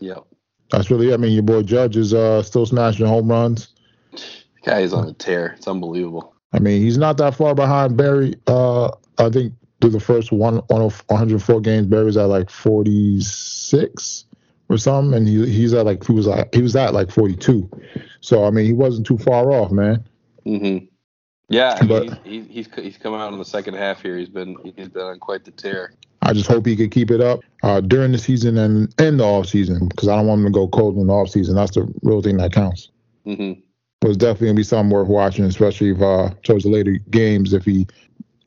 yep. 0.00 0.24
That's 0.70 0.90
really. 0.90 1.14
I 1.14 1.16
mean, 1.16 1.32
your 1.32 1.42
boy 1.42 1.62
Judge 1.62 1.96
is 1.96 2.12
uh 2.12 2.42
still 2.42 2.66
smashing 2.66 3.06
home 3.06 3.28
runs. 3.30 3.68
The 4.12 4.20
guy 4.64 4.80
is 4.80 4.92
on 4.92 5.08
a 5.08 5.12
tear. 5.12 5.54
It's 5.56 5.68
unbelievable. 5.68 6.34
I 6.52 6.58
mean, 6.58 6.82
he's 6.82 6.98
not 6.98 7.16
that 7.18 7.34
far 7.34 7.54
behind 7.54 7.96
Barry. 7.96 8.34
Uh, 8.46 8.90
I 9.18 9.30
think 9.30 9.54
through 9.80 9.90
the 9.90 10.00
first 10.00 10.32
one, 10.32 10.56
104 10.68 11.60
games, 11.60 11.86
Barry's 11.86 12.16
at 12.16 12.24
like 12.24 12.50
46 12.50 14.24
or 14.68 14.78
something, 14.78 15.16
and 15.16 15.28
he 15.28 15.46
he's 15.50 15.72
at 15.72 15.86
like 15.86 16.04
he 16.04 16.12
was 16.12 16.26
like 16.26 16.54
he 16.54 16.62
was 16.62 16.76
at 16.76 16.94
like 16.94 17.10
42. 17.10 17.70
So 18.20 18.44
I 18.44 18.50
mean, 18.50 18.66
he 18.66 18.72
wasn't 18.72 19.06
too 19.06 19.18
far 19.18 19.52
off, 19.52 19.70
man. 19.70 20.06
Mm-hmm. 20.46 20.86
Yeah, 21.50 21.78
I 21.80 21.84
mean, 21.84 22.08
but, 22.08 22.26
he's, 22.26 22.46
he's 22.46 22.68
he's 22.74 22.98
come 22.98 23.14
out 23.14 23.32
in 23.32 23.38
the 23.38 23.44
second 23.44 23.74
half 23.74 24.02
here. 24.02 24.18
He's 24.18 24.28
been 24.28 24.56
he's 24.76 24.88
been 24.88 25.02
on 25.02 25.18
quite 25.18 25.44
the 25.44 25.50
tear. 25.50 25.94
I 26.22 26.32
just 26.32 26.48
hope 26.48 26.66
he 26.66 26.76
could 26.76 26.90
keep 26.90 27.10
it 27.10 27.20
up 27.20 27.40
uh, 27.62 27.80
during 27.80 28.12
the 28.12 28.18
season 28.18 28.58
and 28.58 28.92
in 29.00 29.18
the 29.18 29.24
off 29.24 29.46
season 29.46 29.88
because 29.88 30.08
I 30.08 30.16
don't 30.16 30.26
want 30.26 30.40
him 30.40 30.46
to 30.46 30.52
go 30.52 30.68
cold 30.68 30.96
in 30.96 31.06
the 31.06 31.12
off 31.12 31.30
season. 31.30 31.54
That's 31.54 31.74
the 31.74 31.92
real 32.02 32.22
thing 32.22 32.36
that 32.38 32.52
counts. 32.52 32.90
Mm-hmm. 33.26 33.60
But 34.00 34.08
it's 34.08 34.16
definitely 34.16 34.48
gonna 34.48 34.56
be 34.56 34.62
something 34.62 34.90
worth 34.90 35.08
watching, 35.08 35.44
especially 35.44 35.90
if 35.90 36.02
uh, 36.02 36.30
towards 36.42 36.64
the 36.64 36.70
later 36.70 36.98
games 37.10 37.52
if 37.52 37.64
he 37.64 37.86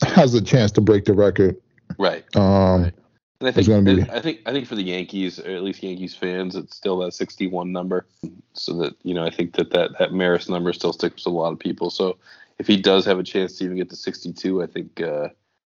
has 0.03 0.34
a 0.34 0.41
chance 0.41 0.71
to 0.73 0.81
break 0.81 1.05
the 1.05 1.13
record. 1.13 1.55
Right. 1.97 2.23
Um, 2.36 2.84
right. 2.84 2.93
And 3.41 3.49
I 3.49 3.51
think 3.51 3.86
be... 3.86 4.01
I 4.12 4.21
think 4.21 4.41
I 4.45 4.51
think 4.51 4.67
for 4.67 4.75
the 4.75 4.84
Yankees, 4.84 5.39
or 5.39 5.49
at 5.49 5.63
least 5.63 5.81
Yankees 5.81 6.15
fans, 6.15 6.55
it's 6.55 6.75
still 6.75 6.99
that 6.99 7.13
61 7.13 7.71
number. 7.71 8.05
So 8.53 8.73
that 8.75 8.95
you 9.03 9.13
know, 9.13 9.25
I 9.25 9.31
think 9.31 9.55
that 9.55 9.71
that, 9.71 9.97
that 9.97 10.13
Maris 10.13 10.47
number 10.47 10.71
still 10.73 10.93
sticks 10.93 11.25
with 11.25 11.34
a 11.34 11.38
lot 11.38 11.51
of 11.51 11.60
people. 11.60 11.89
So 11.89 12.17
if 12.60 12.67
he 12.67 12.77
does 12.77 13.03
have 13.05 13.17
a 13.17 13.23
chance 13.23 13.57
to 13.57 13.65
even 13.65 13.77
get 13.77 13.89
to 13.89 13.95
62, 13.95 14.62
I 14.62 14.67
think 14.67 15.01
uh, 15.01 15.29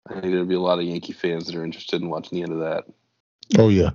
I 0.08 0.14
think 0.14 0.24
there'll 0.24 0.44
be 0.44 0.54
a 0.54 0.60
lot 0.60 0.78
of 0.78 0.84
Yankee 0.84 1.12
fans 1.12 1.46
that 1.46 1.54
are 1.54 1.64
interested 1.64 2.02
in 2.02 2.08
watching 2.08 2.36
the 2.36 2.42
end 2.42 2.52
of 2.52 2.58
that. 2.58 2.84
Oh 3.58 3.68
yeah. 3.68 3.90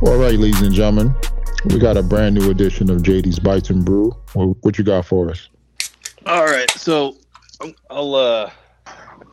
All 0.00 0.16
right, 0.16 0.38
ladies 0.38 0.62
and 0.62 0.72
gentlemen, 0.72 1.14
we 1.66 1.78
got 1.78 1.96
a 1.96 2.02
brand 2.02 2.34
new 2.34 2.50
edition 2.50 2.90
of 2.90 3.02
JD's 3.02 3.38
Bites 3.38 3.70
and 3.70 3.84
Brew. 3.84 4.10
What, 4.32 4.78
you 4.78 4.84
got 4.84 5.06
for 5.06 5.30
us? 5.30 5.48
All 6.26 6.44
right, 6.44 6.70
so 6.72 7.16
I'll. 7.90 8.14
uh 8.14 8.50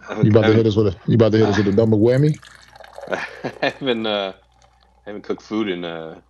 You 0.10 0.30
about 0.32 0.46
to 0.46 0.54
hit 0.54 0.68
us 0.68 0.76
with 0.76 0.88
a? 0.88 0.96
You 1.08 1.16
about 1.16 1.32
to 1.32 1.38
hit 1.40 1.48
us 1.50 1.58
with 1.58 1.68
a 1.68 1.72
double 1.72 2.00
whammy? 2.00 2.40
I 3.10 3.20
haven't 3.62 4.06
uh, 4.06 4.34
I 5.06 5.10
haven't 5.10 5.24
cooked 5.24 5.42
food 5.42 5.70
in 5.70 5.84
a 5.84 6.24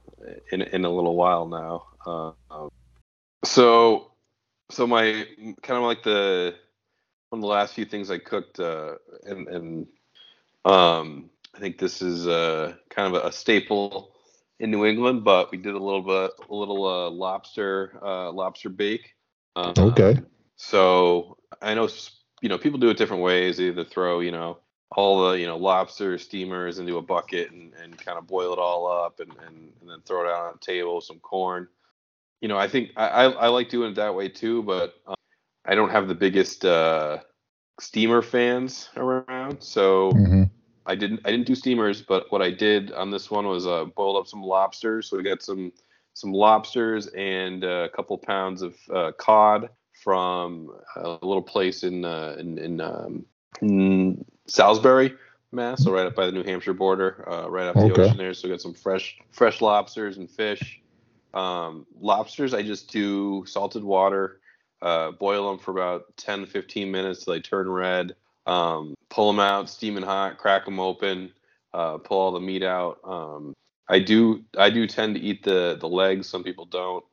in 0.51 0.61
in 0.61 0.85
a 0.85 0.89
little 0.89 1.15
while 1.15 1.47
now. 1.47 1.85
Uh, 2.05 2.31
um, 2.53 2.69
so 3.43 4.11
so 4.71 4.88
my 4.88 5.25
kind 5.61 5.77
of 5.77 5.83
like 5.83 6.03
the 6.03 6.55
one 7.29 7.39
of 7.39 7.41
the 7.41 7.47
last 7.47 7.73
few 7.73 7.85
things 7.85 8.11
I 8.11 8.17
cooked, 8.17 8.59
uh, 8.59 8.95
and 9.25 9.47
and 9.47 9.88
um, 10.65 11.29
I 11.55 11.59
think 11.59 11.77
this 11.77 12.01
is 12.01 12.27
uh, 12.27 12.75
kind 12.89 13.15
of 13.15 13.23
a, 13.23 13.27
a 13.27 13.31
staple 13.31 14.15
in 14.59 14.71
New 14.71 14.85
England, 14.85 15.23
but 15.23 15.51
we 15.51 15.57
did 15.57 15.75
a 15.75 15.79
little 15.79 16.01
bit, 16.01 16.31
a 16.49 16.55
little 16.55 16.85
uh, 16.85 17.09
lobster, 17.09 17.99
uh, 18.01 18.31
lobster 18.31 18.69
bake. 18.69 19.15
Uh, 19.55 19.73
okay. 19.77 20.17
So 20.55 21.38
I 21.61 21.73
know, 21.73 21.89
you 22.41 22.50
know, 22.50 22.58
people 22.58 22.80
do 22.80 22.89
it 22.89 22.98
different 22.98 23.24
ways. 23.24 23.58
They 23.58 23.65
either 23.65 23.84
throw, 23.84 24.19
you 24.19 24.32
know, 24.32 24.60
all 24.91 25.30
the, 25.30 25.39
you 25.39 25.45
know, 25.45 25.58
lobster 25.58 26.17
steamers 26.17 26.80
into 26.80 26.98
a 26.98 27.02
bucket 27.02 27.52
and, 27.52 27.74
and 27.82 27.98
kind 27.98 28.17
of 28.17 28.28
boil 28.28 28.54
it 28.54 28.60
all 28.60 28.88
up 28.88 29.19
and, 29.19 29.32
and, 29.45 29.71
and 29.82 29.89
then 29.89 30.02
throw 30.06 30.26
it 30.26 30.32
out 30.32 30.48
on 30.48 30.54
a 30.56 30.65
table, 30.65 31.02
some 31.02 31.19
corn. 31.19 31.67
You 32.41 32.48
know, 32.48 32.58
I 32.58 32.67
think 32.67 32.91
I, 32.95 33.08
I, 33.08 33.24
I 33.30 33.48
like 33.48 33.69
doing 33.69 33.91
it 33.91 33.95
that 33.95 34.15
way 34.15 34.30
too, 34.30 34.63
but 34.63 34.95
um, 35.08 35.15
I 35.65 35.76
don't 35.76 35.89
have 35.89 36.08
the 36.08 36.15
biggest 36.15 36.63
uh, 36.63 37.19
steamer 37.80 38.21
fans 38.21 38.89
around. 38.95 39.62
So 39.62 40.12
mm-hmm. 40.12 40.43
I 40.86 40.95
didn't 40.95 41.21
I 41.26 41.32
didn't 41.32 41.48
do 41.48 41.56
steamers, 41.56 42.02
but 42.02 42.32
what 42.32 42.41
I 42.41 42.52
did 42.52 42.91
on 42.91 43.10
this 43.10 43.32
one 43.32 43.48
was 43.48 43.65
uh, 43.65 43.86
boiled 43.86 44.17
up 44.17 44.28
some 44.28 44.43
lobsters. 44.43 45.10
So 45.10 45.17
we 45.17 45.24
got 45.24 45.41
some 45.41 45.71
some 46.13 46.32
lobsters 46.32 47.08
and 47.08 47.63
a 47.63 47.89
couple 47.89 48.17
pounds 48.17 48.62
of 48.62 48.76
uh, 48.93 49.12
cod 49.17 49.69
from 50.03 50.71
a 50.95 51.10
little 51.21 51.41
place 51.41 51.84
in 51.84 52.05
uh, 52.05 52.36
in, 52.39 52.58
in, 52.58 52.81
um, 52.81 53.25
in, 53.62 54.25
Salisbury, 54.47 55.13
Mass, 55.51 55.84
so 55.84 55.91
right 55.91 56.05
up 56.05 56.15
by 56.15 56.25
the 56.25 56.31
New 56.31 56.43
Hampshire 56.43 56.73
border, 56.73 57.27
uh, 57.27 57.49
right 57.49 57.67
up 57.67 57.75
okay. 57.75 57.88
the 57.88 58.01
ocean 58.01 58.17
there. 58.17 58.34
So 58.34 58.47
we 58.47 58.53
got 58.53 58.62
some 58.62 58.73
fresh 58.73 59.17
fresh 59.31 59.62
lobsters 59.62 60.17
and 60.17 60.29
fish. 60.29 60.81
Um, 61.34 61.86
lobsters, 61.99 62.53
I 62.53 62.62
just 62.62 62.91
do 62.91 63.43
salted 63.47 63.84
water, 63.84 64.39
uh, 64.81 65.12
boil 65.12 65.49
them 65.49 65.60
for 65.60 65.71
about 65.71 66.15
10 66.17 66.45
15 66.45 66.91
minutes 66.91 67.25
till 67.25 67.34
they 67.34 67.41
turn 67.41 67.69
red. 67.69 68.15
Um, 68.45 68.95
pull 69.10 69.31
them 69.31 69.39
out, 69.39 69.69
steaming 69.69 70.03
hot, 70.03 70.38
crack 70.38 70.65
them 70.65 70.79
open, 70.79 71.31
uh, 71.73 71.97
pull 71.97 72.19
all 72.19 72.31
the 72.31 72.39
meat 72.39 72.63
out. 72.63 72.99
Um, 73.03 73.53
I 73.88 73.99
do 73.99 74.43
I 74.58 74.69
do 74.69 74.88
tend 74.88 75.15
to 75.15 75.21
eat 75.21 75.43
the 75.43 75.77
the 75.79 75.89
legs. 75.89 76.27
Some 76.27 76.43
people 76.43 76.65
don't, 76.65 77.03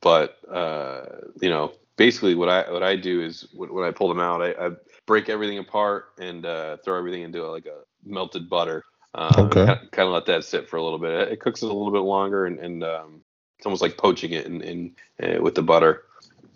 but 0.00 0.38
uh, 0.50 1.04
you 1.40 1.48
know, 1.48 1.72
basically 1.96 2.34
what 2.34 2.48
I 2.48 2.70
what 2.70 2.82
I 2.82 2.96
do 2.96 3.22
is 3.22 3.48
when, 3.52 3.72
when 3.72 3.84
I 3.84 3.90
pull 3.90 4.08
them 4.08 4.20
out, 4.20 4.42
I, 4.42 4.50
I 4.52 4.70
break 5.06 5.28
everything 5.28 5.58
apart 5.58 6.12
and 6.18 6.44
uh, 6.44 6.76
throw 6.78 6.98
everything 6.98 7.22
into 7.22 7.46
like 7.46 7.66
a 7.66 7.80
melted 8.04 8.48
butter. 8.48 8.84
Um, 9.14 9.46
okay. 9.46 9.66
Kind 9.92 10.06
of 10.06 10.12
let 10.12 10.26
that 10.26 10.44
sit 10.44 10.68
for 10.68 10.76
a 10.76 10.82
little 10.82 10.98
bit. 10.98 11.32
It 11.32 11.40
cooks 11.40 11.62
it 11.62 11.66
a 11.66 11.72
little 11.72 11.92
bit 11.92 12.00
longer, 12.00 12.46
and, 12.46 12.58
and 12.58 12.84
um, 12.84 13.22
it's 13.58 13.66
almost 13.66 13.82
like 13.82 13.96
poaching 13.96 14.32
it 14.32 14.46
in, 14.46 14.60
in 14.60 14.92
uh, 15.22 15.40
with 15.42 15.54
the 15.54 15.62
butter. 15.62 16.04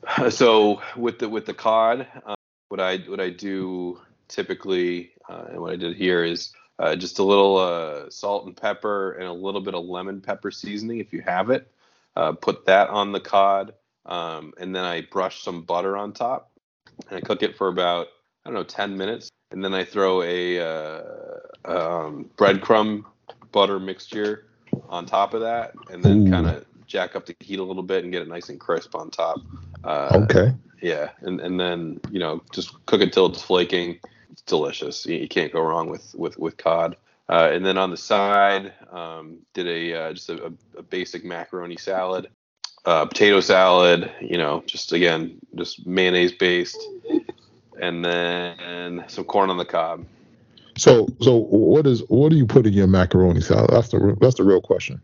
So 0.31 0.81
with 0.97 1.19
the 1.19 1.29
with 1.29 1.47
the 1.47 1.55
cod, 1.55 2.07
uh, 2.25 2.35
what 2.69 2.81
I 2.81 2.99
what 2.99 3.21
I 3.21 3.31
do 3.31 4.01
typically, 4.29 5.13
uh, 5.29 5.47
and 5.51 5.61
what 5.61 5.73
I 5.73 5.77
did 5.77 5.97
here 5.97 6.25
is 6.25 6.53
uh, 6.79 6.97
just 6.97 7.19
a 7.19 7.23
little 7.23 7.59
uh, 7.59 8.09
salt 8.09 8.47
and 8.47 8.57
pepper 8.57 9.13
and 9.13 9.29
a 9.29 9.33
little 9.33 9.61
bit 9.61 9.75
of 9.75 9.85
lemon 9.85 10.21
pepper 10.21 10.51
seasoning 10.51 10.99
if 10.99 11.13
you 11.13 11.21
have 11.21 11.51
it. 11.51 11.71
Uh, 12.17 12.33
put 12.33 12.67
that 12.67 12.89
on 12.89 13.13
the 13.13 13.21
cod, 13.21 13.75
um, 14.11 14.53
and 14.59 14.75
then 14.75 14.85
I 14.85 15.03
brush 15.03 15.43
some 15.43 15.63
butter 15.63 15.97
on 15.97 16.13
top, 16.13 16.51
and 17.09 17.17
I 17.19 17.21
cook 17.21 17.43
it 17.43 17.57
for 17.57 17.69
about 17.69 18.09
I 18.45 18.49
don't 18.49 18.55
know 18.55 18.65
10 18.65 18.97
minutes, 18.97 19.31
and 19.51 19.65
then 19.65 19.75
I 19.75 19.85
throw 19.85 20.23
a 20.23 20.61
uh, 20.61 21.03
um, 21.65 22.31
breadcrumb 22.37 23.05
butter 23.53 23.79
mixture 23.79 24.47
on 24.89 25.07
top 25.07 25.35
of 25.35 25.41
that, 25.41 25.73
and 25.91 26.03
then 26.03 26.31
kind 26.31 26.47
of 26.47 26.65
jack 26.87 27.17
up 27.17 27.27
the 27.27 27.37
heat 27.41 27.59
a 27.59 27.65
little 27.65 27.83
bit 27.83 28.03
and 28.03 28.13
get 28.13 28.23
it 28.23 28.29
nice 28.29 28.49
and 28.49 28.59
crisp 28.59 28.95
on 28.95 29.11
top. 29.11 29.39
Uh, 29.85 30.21
okay. 30.25 30.53
Yeah, 30.83 31.11
and 31.21 31.41
and 31.41 31.59
then 31.59 32.01
you 32.11 32.19
know 32.19 32.43
just 32.53 32.85
cook 32.87 33.01
it 33.01 33.13
till 33.13 33.27
it's 33.27 33.43
flaking 33.43 34.01
it's 34.31 34.43
delicious. 34.43 35.07
You, 35.07 35.17
you 35.17 35.29
can't 35.29 35.53
go 35.53 35.61
wrong 35.61 35.89
with 35.89 36.15
with 36.15 36.39
with 36.39 36.57
cod. 36.57 36.97
Uh, 37.29 37.49
and 37.53 37.65
then 37.65 37.79
on 37.79 37.91
the 37.91 37.97
side, 37.97 38.73
um, 38.91 39.39
did 39.55 39.69
a 39.69 39.95
uh, 39.95 40.13
just 40.13 40.29
a, 40.31 40.53
a, 40.77 40.83
basic 40.83 41.25
macaroni 41.25 41.77
salad, 41.77 42.29
uh, 42.85 43.07
potato 43.07 43.41
salad. 43.41 44.11
You 44.21 44.39
know, 44.39 44.63
just 44.67 44.93
again, 44.93 45.39
just 45.55 45.87
mayonnaise 45.87 46.33
based, 46.33 46.81
and 47.81 48.05
then 48.05 49.05
some 49.09 49.25
corn 49.25 49.51
on 49.51 49.57
the 49.57 49.65
cob. 49.65 50.05
So, 50.77 51.09
so 51.21 51.37
what 51.37 51.87
is 51.87 52.03
what 52.09 52.31
do 52.31 52.37
you 52.37 52.47
put 52.47 52.67
in 52.67 52.73
your 52.73 52.87
macaroni 52.87 53.41
salad? 53.41 53.71
That's 53.71 53.89
the 53.89 54.17
that's 54.21 54.37
the 54.37 54.45
real 54.45 54.61
question. 54.61 55.01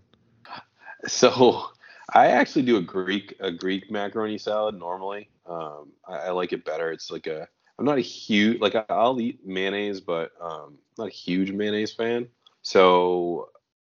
So, 1.06 1.66
I 2.14 2.28
actually 2.28 2.62
do 2.62 2.76
a 2.76 2.82
Greek 2.82 3.34
a 3.40 3.50
Greek 3.50 3.90
macaroni 3.90 4.38
salad 4.38 4.78
normally. 4.78 5.28
Um, 5.44 5.92
I, 6.08 6.16
I 6.16 6.30
like 6.30 6.52
it 6.52 6.64
better. 6.64 6.90
It's 6.92 7.10
like 7.10 7.26
a 7.26 7.48
I'm 7.78 7.84
not 7.84 7.98
a 7.98 8.02
huge 8.02 8.60
like 8.60 8.74
I'll 8.88 9.20
eat 9.20 9.46
mayonnaise, 9.46 10.00
but 10.00 10.32
um, 10.40 10.78
not 10.96 11.08
a 11.08 11.10
huge 11.10 11.52
mayonnaise 11.52 11.92
fan. 11.92 12.28
So 12.62 13.50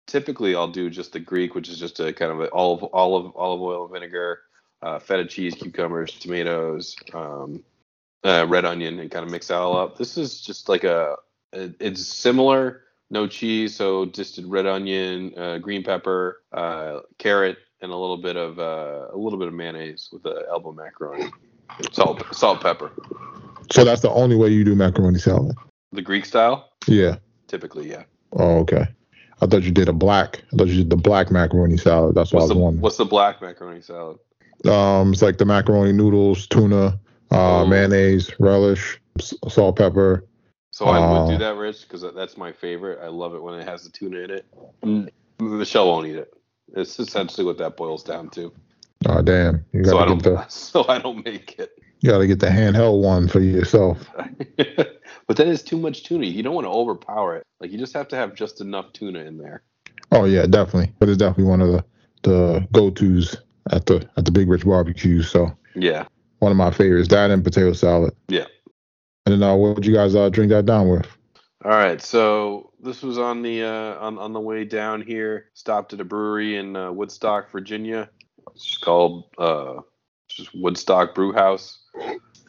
typically 0.06 0.54
I'll 0.54 0.68
do 0.68 0.90
just 0.90 1.12
the 1.12 1.20
Greek, 1.20 1.54
which 1.54 1.68
is 1.68 1.78
just 1.78 2.00
a 2.00 2.12
kind 2.12 2.32
of 2.32 2.40
a 2.40 2.50
olive 2.52 2.84
olive 2.92 3.32
olive 3.36 3.60
oil 3.60 3.84
and 3.84 3.92
vinegar, 3.92 4.40
uh, 4.82 4.98
feta 4.98 5.24
cheese, 5.24 5.54
cucumbers, 5.54 6.12
tomatoes, 6.12 6.96
um, 7.14 7.62
uh, 8.24 8.46
red 8.48 8.64
onion, 8.64 8.98
and 8.98 9.10
kind 9.10 9.24
of 9.24 9.30
mix 9.30 9.48
that 9.48 9.56
all 9.56 9.76
up. 9.76 9.98
This 9.98 10.16
is 10.16 10.40
just 10.40 10.68
like 10.68 10.84
a, 10.84 11.16
a 11.52 11.70
it's 11.80 12.06
similar, 12.06 12.82
no 13.10 13.26
cheese, 13.26 13.74
so 13.74 14.06
just 14.06 14.38
red 14.44 14.66
onion, 14.66 15.34
uh, 15.36 15.58
green 15.58 15.82
pepper, 15.82 16.42
uh, 16.52 17.00
carrot, 17.18 17.58
and 17.80 17.92
a 17.92 17.96
little 17.96 18.16
bit 18.18 18.36
of 18.36 18.58
uh, 18.58 19.08
a 19.12 19.16
little 19.16 19.38
bit 19.38 19.48
of 19.48 19.54
mayonnaise 19.54 20.08
with 20.12 20.22
the 20.22 20.44
elbow 20.50 20.72
macaroni, 20.72 21.30
salt, 21.92 22.22
salt, 22.34 22.60
pepper. 22.60 22.92
So 23.70 23.84
that's 23.84 24.02
the 24.02 24.10
only 24.10 24.36
way 24.36 24.48
you 24.48 24.64
do 24.64 24.74
macaroni 24.74 25.18
salad. 25.18 25.56
The 25.92 26.02
Greek 26.02 26.24
style? 26.24 26.70
Yeah. 26.86 27.16
Typically, 27.46 27.90
yeah. 27.90 28.04
Oh, 28.32 28.58
okay. 28.60 28.86
I 29.40 29.46
thought 29.46 29.62
you 29.62 29.72
did 29.72 29.88
a 29.88 29.92
black. 29.92 30.42
I 30.52 30.56
thought 30.56 30.68
you 30.68 30.76
did 30.76 30.90
the 30.90 30.96
black 30.96 31.30
macaroni 31.30 31.76
salad. 31.76 32.14
That's 32.14 32.32
what 32.32 32.40
what's 32.40 32.50
I 32.50 32.54
was 32.54 32.56
the, 32.56 32.62
wondering. 32.62 32.82
What's 32.82 32.96
the 32.96 33.04
black 33.04 33.42
macaroni 33.42 33.80
salad? 33.80 34.18
Um, 34.66 35.12
it's 35.12 35.22
like 35.22 35.38
the 35.38 35.44
macaroni 35.44 35.92
noodles, 35.92 36.46
tuna, 36.46 36.98
uh, 37.32 37.62
oh. 37.62 37.66
mayonnaise, 37.66 38.30
relish, 38.38 39.00
salt, 39.20 39.76
pepper. 39.76 40.24
So 40.70 40.86
I 40.86 40.98
would 40.98 41.28
do 41.28 41.34
uh, 41.34 41.38
that, 41.38 41.56
Rich, 41.56 41.82
because 41.82 42.04
that's 42.14 42.36
my 42.36 42.52
favorite. 42.52 43.00
I 43.02 43.08
love 43.08 43.34
it 43.34 43.42
when 43.42 43.58
it 43.58 43.66
has 43.66 43.84
the 43.84 43.90
tuna 43.90 44.18
in 44.20 44.30
it. 44.30 44.46
Mm. 44.82 45.10
Michelle 45.38 45.88
won't 45.88 46.06
eat 46.06 46.16
it. 46.16 46.32
It's 46.74 46.98
essentially 46.98 47.44
what 47.44 47.58
that 47.58 47.76
boils 47.76 48.02
down 48.02 48.30
to. 48.30 48.52
Oh 49.06 49.20
damn! 49.20 49.64
You 49.72 49.84
so 49.84 49.98
I 49.98 50.06
don't. 50.06 50.22
The, 50.22 50.46
so 50.48 50.86
I 50.88 50.98
don't 50.98 51.24
make 51.24 51.58
it. 51.58 51.81
You 52.02 52.10
got 52.10 52.18
to 52.18 52.26
get 52.26 52.40
the 52.40 52.48
handheld 52.48 53.00
one 53.00 53.28
for 53.28 53.38
yourself. 53.38 54.10
but 54.56 55.36
then 55.36 55.48
it's 55.48 55.62
too 55.62 55.78
much 55.78 56.02
tuna. 56.02 56.26
You 56.26 56.42
don't 56.42 56.54
want 56.54 56.66
to 56.66 56.70
overpower 56.70 57.36
it. 57.36 57.44
Like 57.60 57.70
you 57.70 57.78
just 57.78 57.94
have 57.94 58.08
to 58.08 58.16
have 58.16 58.34
just 58.34 58.60
enough 58.60 58.92
tuna 58.92 59.20
in 59.20 59.38
there. 59.38 59.62
Oh 60.10 60.24
yeah, 60.24 60.46
definitely. 60.46 60.92
But 60.98 61.08
it's 61.08 61.18
definitely 61.18 61.44
one 61.44 61.60
of 61.60 61.68
the 61.68 61.84
the 62.22 62.68
go 62.72 62.90
tos 62.90 63.36
at 63.70 63.86
the 63.86 64.06
at 64.16 64.24
the 64.24 64.32
Big 64.32 64.48
Rich 64.48 64.64
Barbecue. 64.64 65.22
So 65.22 65.56
yeah, 65.76 66.06
one 66.40 66.50
of 66.50 66.58
my 66.58 66.72
favorites. 66.72 67.08
That 67.08 67.30
and 67.30 67.44
potato 67.44 67.72
salad. 67.72 68.14
Yeah. 68.28 68.46
And 69.24 69.34
then 69.34 69.42
uh, 69.48 69.54
what 69.54 69.76
would 69.76 69.86
you 69.86 69.94
guys 69.94 70.16
uh, 70.16 70.28
drink 70.28 70.50
that 70.50 70.66
down 70.66 70.88
with? 70.88 71.06
All 71.64 71.70
right, 71.70 72.02
so 72.02 72.72
this 72.82 73.02
was 73.02 73.18
on 73.18 73.42
the 73.42 73.62
uh, 73.62 73.98
on 74.00 74.18
on 74.18 74.32
the 74.32 74.40
way 74.40 74.64
down 74.64 75.00
here. 75.00 75.50
Stopped 75.54 75.92
at 75.92 76.00
a 76.00 76.04
brewery 76.04 76.56
in 76.56 76.74
uh, 76.74 76.90
Woodstock, 76.90 77.52
Virginia. 77.52 78.10
It's 78.56 78.76
called 78.78 79.26
uh, 79.38 79.76
just 80.34 80.54
Woodstock 80.54 81.14
Brew 81.14 81.32
House 81.32 81.78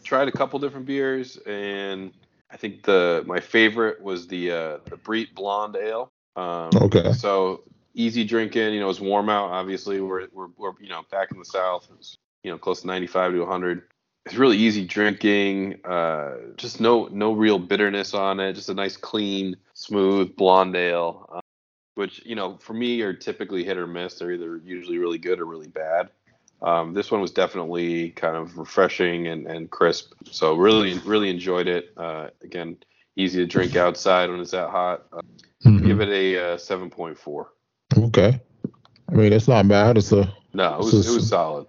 tried 0.03 0.27
a 0.27 0.31
couple 0.31 0.59
different 0.59 0.85
beers, 0.85 1.37
and 1.37 2.11
I 2.51 2.57
think 2.57 2.83
the 2.83 3.23
my 3.25 3.39
favorite 3.39 4.01
was 4.01 4.27
the 4.27 4.51
uh, 4.51 4.77
the 4.85 4.97
Breit 4.97 5.33
Blonde 5.33 5.75
Ale. 5.75 6.11
Um, 6.35 6.69
Okay. 6.75 7.13
So 7.13 7.63
easy 7.93 8.23
drinking. 8.23 8.73
You 8.73 8.79
know, 8.79 8.89
it's 8.89 8.99
warm 8.99 9.29
out. 9.29 9.49
Obviously, 9.49 10.01
we're 10.01 10.27
we're, 10.31 10.49
we're 10.57 10.73
you 10.79 10.89
know 10.89 11.03
back 11.11 11.31
in 11.31 11.39
the 11.39 11.45
south. 11.45 11.87
It's 11.97 12.17
you 12.43 12.51
know 12.51 12.57
close 12.57 12.81
to 12.81 12.87
95 12.87 13.33
to 13.33 13.39
100. 13.39 13.83
It's 14.25 14.35
really 14.35 14.57
easy 14.57 14.85
drinking. 14.85 15.83
Uh, 15.83 16.35
just 16.57 16.79
no 16.79 17.07
no 17.11 17.33
real 17.33 17.59
bitterness 17.59 18.13
on 18.13 18.39
it. 18.39 18.53
Just 18.53 18.69
a 18.69 18.73
nice 18.73 18.97
clean, 18.97 19.57
smooth 19.73 20.35
blonde 20.35 20.75
ale. 20.75 21.27
Uh, 21.31 21.39
which 21.95 22.25
you 22.25 22.35
know 22.35 22.57
for 22.57 22.73
me 22.73 23.01
are 23.01 23.13
typically 23.13 23.63
hit 23.63 23.77
or 23.77 23.87
miss. 23.87 24.15
They're 24.15 24.31
either 24.31 24.61
usually 24.63 24.97
really 24.97 25.17
good 25.17 25.39
or 25.39 25.45
really 25.45 25.67
bad. 25.67 26.09
Um, 26.63 26.93
this 26.93 27.11
one 27.11 27.19
was 27.21 27.31
definitely 27.31 28.11
kind 28.11 28.35
of 28.37 28.57
refreshing 28.57 29.27
and, 29.27 29.45
and 29.47 29.69
crisp. 29.69 30.13
So 30.31 30.55
really 30.55 30.97
really 30.99 31.29
enjoyed 31.29 31.67
it. 31.67 31.93
Uh, 31.97 32.29
again, 32.41 32.77
easy 33.17 33.39
to 33.39 33.45
drink 33.45 33.75
outside 33.75 34.29
when 34.29 34.39
it's 34.39 34.51
that 34.51 34.69
hot. 34.69 35.05
Uh, 35.11 35.21
Mhm. 35.65 35.85
Give 35.85 36.01
it 36.01 36.09
a 36.09 36.53
uh, 36.55 36.57
7.4. 36.57 37.45
Okay. 37.97 38.37
I 39.09 39.13
mean, 39.15 39.31
it's 39.31 39.47
not 39.47 39.65
bad. 39.69 39.97
It's 39.97 40.11
a 40.11 40.29
No, 40.53 40.73
it 40.73 40.77
was 40.79 41.05
So- 41.05 41.11
it 41.11 41.15
was 41.15 41.29
solid. 41.29 41.67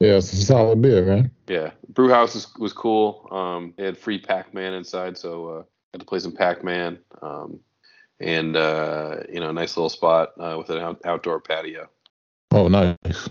yeah, 0.00 0.16
it's 0.16 0.32
a 0.32 0.36
solid 0.36 0.82
beer, 0.82 1.04
man. 1.04 1.30
Yeah, 1.46 1.70
brew 1.90 2.08
house 2.10 2.34
was, 2.34 2.52
was 2.58 2.72
cool. 2.72 3.28
Um, 3.30 3.72
they 3.76 3.84
had 3.84 3.96
free 3.96 4.18
Pac-Man 4.18 4.74
inside, 4.74 5.16
so 5.16 5.48
uh, 5.48 5.62
got 5.92 6.00
to 6.00 6.04
play 6.04 6.18
some 6.18 6.32
Pac-Man. 6.32 6.98
Um, 7.22 7.60
and 8.18 8.56
uh, 8.56 9.18
you 9.32 9.38
know, 9.38 9.52
nice 9.52 9.76
little 9.76 9.90
spot 9.90 10.32
uh, 10.40 10.56
with 10.58 10.70
an 10.70 10.78
out- 10.78 11.02
outdoor 11.04 11.38
patio. 11.40 11.88
Oh, 12.50 12.66
nice. 12.66 13.28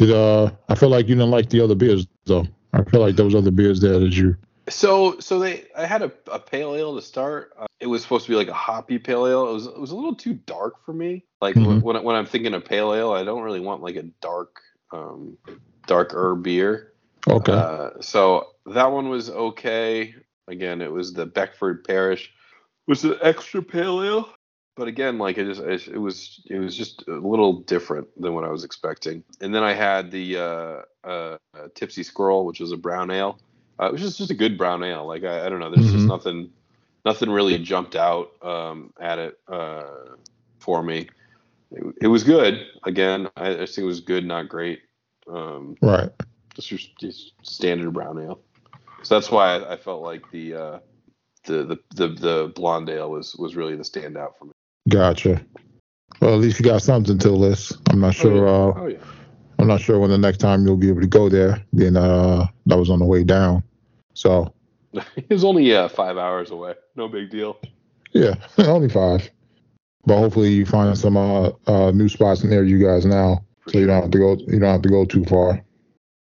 Did 0.00 0.12
uh? 0.12 0.50
I 0.70 0.76
feel 0.76 0.88
like 0.88 1.08
you 1.08 1.14
didn't 1.14 1.30
like 1.30 1.50
the 1.50 1.60
other 1.60 1.74
beers 1.74 2.06
though. 2.24 2.46
I 2.72 2.82
feel 2.84 3.00
like 3.00 3.16
those 3.16 3.34
other 3.34 3.50
beers 3.50 3.82
there 3.82 3.98
that 3.98 4.16
you. 4.16 4.34
So 4.70 5.20
so 5.20 5.38
they 5.38 5.66
I 5.76 5.84
had 5.84 6.00
a, 6.00 6.10
a 6.32 6.38
pale 6.38 6.74
ale 6.74 6.94
to 6.96 7.02
start. 7.02 7.52
Uh, 7.58 7.66
it 7.80 7.86
was 7.86 8.00
supposed 8.00 8.24
to 8.24 8.32
be 8.32 8.36
like 8.36 8.48
a 8.48 8.54
hoppy 8.54 8.98
pale 8.98 9.26
ale. 9.26 9.50
It 9.50 9.52
was 9.52 9.66
it 9.66 9.78
was 9.78 9.90
a 9.90 9.94
little 9.94 10.14
too 10.14 10.32
dark 10.32 10.82
for 10.86 10.94
me. 10.94 11.26
Like 11.42 11.54
Mhm. 11.54 11.82
when 11.82 12.02
when 12.02 12.16
I'm 12.16 12.24
thinking 12.24 12.54
of 12.54 12.64
pale 12.64 12.94
ale, 12.94 13.12
I 13.12 13.24
don't 13.24 13.42
really 13.42 13.60
want 13.60 13.82
like 13.82 13.96
a 13.96 14.04
dark 14.22 14.56
um 14.90 15.36
darker 15.86 16.34
beer. 16.34 16.94
Okay. 17.28 17.52
Uh, 17.52 17.90
so 18.00 18.46
that 18.72 18.90
one 18.90 19.10
was 19.10 19.28
okay. 19.28 20.14
Again, 20.48 20.80
it 20.80 20.90
was 20.90 21.12
the 21.12 21.26
Beckford 21.26 21.84
Parish. 21.84 22.32
Was 22.88 23.04
an 23.04 23.16
extra 23.20 23.62
pale 23.62 24.02
ale, 24.02 24.30
but 24.76 24.88
again, 24.88 25.18
like 25.18 25.38
it 25.38 25.44
just 25.46 25.60
it, 25.88 25.98
was 25.98 26.40
it 26.46 26.58
was 26.58 26.76
just 26.76 27.06
a 27.08 27.12
little 27.12 27.60
different 27.60 28.08
than 28.20 28.34
what 28.34 28.44
I 28.44 28.48
was 28.48 28.64
expecting. 28.64 29.22
And 29.40 29.54
then 29.54 29.62
I 29.62 29.72
had 29.72 30.10
the 30.10 30.36
uh, 30.36 30.82
uh, 31.04 31.36
uh, 31.54 31.68
Tipsy 31.74 32.02
Squirrel, 32.02 32.46
which 32.46 32.60
was 32.60 32.72
a 32.72 32.76
brown 32.76 33.10
ale. 33.10 33.38
Uh, 33.80 33.86
it 33.86 33.92
was 33.92 34.00
just 34.00 34.18
just 34.18 34.30
a 34.30 34.34
good 34.34 34.56
brown 34.58 34.82
ale. 34.82 35.06
Like 35.06 35.24
I, 35.24 35.46
I 35.46 35.48
don't 35.48 35.60
know, 35.60 35.70
there's 35.70 35.90
just 35.90 36.06
Mhm. 36.06 36.08
nothing 36.08 36.50
nothing 37.04 37.30
really 37.30 37.58
jumped 37.58 37.96
out 37.96 38.30
um, 38.42 38.92
at 39.00 39.18
it 39.18 39.38
uh, 39.48 40.16
for 40.58 40.82
me. 40.82 41.08
It, 41.72 41.94
it 42.02 42.06
was 42.08 42.24
good. 42.24 42.66
Again, 42.84 43.28
I, 43.36 43.50
I 43.50 43.66
think 43.66 43.78
it 43.78 43.84
was 43.84 44.00
good, 44.00 44.24
not 44.24 44.48
great. 44.48 44.80
Um, 45.28 45.76
right. 45.82 46.10
just 46.54 46.98
just 46.98 47.32
standard 47.42 47.92
brown 47.92 48.18
ale. 48.18 48.40
So 49.02 49.14
that's 49.14 49.30
why 49.30 49.56
I, 49.56 49.74
I 49.74 49.76
felt 49.76 50.02
like 50.02 50.30
the, 50.30 50.54
uh, 50.54 50.78
the 51.44 51.64
the 51.64 51.78
the 51.94 52.08
the 52.08 52.52
blonde 52.54 52.90
ale 52.90 53.10
was 53.10 53.34
was 53.36 53.56
really 53.56 53.76
the 53.76 53.82
standout 53.82 54.36
for 54.38 54.46
me. 54.46 54.52
Gotcha. 54.90 55.40
Well, 56.20 56.34
at 56.34 56.40
least 56.40 56.58
you 56.58 56.64
got 56.66 56.82
something 56.82 57.18
to 57.18 57.30
list. 57.30 57.78
I'm 57.90 58.00
not 58.00 58.14
sure. 58.14 58.46
Uh, 58.46 58.80
Oh 58.80 58.86
yeah. 58.86 58.98
I'm 59.58 59.66
not 59.66 59.82
sure 59.82 59.98
when 59.98 60.08
the 60.08 60.16
next 60.16 60.38
time 60.38 60.64
you'll 60.64 60.78
be 60.78 60.88
able 60.88 61.02
to 61.02 61.06
go 61.06 61.28
there. 61.28 61.62
Being 61.74 61.96
uh, 61.96 62.46
that 62.64 62.78
was 62.78 62.88
on 62.88 62.98
the 62.98 63.04
way 63.04 63.24
down. 63.24 63.62
So 64.14 64.54
it's 65.16 65.44
only 65.44 65.74
uh, 65.74 65.88
five 65.88 66.16
hours 66.16 66.50
away. 66.50 66.74
No 66.96 67.08
big 67.08 67.30
deal. 67.30 67.58
yeah, 68.12 68.34
only 68.58 68.88
five. 68.88 69.30
But 70.06 70.18
hopefully 70.18 70.50
you 70.50 70.64
find 70.64 70.96
some 70.96 71.16
uh, 71.16 71.50
uh 71.66 71.90
new 71.90 72.08
spots 72.08 72.42
near 72.42 72.64
you 72.64 72.82
guys 72.82 73.04
now, 73.04 73.44
so 73.68 73.78
you 73.78 73.86
don't 73.86 74.00
have 74.00 74.10
to 74.10 74.18
go. 74.18 74.36
You 74.48 74.58
don't 74.58 74.72
have 74.72 74.82
to 74.82 74.88
go 74.88 75.04
too 75.04 75.24
far. 75.26 75.62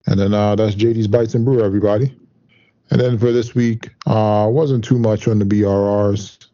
And 0.07 0.19
then 0.19 0.33
uh, 0.33 0.57
that's 0.57 0.75
JD's 0.75 1.07
Bites 1.07 1.35
and 1.35 1.45
Brew, 1.45 1.63
everybody. 1.63 2.19
And 2.91 2.99
then 2.99 3.19
for 3.19 3.31
this 3.31 3.55
week, 3.55 3.91
uh, 4.07 4.49
wasn't 4.51 4.83
too 4.83 4.99
much 4.99 5.29
on 5.29 5.39
the 5.39 5.45
BRRs. 5.45 6.47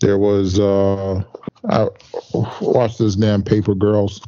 There 0.00 0.18
was 0.18 0.60
uh, 0.60 1.24
I 1.68 1.88
watched 2.60 2.98
this 2.98 3.16
damn 3.16 3.42
Paper 3.42 3.74
Girls. 3.74 4.20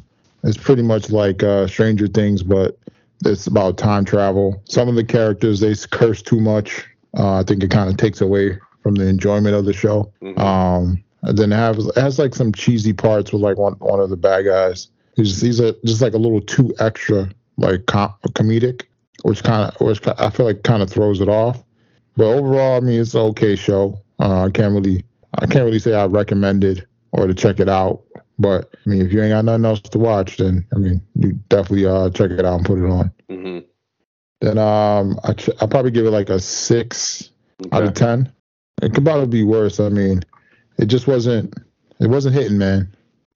It's 0.43 0.57
pretty 0.57 0.81
much 0.81 1.09
like 1.09 1.43
uh, 1.43 1.67
Stranger 1.67 2.07
Things, 2.07 2.43
but 2.43 2.77
it's 3.25 3.47
about 3.47 3.77
time 3.77 4.05
travel. 4.05 4.61
Some 4.65 4.89
of 4.89 4.95
the 4.95 5.03
characters 5.03 5.59
they 5.59 5.75
curse 5.91 6.21
too 6.21 6.39
much. 6.39 6.85
Uh, 7.17 7.39
I 7.39 7.43
think 7.43 7.63
it 7.63 7.71
kind 7.71 7.89
of 7.89 7.97
takes 7.97 8.21
away 8.21 8.57
from 8.81 8.95
the 8.95 9.07
enjoyment 9.07 9.55
of 9.55 9.65
the 9.65 9.73
show. 9.73 10.11
Mhm. 10.21 10.39
Um, 10.39 11.03
then 11.23 11.51
it 11.51 11.55
has 11.55 11.85
it 11.85 11.97
has 11.97 12.17
like 12.17 12.33
some 12.33 12.51
cheesy 12.51 12.93
parts 12.93 13.31
with 13.31 13.41
like 13.41 13.57
one 13.57 13.73
one 13.73 13.99
of 13.99 14.09
the 14.09 14.17
bad 14.17 14.45
guys. 14.45 14.87
He's 15.15 15.39
he's 15.39 15.59
a, 15.59 15.75
just 15.85 16.01
like 16.01 16.13
a 16.13 16.17
little 16.17 16.41
too 16.41 16.73
extra, 16.79 17.29
like 17.57 17.85
com- 17.85 18.13
comedic, 18.29 18.83
which 19.23 19.43
kind 19.43 19.69
of 19.69 19.79
which 19.85 20.01
I 20.07 20.29
feel 20.31 20.47
like 20.47 20.63
kind 20.63 20.81
of 20.81 20.89
throws 20.89 21.21
it 21.21 21.29
off. 21.29 21.63
But 22.17 22.25
overall, 22.25 22.77
I 22.77 22.79
mean, 22.79 22.99
it's 22.99 23.13
an 23.13 23.21
okay 23.21 23.55
show. 23.55 23.99
Uh, 24.19 24.45
I 24.45 24.49
can't 24.49 24.73
really 24.73 25.03
I 25.37 25.45
can't 25.45 25.65
really 25.65 25.79
say 25.79 25.93
I 25.93 26.05
recommend 26.05 26.63
it 26.63 26.87
or 27.11 27.27
to 27.27 27.33
check 27.33 27.59
it 27.59 27.69
out. 27.69 28.03
But 28.39 28.73
I 28.85 28.89
mean, 28.89 29.05
if 29.05 29.13
you 29.13 29.21
ain't 29.21 29.31
got 29.31 29.45
nothing 29.45 29.65
else 29.65 29.81
to 29.81 29.99
watch, 29.99 30.37
then 30.37 30.65
I 30.73 30.77
mean, 30.77 31.01
you 31.15 31.33
definitely 31.49 31.85
uh 31.85 32.09
check 32.09 32.31
it 32.31 32.45
out 32.45 32.57
and 32.57 32.65
put 32.65 32.79
it 32.79 32.89
on. 32.89 33.11
Mhm. 33.29 33.65
Then 34.41 34.57
um, 34.57 35.19
I 35.23 35.33
ch- 35.33 35.51
I 35.61 35.67
probably 35.67 35.91
give 35.91 36.05
it 36.07 36.11
like 36.11 36.29
a 36.29 36.39
six 36.39 37.29
out 37.71 37.83
of 37.83 37.93
ten. 37.93 38.31
It 38.81 38.93
could 38.95 39.05
probably 39.05 39.27
be 39.27 39.43
worse. 39.43 39.79
I 39.79 39.89
mean, 39.89 40.23
it 40.79 40.85
just 40.85 41.05
wasn't 41.07 41.53
it 41.99 42.07
wasn't 42.07 42.33
hitting, 42.35 42.57
man. 42.57 42.91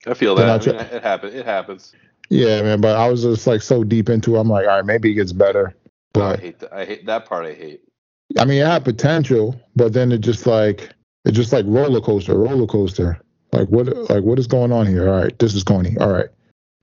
I 0.07 0.15
feel 0.15 0.36
that. 0.36 0.49
I'll 0.49 0.76
I 0.76 0.84
mean, 0.84 0.93
it 0.95 1.03
happens. 1.03 1.34
It 1.36 1.45
happens. 1.45 1.93
Yeah, 2.30 2.63
man. 2.63 2.82
But 2.82 2.95
I 2.97 3.07
was 3.07 3.21
just 3.21 3.45
like 3.45 3.61
so 3.61 3.84
deep 3.84 4.09
into 4.09 4.36
it. 4.36 4.39
I'm 4.39 4.49
like, 4.49 4.67
all 4.67 4.78
right, 4.78 4.86
maybe 4.86 5.11
it 5.11 5.15
gets 5.15 5.32
better. 5.32 5.76
I 5.76 5.80
But 6.13 6.39
hate 6.39 6.59
that. 6.59 6.73
I 6.73 6.86
hate 6.86 7.05
that 7.05 7.26
part. 7.26 7.45
I 7.45 7.53
hate. 7.53 7.82
I 8.39 8.45
mean, 8.45 8.61
it 8.61 8.65
had 8.65 8.84
potential, 8.84 9.59
but 9.76 9.93
then 9.93 10.11
it 10.11 10.21
just 10.21 10.47
like 10.47 10.89
it 11.26 11.32
just 11.32 11.53
like 11.53 11.65
roller 11.67 12.01
coaster, 12.01 12.36
roller 12.36 12.65
coaster. 12.65 13.19
Like 13.55 13.69
what 13.69 13.87
like 14.09 14.23
what 14.23 14.39
is 14.39 14.47
going 14.47 14.71
on 14.71 14.85
here? 14.85 15.09
All 15.09 15.21
right, 15.21 15.37
this 15.39 15.55
is 15.55 15.63
corny. 15.63 15.95
All 15.99 16.11
right, 16.11 16.27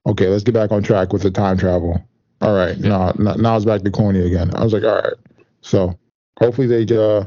okay, 0.07 0.27
let's 0.27 0.43
get 0.43 0.53
back 0.53 0.71
on 0.71 0.83
track 0.83 1.13
with 1.13 1.21
the 1.21 1.31
time 1.31 1.57
travel. 1.57 2.03
All 2.41 2.55
right, 2.55 2.77
now 2.79 3.13
now 3.17 3.35
now 3.35 3.55
it's 3.55 3.65
back 3.65 3.81
to 3.83 3.91
corny 3.91 4.25
again. 4.25 4.51
I 4.55 4.63
was 4.63 4.73
like, 4.73 4.83
all 4.83 4.95
right. 4.95 5.13
So 5.61 5.97
hopefully 6.39 6.67
they 6.67 6.95
uh 6.95 7.25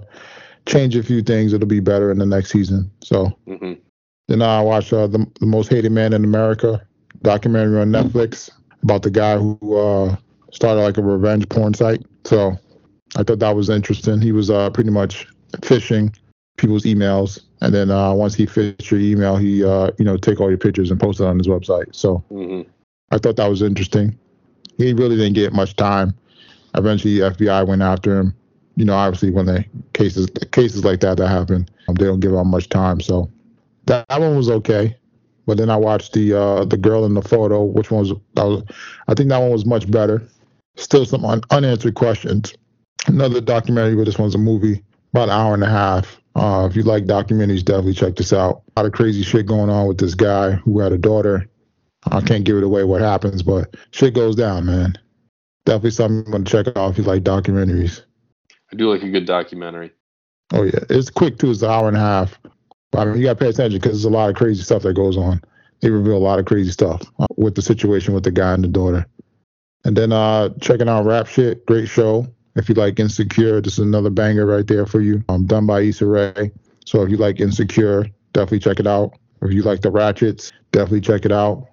change 0.66 0.96
a 0.96 1.02
few 1.02 1.22
things. 1.22 1.52
It'll 1.52 1.66
be 1.66 1.80
better 1.80 2.10
in 2.10 2.18
the 2.18 2.26
next 2.26 2.50
season. 2.50 2.90
So 3.02 3.36
hmm 3.46 3.74
Then 4.28 4.42
I 4.42 4.60
watched 4.60 4.92
uh, 4.92 5.06
the, 5.06 5.26
the 5.40 5.46
Most 5.46 5.68
Hated 5.70 5.92
Man 5.92 6.12
in 6.12 6.24
America 6.24 6.84
documentary 7.22 7.80
on 7.80 7.90
Netflix 7.90 8.50
about 8.82 9.02
the 9.02 9.10
guy 9.10 9.38
who 9.38 9.76
uh, 9.76 10.16
started 10.52 10.82
like 10.82 10.98
a 10.98 11.02
revenge 11.02 11.48
porn 11.48 11.74
site. 11.74 12.04
So 12.24 12.56
I 13.16 13.22
thought 13.22 13.38
that 13.38 13.54
was 13.54 13.70
interesting. 13.70 14.20
He 14.20 14.32
was 14.32 14.50
uh, 14.50 14.70
pretty 14.70 14.90
much 14.90 15.26
phishing 15.62 16.14
people's 16.56 16.84
emails, 16.84 17.40
and 17.60 17.74
then 17.74 17.90
uh, 17.90 18.12
once 18.12 18.34
he 18.34 18.46
phished 18.46 18.90
your 18.90 19.00
email, 19.00 19.36
he 19.36 19.64
uh, 19.64 19.90
you 19.98 20.04
know 20.04 20.16
take 20.16 20.40
all 20.40 20.48
your 20.48 20.58
pictures 20.58 20.90
and 20.90 21.00
post 21.00 21.20
it 21.20 21.26
on 21.26 21.38
his 21.38 21.48
website. 21.48 21.94
So 21.94 22.18
hmm 22.28 22.62
I 23.12 23.18
thought 23.18 23.36
that 23.36 23.48
was 23.48 23.62
interesting. 23.62 24.18
He 24.78 24.92
really 24.92 25.16
didn't 25.16 25.34
get 25.34 25.52
much 25.52 25.76
time. 25.76 26.14
Eventually, 26.74 27.18
the 27.18 27.30
FBI 27.30 27.66
went 27.66 27.82
after 27.82 28.18
him. 28.18 28.34
You 28.74 28.84
know, 28.84 28.94
obviously, 28.94 29.30
when 29.30 29.46
the 29.46 29.64
cases 29.94 30.28
cases 30.52 30.84
like 30.84 31.00
that 31.00 31.16
that 31.16 31.28
happen, 31.28 31.68
um, 31.88 31.94
they 31.94 32.04
don't 32.04 32.20
give 32.20 32.34
out 32.34 32.46
much 32.46 32.68
time. 32.68 33.00
So 33.00 33.30
that, 33.86 34.06
that 34.08 34.20
one 34.20 34.36
was 34.36 34.50
okay. 34.50 34.96
But 35.46 35.56
then 35.56 35.70
I 35.70 35.76
watched 35.76 36.12
the 36.12 36.34
uh, 36.34 36.64
the 36.64 36.76
girl 36.76 37.04
in 37.06 37.14
the 37.14 37.22
photo, 37.22 37.62
which 37.62 37.90
one 37.90 38.00
was, 38.00 38.12
that 38.34 38.44
was 38.44 38.64
I 39.08 39.14
think 39.14 39.30
that 39.30 39.38
one 39.38 39.50
was 39.50 39.64
much 39.64 39.90
better. 39.90 40.22
Still 40.76 41.06
some 41.06 41.24
un- 41.24 41.42
unanswered 41.50 41.94
questions. 41.94 42.52
Another 43.06 43.40
documentary, 43.40 43.94
but 43.94 44.04
this 44.04 44.18
one's 44.18 44.34
a 44.34 44.38
movie, 44.38 44.82
about 45.12 45.28
an 45.28 45.30
hour 45.30 45.54
and 45.54 45.62
a 45.62 45.70
half. 45.70 46.20
Uh, 46.36 46.66
if 46.68 46.76
you 46.76 46.82
like 46.82 47.04
documentaries, 47.04 47.64
definitely 47.64 47.94
check 47.94 48.14
this 48.14 48.32
out. 48.32 48.62
A 48.76 48.80
lot 48.80 48.86
of 48.86 48.92
crazy 48.92 49.22
shit 49.22 49.46
going 49.46 49.70
on 49.70 49.88
with 49.88 49.96
this 49.96 50.14
guy 50.14 50.52
who 50.52 50.80
had 50.80 50.92
a 50.92 50.98
daughter. 50.98 51.48
I 52.12 52.20
can't 52.20 52.44
give 52.44 52.58
it 52.58 52.62
away 52.62 52.84
what 52.84 53.00
happens, 53.00 53.42
but 53.42 53.74
shit 53.90 54.14
goes 54.14 54.36
down, 54.36 54.66
man. 54.66 54.98
Definitely 55.64 55.90
something 55.92 56.26
I'm 56.26 56.32
gonna 56.32 56.44
check 56.44 56.76
out 56.76 56.90
if 56.90 56.98
you 56.98 57.04
like 57.04 57.22
documentaries. 57.22 58.02
I 58.70 58.76
do 58.76 58.92
like 58.92 59.02
a 59.02 59.08
good 59.08 59.24
documentary. 59.24 59.92
Oh 60.52 60.62
yeah, 60.62 60.84
it's 60.90 61.08
quick 61.08 61.38
too. 61.38 61.50
It's 61.50 61.62
an 61.62 61.70
hour 61.70 61.88
and 61.88 61.96
a 61.96 62.00
half. 62.00 62.38
But 62.92 63.00
I 63.00 63.04
mean, 63.06 63.16
you 63.16 63.24
gotta 63.24 63.38
pay 63.38 63.48
attention 63.48 63.80
because 63.80 63.92
there's 63.92 64.04
a 64.04 64.10
lot 64.10 64.28
of 64.28 64.36
crazy 64.36 64.62
stuff 64.62 64.82
that 64.82 64.94
goes 64.94 65.16
on. 65.16 65.40
They 65.80 65.90
reveal 65.90 66.16
a 66.16 66.18
lot 66.18 66.38
of 66.38 66.44
crazy 66.44 66.70
stuff 66.70 67.02
uh, 67.18 67.26
with 67.36 67.54
the 67.54 67.62
situation 67.62 68.12
with 68.12 68.24
the 68.24 68.30
guy 68.30 68.52
and 68.52 68.62
the 68.62 68.68
daughter. 68.68 69.06
And 69.84 69.96
then 69.96 70.12
uh 70.12 70.50
checking 70.60 70.88
out 70.88 71.06
Rap 71.06 71.26
Shit, 71.28 71.64
great 71.64 71.88
show. 71.88 72.28
If 72.56 72.68
you 72.68 72.74
like 72.74 72.98
Insecure, 72.98 73.60
this 73.60 73.74
is 73.74 73.80
another 73.80 74.10
banger 74.10 74.46
right 74.46 74.66
there 74.66 74.86
for 74.86 75.00
you. 75.00 75.22
Um, 75.28 75.46
done 75.46 75.66
by 75.66 75.82
Issa 75.82 76.06
Rae. 76.06 76.50
So 76.86 77.02
if 77.02 77.10
you 77.10 77.16
like 77.16 77.40
Insecure, 77.40 78.06
definitely 78.32 78.60
check 78.60 78.80
it 78.80 78.86
out. 78.86 79.12
If 79.42 79.52
you 79.52 79.62
like 79.62 79.82
the 79.82 79.90
Ratchets, 79.90 80.52
definitely 80.72 81.02
check 81.02 81.24
it 81.26 81.32
out. 81.32 81.66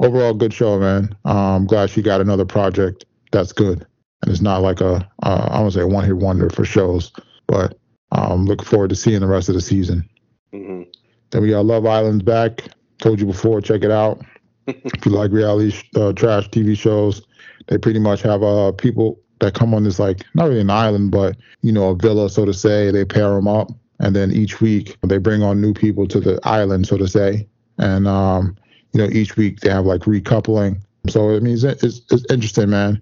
Overall, 0.00 0.34
good 0.34 0.52
show, 0.52 0.78
man. 0.78 1.16
Um, 1.24 1.36
I'm 1.36 1.66
glad 1.66 1.90
she 1.90 2.02
got 2.02 2.20
another 2.20 2.44
project 2.44 3.04
that's 3.30 3.52
good, 3.52 3.86
and 4.22 4.30
it's 4.32 4.40
not 4.40 4.62
like 4.62 4.80
a 4.80 5.08
uh, 5.22 5.48
I 5.50 5.58
don't 5.60 5.70
say 5.70 5.82
a 5.82 5.86
one 5.86 6.04
hit 6.04 6.16
wonder 6.16 6.50
for 6.50 6.64
shows, 6.64 7.12
but 7.46 7.78
um, 8.10 8.44
looking 8.46 8.66
forward 8.66 8.90
to 8.90 8.96
seeing 8.96 9.20
the 9.20 9.26
rest 9.28 9.48
of 9.48 9.54
the 9.54 9.60
season. 9.60 10.08
hmm 10.52 10.82
Then 11.30 11.42
we 11.42 11.50
got 11.50 11.64
Love 11.64 11.86
Island's 11.86 12.24
back. 12.24 12.68
told 13.00 13.20
you 13.20 13.26
before, 13.26 13.60
check 13.60 13.84
it 13.84 13.90
out. 13.92 14.20
if 14.66 15.06
you 15.06 15.12
like 15.12 15.30
reality 15.30 15.72
uh, 15.94 16.12
trash 16.12 16.48
TV 16.50 16.76
shows, 16.76 17.22
they 17.68 17.78
pretty 17.78 18.00
much 18.00 18.22
have 18.22 18.42
uh 18.42 18.72
people 18.72 19.20
that 19.40 19.54
come 19.54 19.74
on 19.74 19.84
this 19.84 19.98
like 19.98 20.24
not 20.34 20.48
really 20.48 20.60
an 20.60 20.70
island, 20.70 21.10
but 21.10 21.36
you 21.62 21.72
know 21.72 21.90
a 21.90 21.96
villa, 21.96 22.30
so 22.30 22.44
to 22.44 22.54
say. 22.54 22.90
They 22.90 23.04
pair 23.04 23.34
them 23.34 23.48
up, 23.48 23.70
and 24.00 24.14
then 24.14 24.32
each 24.32 24.60
week 24.60 24.96
they 25.02 25.18
bring 25.18 25.42
on 25.42 25.60
new 25.60 25.74
people 25.74 26.06
to 26.08 26.20
the 26.20 26.40
island, 26.44 26.86
so 26.86 26.96
to 26.96 27.08
say. 27.08 27.46
And 27.78 28.06
um, 28.06 28.56
you 28.92 29.00
know 29.00 29.08
each 29.10 29.36
week 29.36 29.60
they 29.60 29.70
have 29.70 29.86
like 29.86 30.02
recoupling. 30.02 30.80
So 31.08 31.30
it 31.30 31.42
means 31.42 31.64
it's, 31.64 31.82
it's 31.82 32.24
interesting, 32.30 32.70
man. 32.70 33.00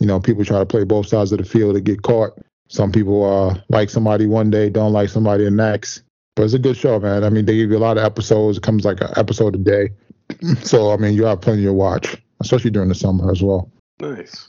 You 0.00 0.06
know, 0.06 0.18
people 0.18 0.44
try 0.44 0.58
to 0.58 0.66
play 0.66 0.84
both 0.84 1.06
sides 1.06 1.30
of 1.32 1.38
the 1.38 1.44
field 1.44 1.74
to 1.76 1.80
get 1.80 2.02
caught. 2.02 2.36
Some 2.68 2.90
people 2.90 3.24
uh, 3.24 3.60
like 3.68 3.90
somebody 3.90 4.26
one 4.26 4.50
day, 4.50 4.70
don't 4.70 4.92
like 4.92 5.08
somebody 5.08 5.44
the 5.44 5.50
next. 5.50 6.02
But 6.34 6.44
it's 6.44 6.54
a 6.54 6.58
good 6.58 6.76
show, 6.76 6.98
man. 6.98 7.22
I 7.22 7.30
mean, 7.30 7.44
they 7.44 7.54
give 7.54 7.70
you 7.70 7.76
a 7.76 7.78
lot 7.78 7.96
of 7.96 8.02
episodes. 8.02 8.58
It 8.58 8.64
comes 8.64 8.84
like 8.84 9.00
an 9.00 9.10
episode 9.16 9.54
a 9.54 9.58
day. 9.58 9.90
So 10.62 10.90
I 10.90 10.96
mean, 10.96 11.14
you 11.14 11.24
have 11.26 11.42
plenty 11.42 11.62
to 11.64 11.72
watch, 11.72 12.16
especially 12.40 12.70
during 12.70 12.88
the 12.88 12.94
summer 12.94 13.30
as 13.30 13.42
well. 13.42 13.70
Nice. 14.00 14.48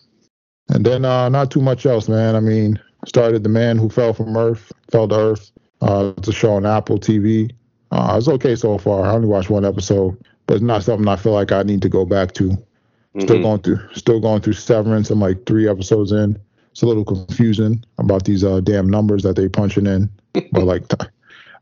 And 0.70 0.86
then 0.86 1.06
uh, 1.06 1.30
not 1.30 1.52
too 1.52 1.62
much 1.62 1.86
else, 1.86 2.10
man. 2.10 2.36
I 2.36 2.40
mean, 2.40 2.80
started 3.08 3.44
The 3.44 3.50
Man 3.50 3.78
Who 3.78 3.90
Fell 3.90 4.14
from 4.14 4.36
Earth, 4.36 4.72
Fell 4.92 5.08
to 5.08 5.16
Earth. 5.16 5.52
Uh, 5.82 6.14
it's 6.18 6.28
a 6.28 6.34
show 6.34 6.54
on 6.54 6.66
Apple 6.66 7.00
TV. 7.00 7.52
Uh, 7.92 8.16
it's 8.18 8.28
okay 8.28 8.56
so 8.56 8.78
far. 8.78 9.06
I 9.06 9.12
only 9.12 9.28
watched 9.28 9.50
one 9.50 9.66
episode, 9.66 10.18
but 10.48 10.56
it's 10.56 10.64
not 10.64 10.84
something 10.84 11.08
I 11.08 11.16
feel 11.16 11.34
like 11.34 11.52
I 11.52 11.64
need 11.64 11.82
to 11.84 11.90
go 11.90 12.06
back 12.06 12.34
to. 12.34 12.44
Mm-hmm. 12.44 13.22
Still 13.22 13.42
going 13.42 13.62
through, 13.62 13.80
still 13.94 14.20
going 14.20 14.42
through 14.42 14.54
Severance. 14.54 15.10
I'm 15.10 15.20
like 15.20 15.46
three 15.46 15.70
episodes 15.70 16.12
in. 16.12 16.40
It's 16.72 16.82
a 16.82 16.88
little 16.88 17.06
confusing 17.06 17.84
about 17.98 18.26
these 18.26 18.44
uh, 18.44 18.60
damn 18.60 18.90
numbers 18.90 19.24
that 19.24 19.36
they 19.38 19.48
punching 19.48 19.86
in. 19.86 20.10
but 20.52 20.64
like, 20.64 20.84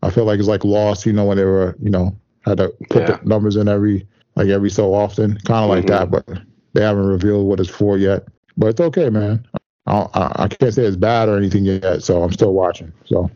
I 0.01 0.09
feel 0.09 0.25
like 0.25 0.39
it's 0.39 0.47
like 0.47 0.63
Lost. 0.63 1.05
You 1.05 1.13
know, 1.13 1.25
when 1.25 1.37
they 1.37 1.45
were, 1.45 1.75
you 1.79 1.91
know, 1.91 2.15
had 2.45 2.57
to 2.57 2.69
put 2.89 3.03
yeah. 3.03 3.17
the 3.17 3.25
numbers 3.27 3.55
in 3.55 3.67
every 3.67 4.07
like 4.35 4.47
every 4.47 4.71
so 4.71 4.93
often, 4.93 5.37
kind 5.39 5.63
of 5.63 5.69
like 5.69 5.85
mm-hmm. 5.85 6.11
that. 6.11 6.25
But 6.25 6.41
they 6.73 6.81
haven't 6.81 7.05
revealed 7.05 7.47
what 7.47 7.59
it's 7.59 7.69
for 7.69 7.97
yet. 7.97 8.27
But 8.57 8.67
it's 8.67 8.81
okay, 8.81 9.09
man. 9.09 9.47
I, 9.85 10.07
I, 10.13 10.47
can't 10.47 10.73
say 10.73 10.85
it's 10.85 10.95
bad 10.95 11.27
or 11.27 11.37
anything 11.37 11.65
yet, 11.65 12.03
so 12.03 12.23
I'm 12.23 12.31
still 12.31 12.53
watching. 12.53 12.93
So 13.05 13.29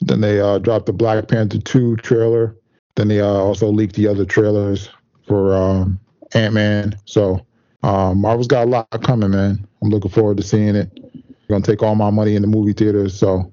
then 0.00 0.20
they 0.20 0.40
uh, 0.40 0.58
dropped 0.58 0.86
the 0.86 0.92
Black 0.92 1.28
Panther 1.28 1.58
2 1.58 1.96
trailer. 1.96 2.54
Then 2.96 3.08
they 3.08 3.20
uh, 3.20 3.26
also 3.26 3.68
leaked 3.68 3.94
the 3.94 4.06
other 4.06 4.26
trailers 4.26 4.90
for 5.26 5.54
um, 5.54 5.98
Ant 6.34 6.54
Man. 6.54 6.98
So 7.06 7.46
um, 7.82 8.20
Marvel's 8.20 8.48
got 8.48 8.66
a 8.66 8.70
lot 8.70 8.90
coming, 9.02 9.30
man. 9.30 9.66
I'm 9.82 9.88
looking 9.88 10.10
forward 10.10 10.36
to 10.38 10.42
seeing 10.42 10.76
it. 10.76 10.90
I'm 11.14 11.22
gonna 11.48 11.64
take 11.64 11.82
all 11.82 11.94
my 11.94 12.10
money 12.10 12.36
in 12.36 12.42
the 12.42 12.48
movie 12.48 12.72
theaters. 12.72 13.18
So 13.18 13.52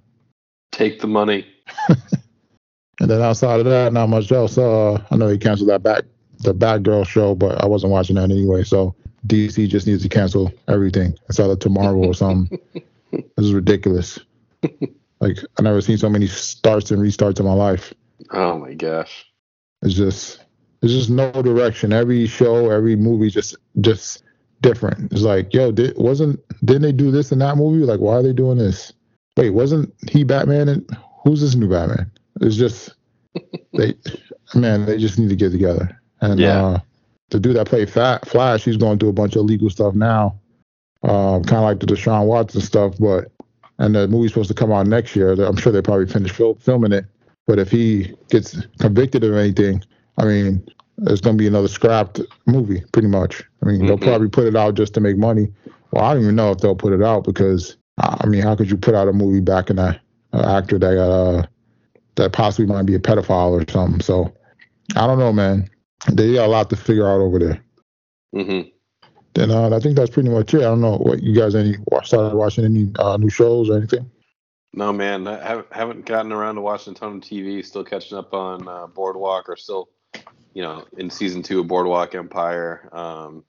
take 0.72 1.00
the 1.00 1.08
money. 1.08 1.48
and 1.88 3.10
then 3.10 3.22
outside 3.22 3.60
of 3.60 3.66
that, 3.66 3.94
not 3.94 4.10
much 4.10 4.32
else. 4.32 4.58
Uh, 4.58 5.02
I 5.10 5.16
know 5.16 5.28
he 5.28 5.38
canceled 5.38 5.70
that 5.70 5.84
back 5.84 6.04
the 6.44 6.54
Batgirl 6.54 7.08
show, 7.08 7.36
but 7.36 7.62
I 7.64 7.66
wasn't 7.66 7.92
watching 7.92 8.16
that 8.18 8.30
anyway. 8.30 8.64
So 8.64 8.96
DC 9.28 9.68
just 9.68 9.88
needs 9.88 10.04
to 10.04 10.10
cancel 10.10 10.52
everything 10.68 11.16
and 11.28 11.36
sell 11.36 11.52
it 11.52 11.60
to 11.62 11.70
Marvel 11.70 12.06
or 12.06 12.14
something. 12.14 12.60
this 13.12 13.24
is 13.38 13.54
ridiculous. 13.54 14.20
Like 15.20 15.38
I 15.58 15.62
never 15.62 15.82
seen 15.82 15.98
so 15.98 16.10
many 16.10 16.28
starts 16.28 16.92
and 16.92 17.02
restarts 17.02 17.40
in 17.40 17.46
my 17.46 17.54
life. 17.54 17.94
Oh 18.32 18.58
my 18.58 18.74
gosh. 18.74 19.26
It's 19.82 19.94
just 19.94 20.44
there's 20.82 20.94
just 20.94 21.10
no 21.10 21.32
direction. 21.32 21.94
Every 21.94 22.28
show, 22.28 22.70
every 22.70 22.98
movie 22.98 23.30
just 23.30 23.56
just 23.80 24.24
different. 24.62 25.12
It's 25.14 25.22
like, 25.22 25.54
yo, 25.54 25.72
did 25.72 25.98
wasn't 25.98 26.42
didn't 26.66 26.82
they 26.82 26.92
do 26.92 27.10
this 27.10 27.32
in 27.32 27.40
that 27.40 27.56
movie? 27.56 27.86
Like, 27.86 28.02
why 28.02 28.16
are 28.16 28.24
they 28.24 28.34
doing 28.34 28.58
this? 28.58 28.92
Wait, 29.38 29.52
wasn't 29.52 29.94
he 30.12 30.26
Batman 30.26 30.68
and 30.68 30.98
who's 31.24 31.40
this 31.40 31.56
new 31.56 31.70
Batman? 31.70 32.12
It's 32.42 32.58
just 32.58 32.94
they 33.74 33.94
man, 34.54 34.86
they 34.86 34.98
just 34.98 35.18
need 35.18 35.30
to 35.30 35.38
get 35.38 35.52
together. 35.52 36.02
And 36.20 36.40
yeah. 36.40 36.66
uh 36.66 36.80
the 37.34 37.40
dude 37.40 37.58
that 37.58 37.68
played 37.68 37.90
Fat 37.90 38.28
Flash, 38.28 38.64
he's 38.64 38.78
going 38.78 38.98
to 38.98 39.06
do 39.06 39.10
a 39.10 39.14
bunch 39.14 39.36
of 39.36 39.44
legal 39.44 39.70
stuff 39.70 39.94
now. 39.94 40.40
Uh, 41.04 41.42
kind 41.42 41.58
of 41.58 41.64
like 41.64 41.80
the 41.80 41.86
Deshaun 41.86 42.28
Watson 42.28 42.62
stuff, 42.62 42.96
but 42.98 43.32
and 43.80 43.96
the 43.96 44.08
movie's 44.08 44.32
supposed 44.32 44.50
to 44.50 44.54
come 44.54 44.72
out 44.72 44.88
next 44.88 45.16
year. 45.16 45.32
I'm 45.32 45.58
sure 45.58 45.72
they 45.72 45.82
probably 45.82 46.06
finished 46.06 46.36
fil- 46.36 46.56
filming 46.56 46.94
it. 46.94 47.06
But 47.46 47.60
if 47.60 47.70
he 47.70 48.16
gets 48.30 48.66
convicted 48.80 49.24
of 49.24 49.36
anything, 49.36 49.84
I 50.18 50.26
mean, 50.26 50.66
it's 51.02 51.20
going 51.22 51.38
to 51.38 51.42
be 51.42 51.48
another 51.48 51.68
scrapped 51.68 52.22
movie, 52.46 52.84
pretty 52.94 53.10
much. 53.10 53.44
I 53.62 53.66
mean, 53.66 53.78
mm-hmm. 53.78 53.88
they'll 53.88 53.98
probably 53.98 54.30
put 54.30 54.46
it 54.46 54.56
out 54.56 54.76
just 54.76 54.94
to 54.94 55.02
make 55.02 55.18
money. 55.18 55.52
Well, 55.92 56.06
I 56.06 56.14
don't 56.14 56.24
even 56.24 56.36
know 56.36 56.52
if 56.52 56.60
they'll 56.60 56.76
put 56.76 56.94
it 56.94 57.04
out 57.04 57.26
because, 57.26 57.76
I 57.98 58.26
mean, 58.28 58.42
how 58.42 58.56
could 58.56 58.70
you 58.70 58.78
put 58.78 58.96
out 58.96 59.08
a 59.08 59.14
movie 59.14 59.42
back 59.42 59.70
in 59.70 59.80
a, 59.80 60.00
an 60.32 60.46
actor 60.46 60.80
that 60.80 60.98
uh, 60.98 61.46
that 62.16 62.32
possibly 62.32 62.68
might 62.68 62.86
be 62.86 62.96
a 62.96 63.00
pedophile 63.00 63.52
or 63.52 63.70
something? 63.70 64.02
So 64.02 64.32
I 64.96 65.08
don't 65.08 65.20
know, 65.20 65.34
man. 65.34 65.70
They 66.12 66.34
got 66.34 66.48
a 66.48 66.52
lot 66.52 66.70
to 66.70 66.76
figure 66.76 67.08
out 67.08 67.22
over 67.22 67.40
there. 67.40 67.64
Mm-hmm. 68.36 68.70
Then 69.34 69.52
uh, 69.52 69.76
I 69.76 69.80
think 69.80 69.96
that's 69.96 70.12
pretty 70.12 70.30
much 70.30 70.54
it. 70.54 70.60
I 70.60 70.64
don't 70.64 70.82
know 70.82 70.98
what 70.98 71.24
you 71.24 71.34
guys 71.34 71.56
any 71.56 71.76
started 72.04 72.36
watching 72.36 72.66
any 72.66 72.92
uh, 73.00 73.18
new 73.18 73.30
shows 73.30 73.70
or 73.70 73.78
anything. 73.78 74.10
No, 74.74 74.92
man, 74.92 75.28
I 75.28 75.64
haven't 75.72 76.06
gotten 76.06 76.32
around 76.32 76.56
to 76.56 76.62
watching 76.62 76.94
a 76.94 76.96
ton 76.96 77.18
of 77.18 77.22
TV. 77.22 77.64
Still 77.64 77.84
catching 77.84 78.18
up 78.18 78.34
on 78.34 78.68
uh, 78.68 78.88
Boardwalk, 78.88 79.48
or 79.48 79.56
still, 79.56 79.90
you 80.54 80.64
know, 80.64 80.86
in 80.98 81.10
season 81.10 81.44
two 81.44 81.60
of 81.60 81.68
Boardwalk 81.68 82.16
Empire. 82.16 82.90
Um, 82.92 83.44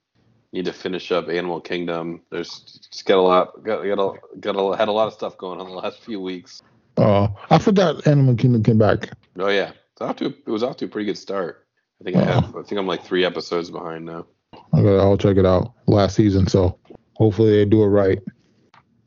need 0.53 0.65
to 0.65 0.73
finish 0.73 1.11
up 1.11 1.27
Animal 1.29 1.61
Kingdom. 1.61 2.21
There's 2.31 2.79
just 2.91 3.05
got 3.05 3.17
a 3.17 3.21
lot, 3.21 3.63
got 3.63 3.83
got 3.83 3.99
a, 3.99 4.39
got 4.39 4.55
a, 4.55 4.77
had 4.77 4.87
a 4.87 4.91
lot 4.91 5.07
of 5.07 5.13
stuff 5.13 5.37
going 5.37 5.59
on 5.59 5.67
the 5.67 5.73
last 5.73 5.99
few 5.99 6.19
weeks. 6.19 6.61
Oh, 6.97 7.35
I 7.49 7.57
forgot 7.57 8.07
Animal 8.07 8.35
Kingdom 8.35 8.63
came 8.63 8.77
back. 8.77 9.09
Oh 9.37 9.49
yeah, 9.49 9.71
it's 9.91 10.01
off 10.01 10.15
to 10.17 10.27
it 10.27 10.47
was 10.47 10.63
off 10.63 10.77
to 10.77 10.85
a 10.85 10.87
pretty 10.87 11.05
good 11.05 11.17
start. 11.17 11.64
I 12.01 12.03
think 12.03 12.17
I 12.17 12.23
have. 12.23 12.55
I 12.55 12.63
think 12.63 12.79
I'm 12.79 12.87
like 12.87 13.03
three 13.03 13.25
episodes 13.25 13.71
behind 13.71 14.05
now. 14.05 14.25
I 14.73 14.81
gotta, 14.81 14.97
I'll 14.97 15.17
check 15.17 15.37
it 15.37 15.45
out 15.45 15.73
last 15.87 16.15
season. 16.15 16.47
So 16.47 16.77
hopefully 17.15 17.51
they 17.51 17.65
do 17.65 17.83
it 17.83 17.87
right. 17.87 18.19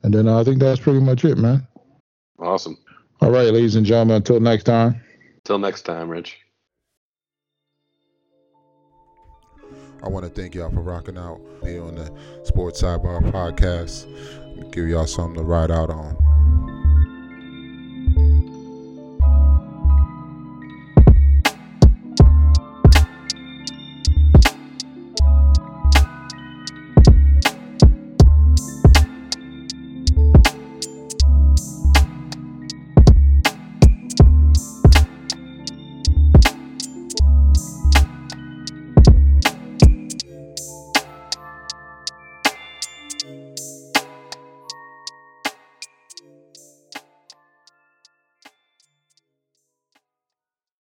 And 0.02 0.14
then 0.14 0.28
uh, 0.28 0.40
I 0.40 0.44
think 0.44 0.58
that's 0.58 0.80
pretty 0.80 1.00
much 1.00 1.24
it, 1.24 1.38
man. 1.38 1.66
Awesome. 2.38 2.78
All 3.20 3.30
right, 3.30 3.52
ladies 3.52 3.76
and 3.76 3.84
gentlemen. 3.84 4.16
Until 4.16 4.40
next 4.40 4.64
time. 4.64 5.00
Until 5.38 5.58
next 5.58 5.82
time, 5.82 6.08
Rich. 6.08 6.38
I 10.02 10.08
want 10.08 10.24
to 10.24 10.30
thank 10.30 10.54
y'all 10.54 10.70
for 10.70 10.80
rocking 10.80 11.18
out, 11.18 11.40
here 11.62 11.82
on 11.82 11.96
the 11.96 12.12
Sports 12.44 12.82
Sidebar 12.82 13.20
podcast, 13.32 14.06
give 14.70 14.86
y'all 14.88 15.06
something 15.06 15.34
to 15.34 15.42
ride 15.42 15.72
out 15.72 15.90
on. 15.90 16.37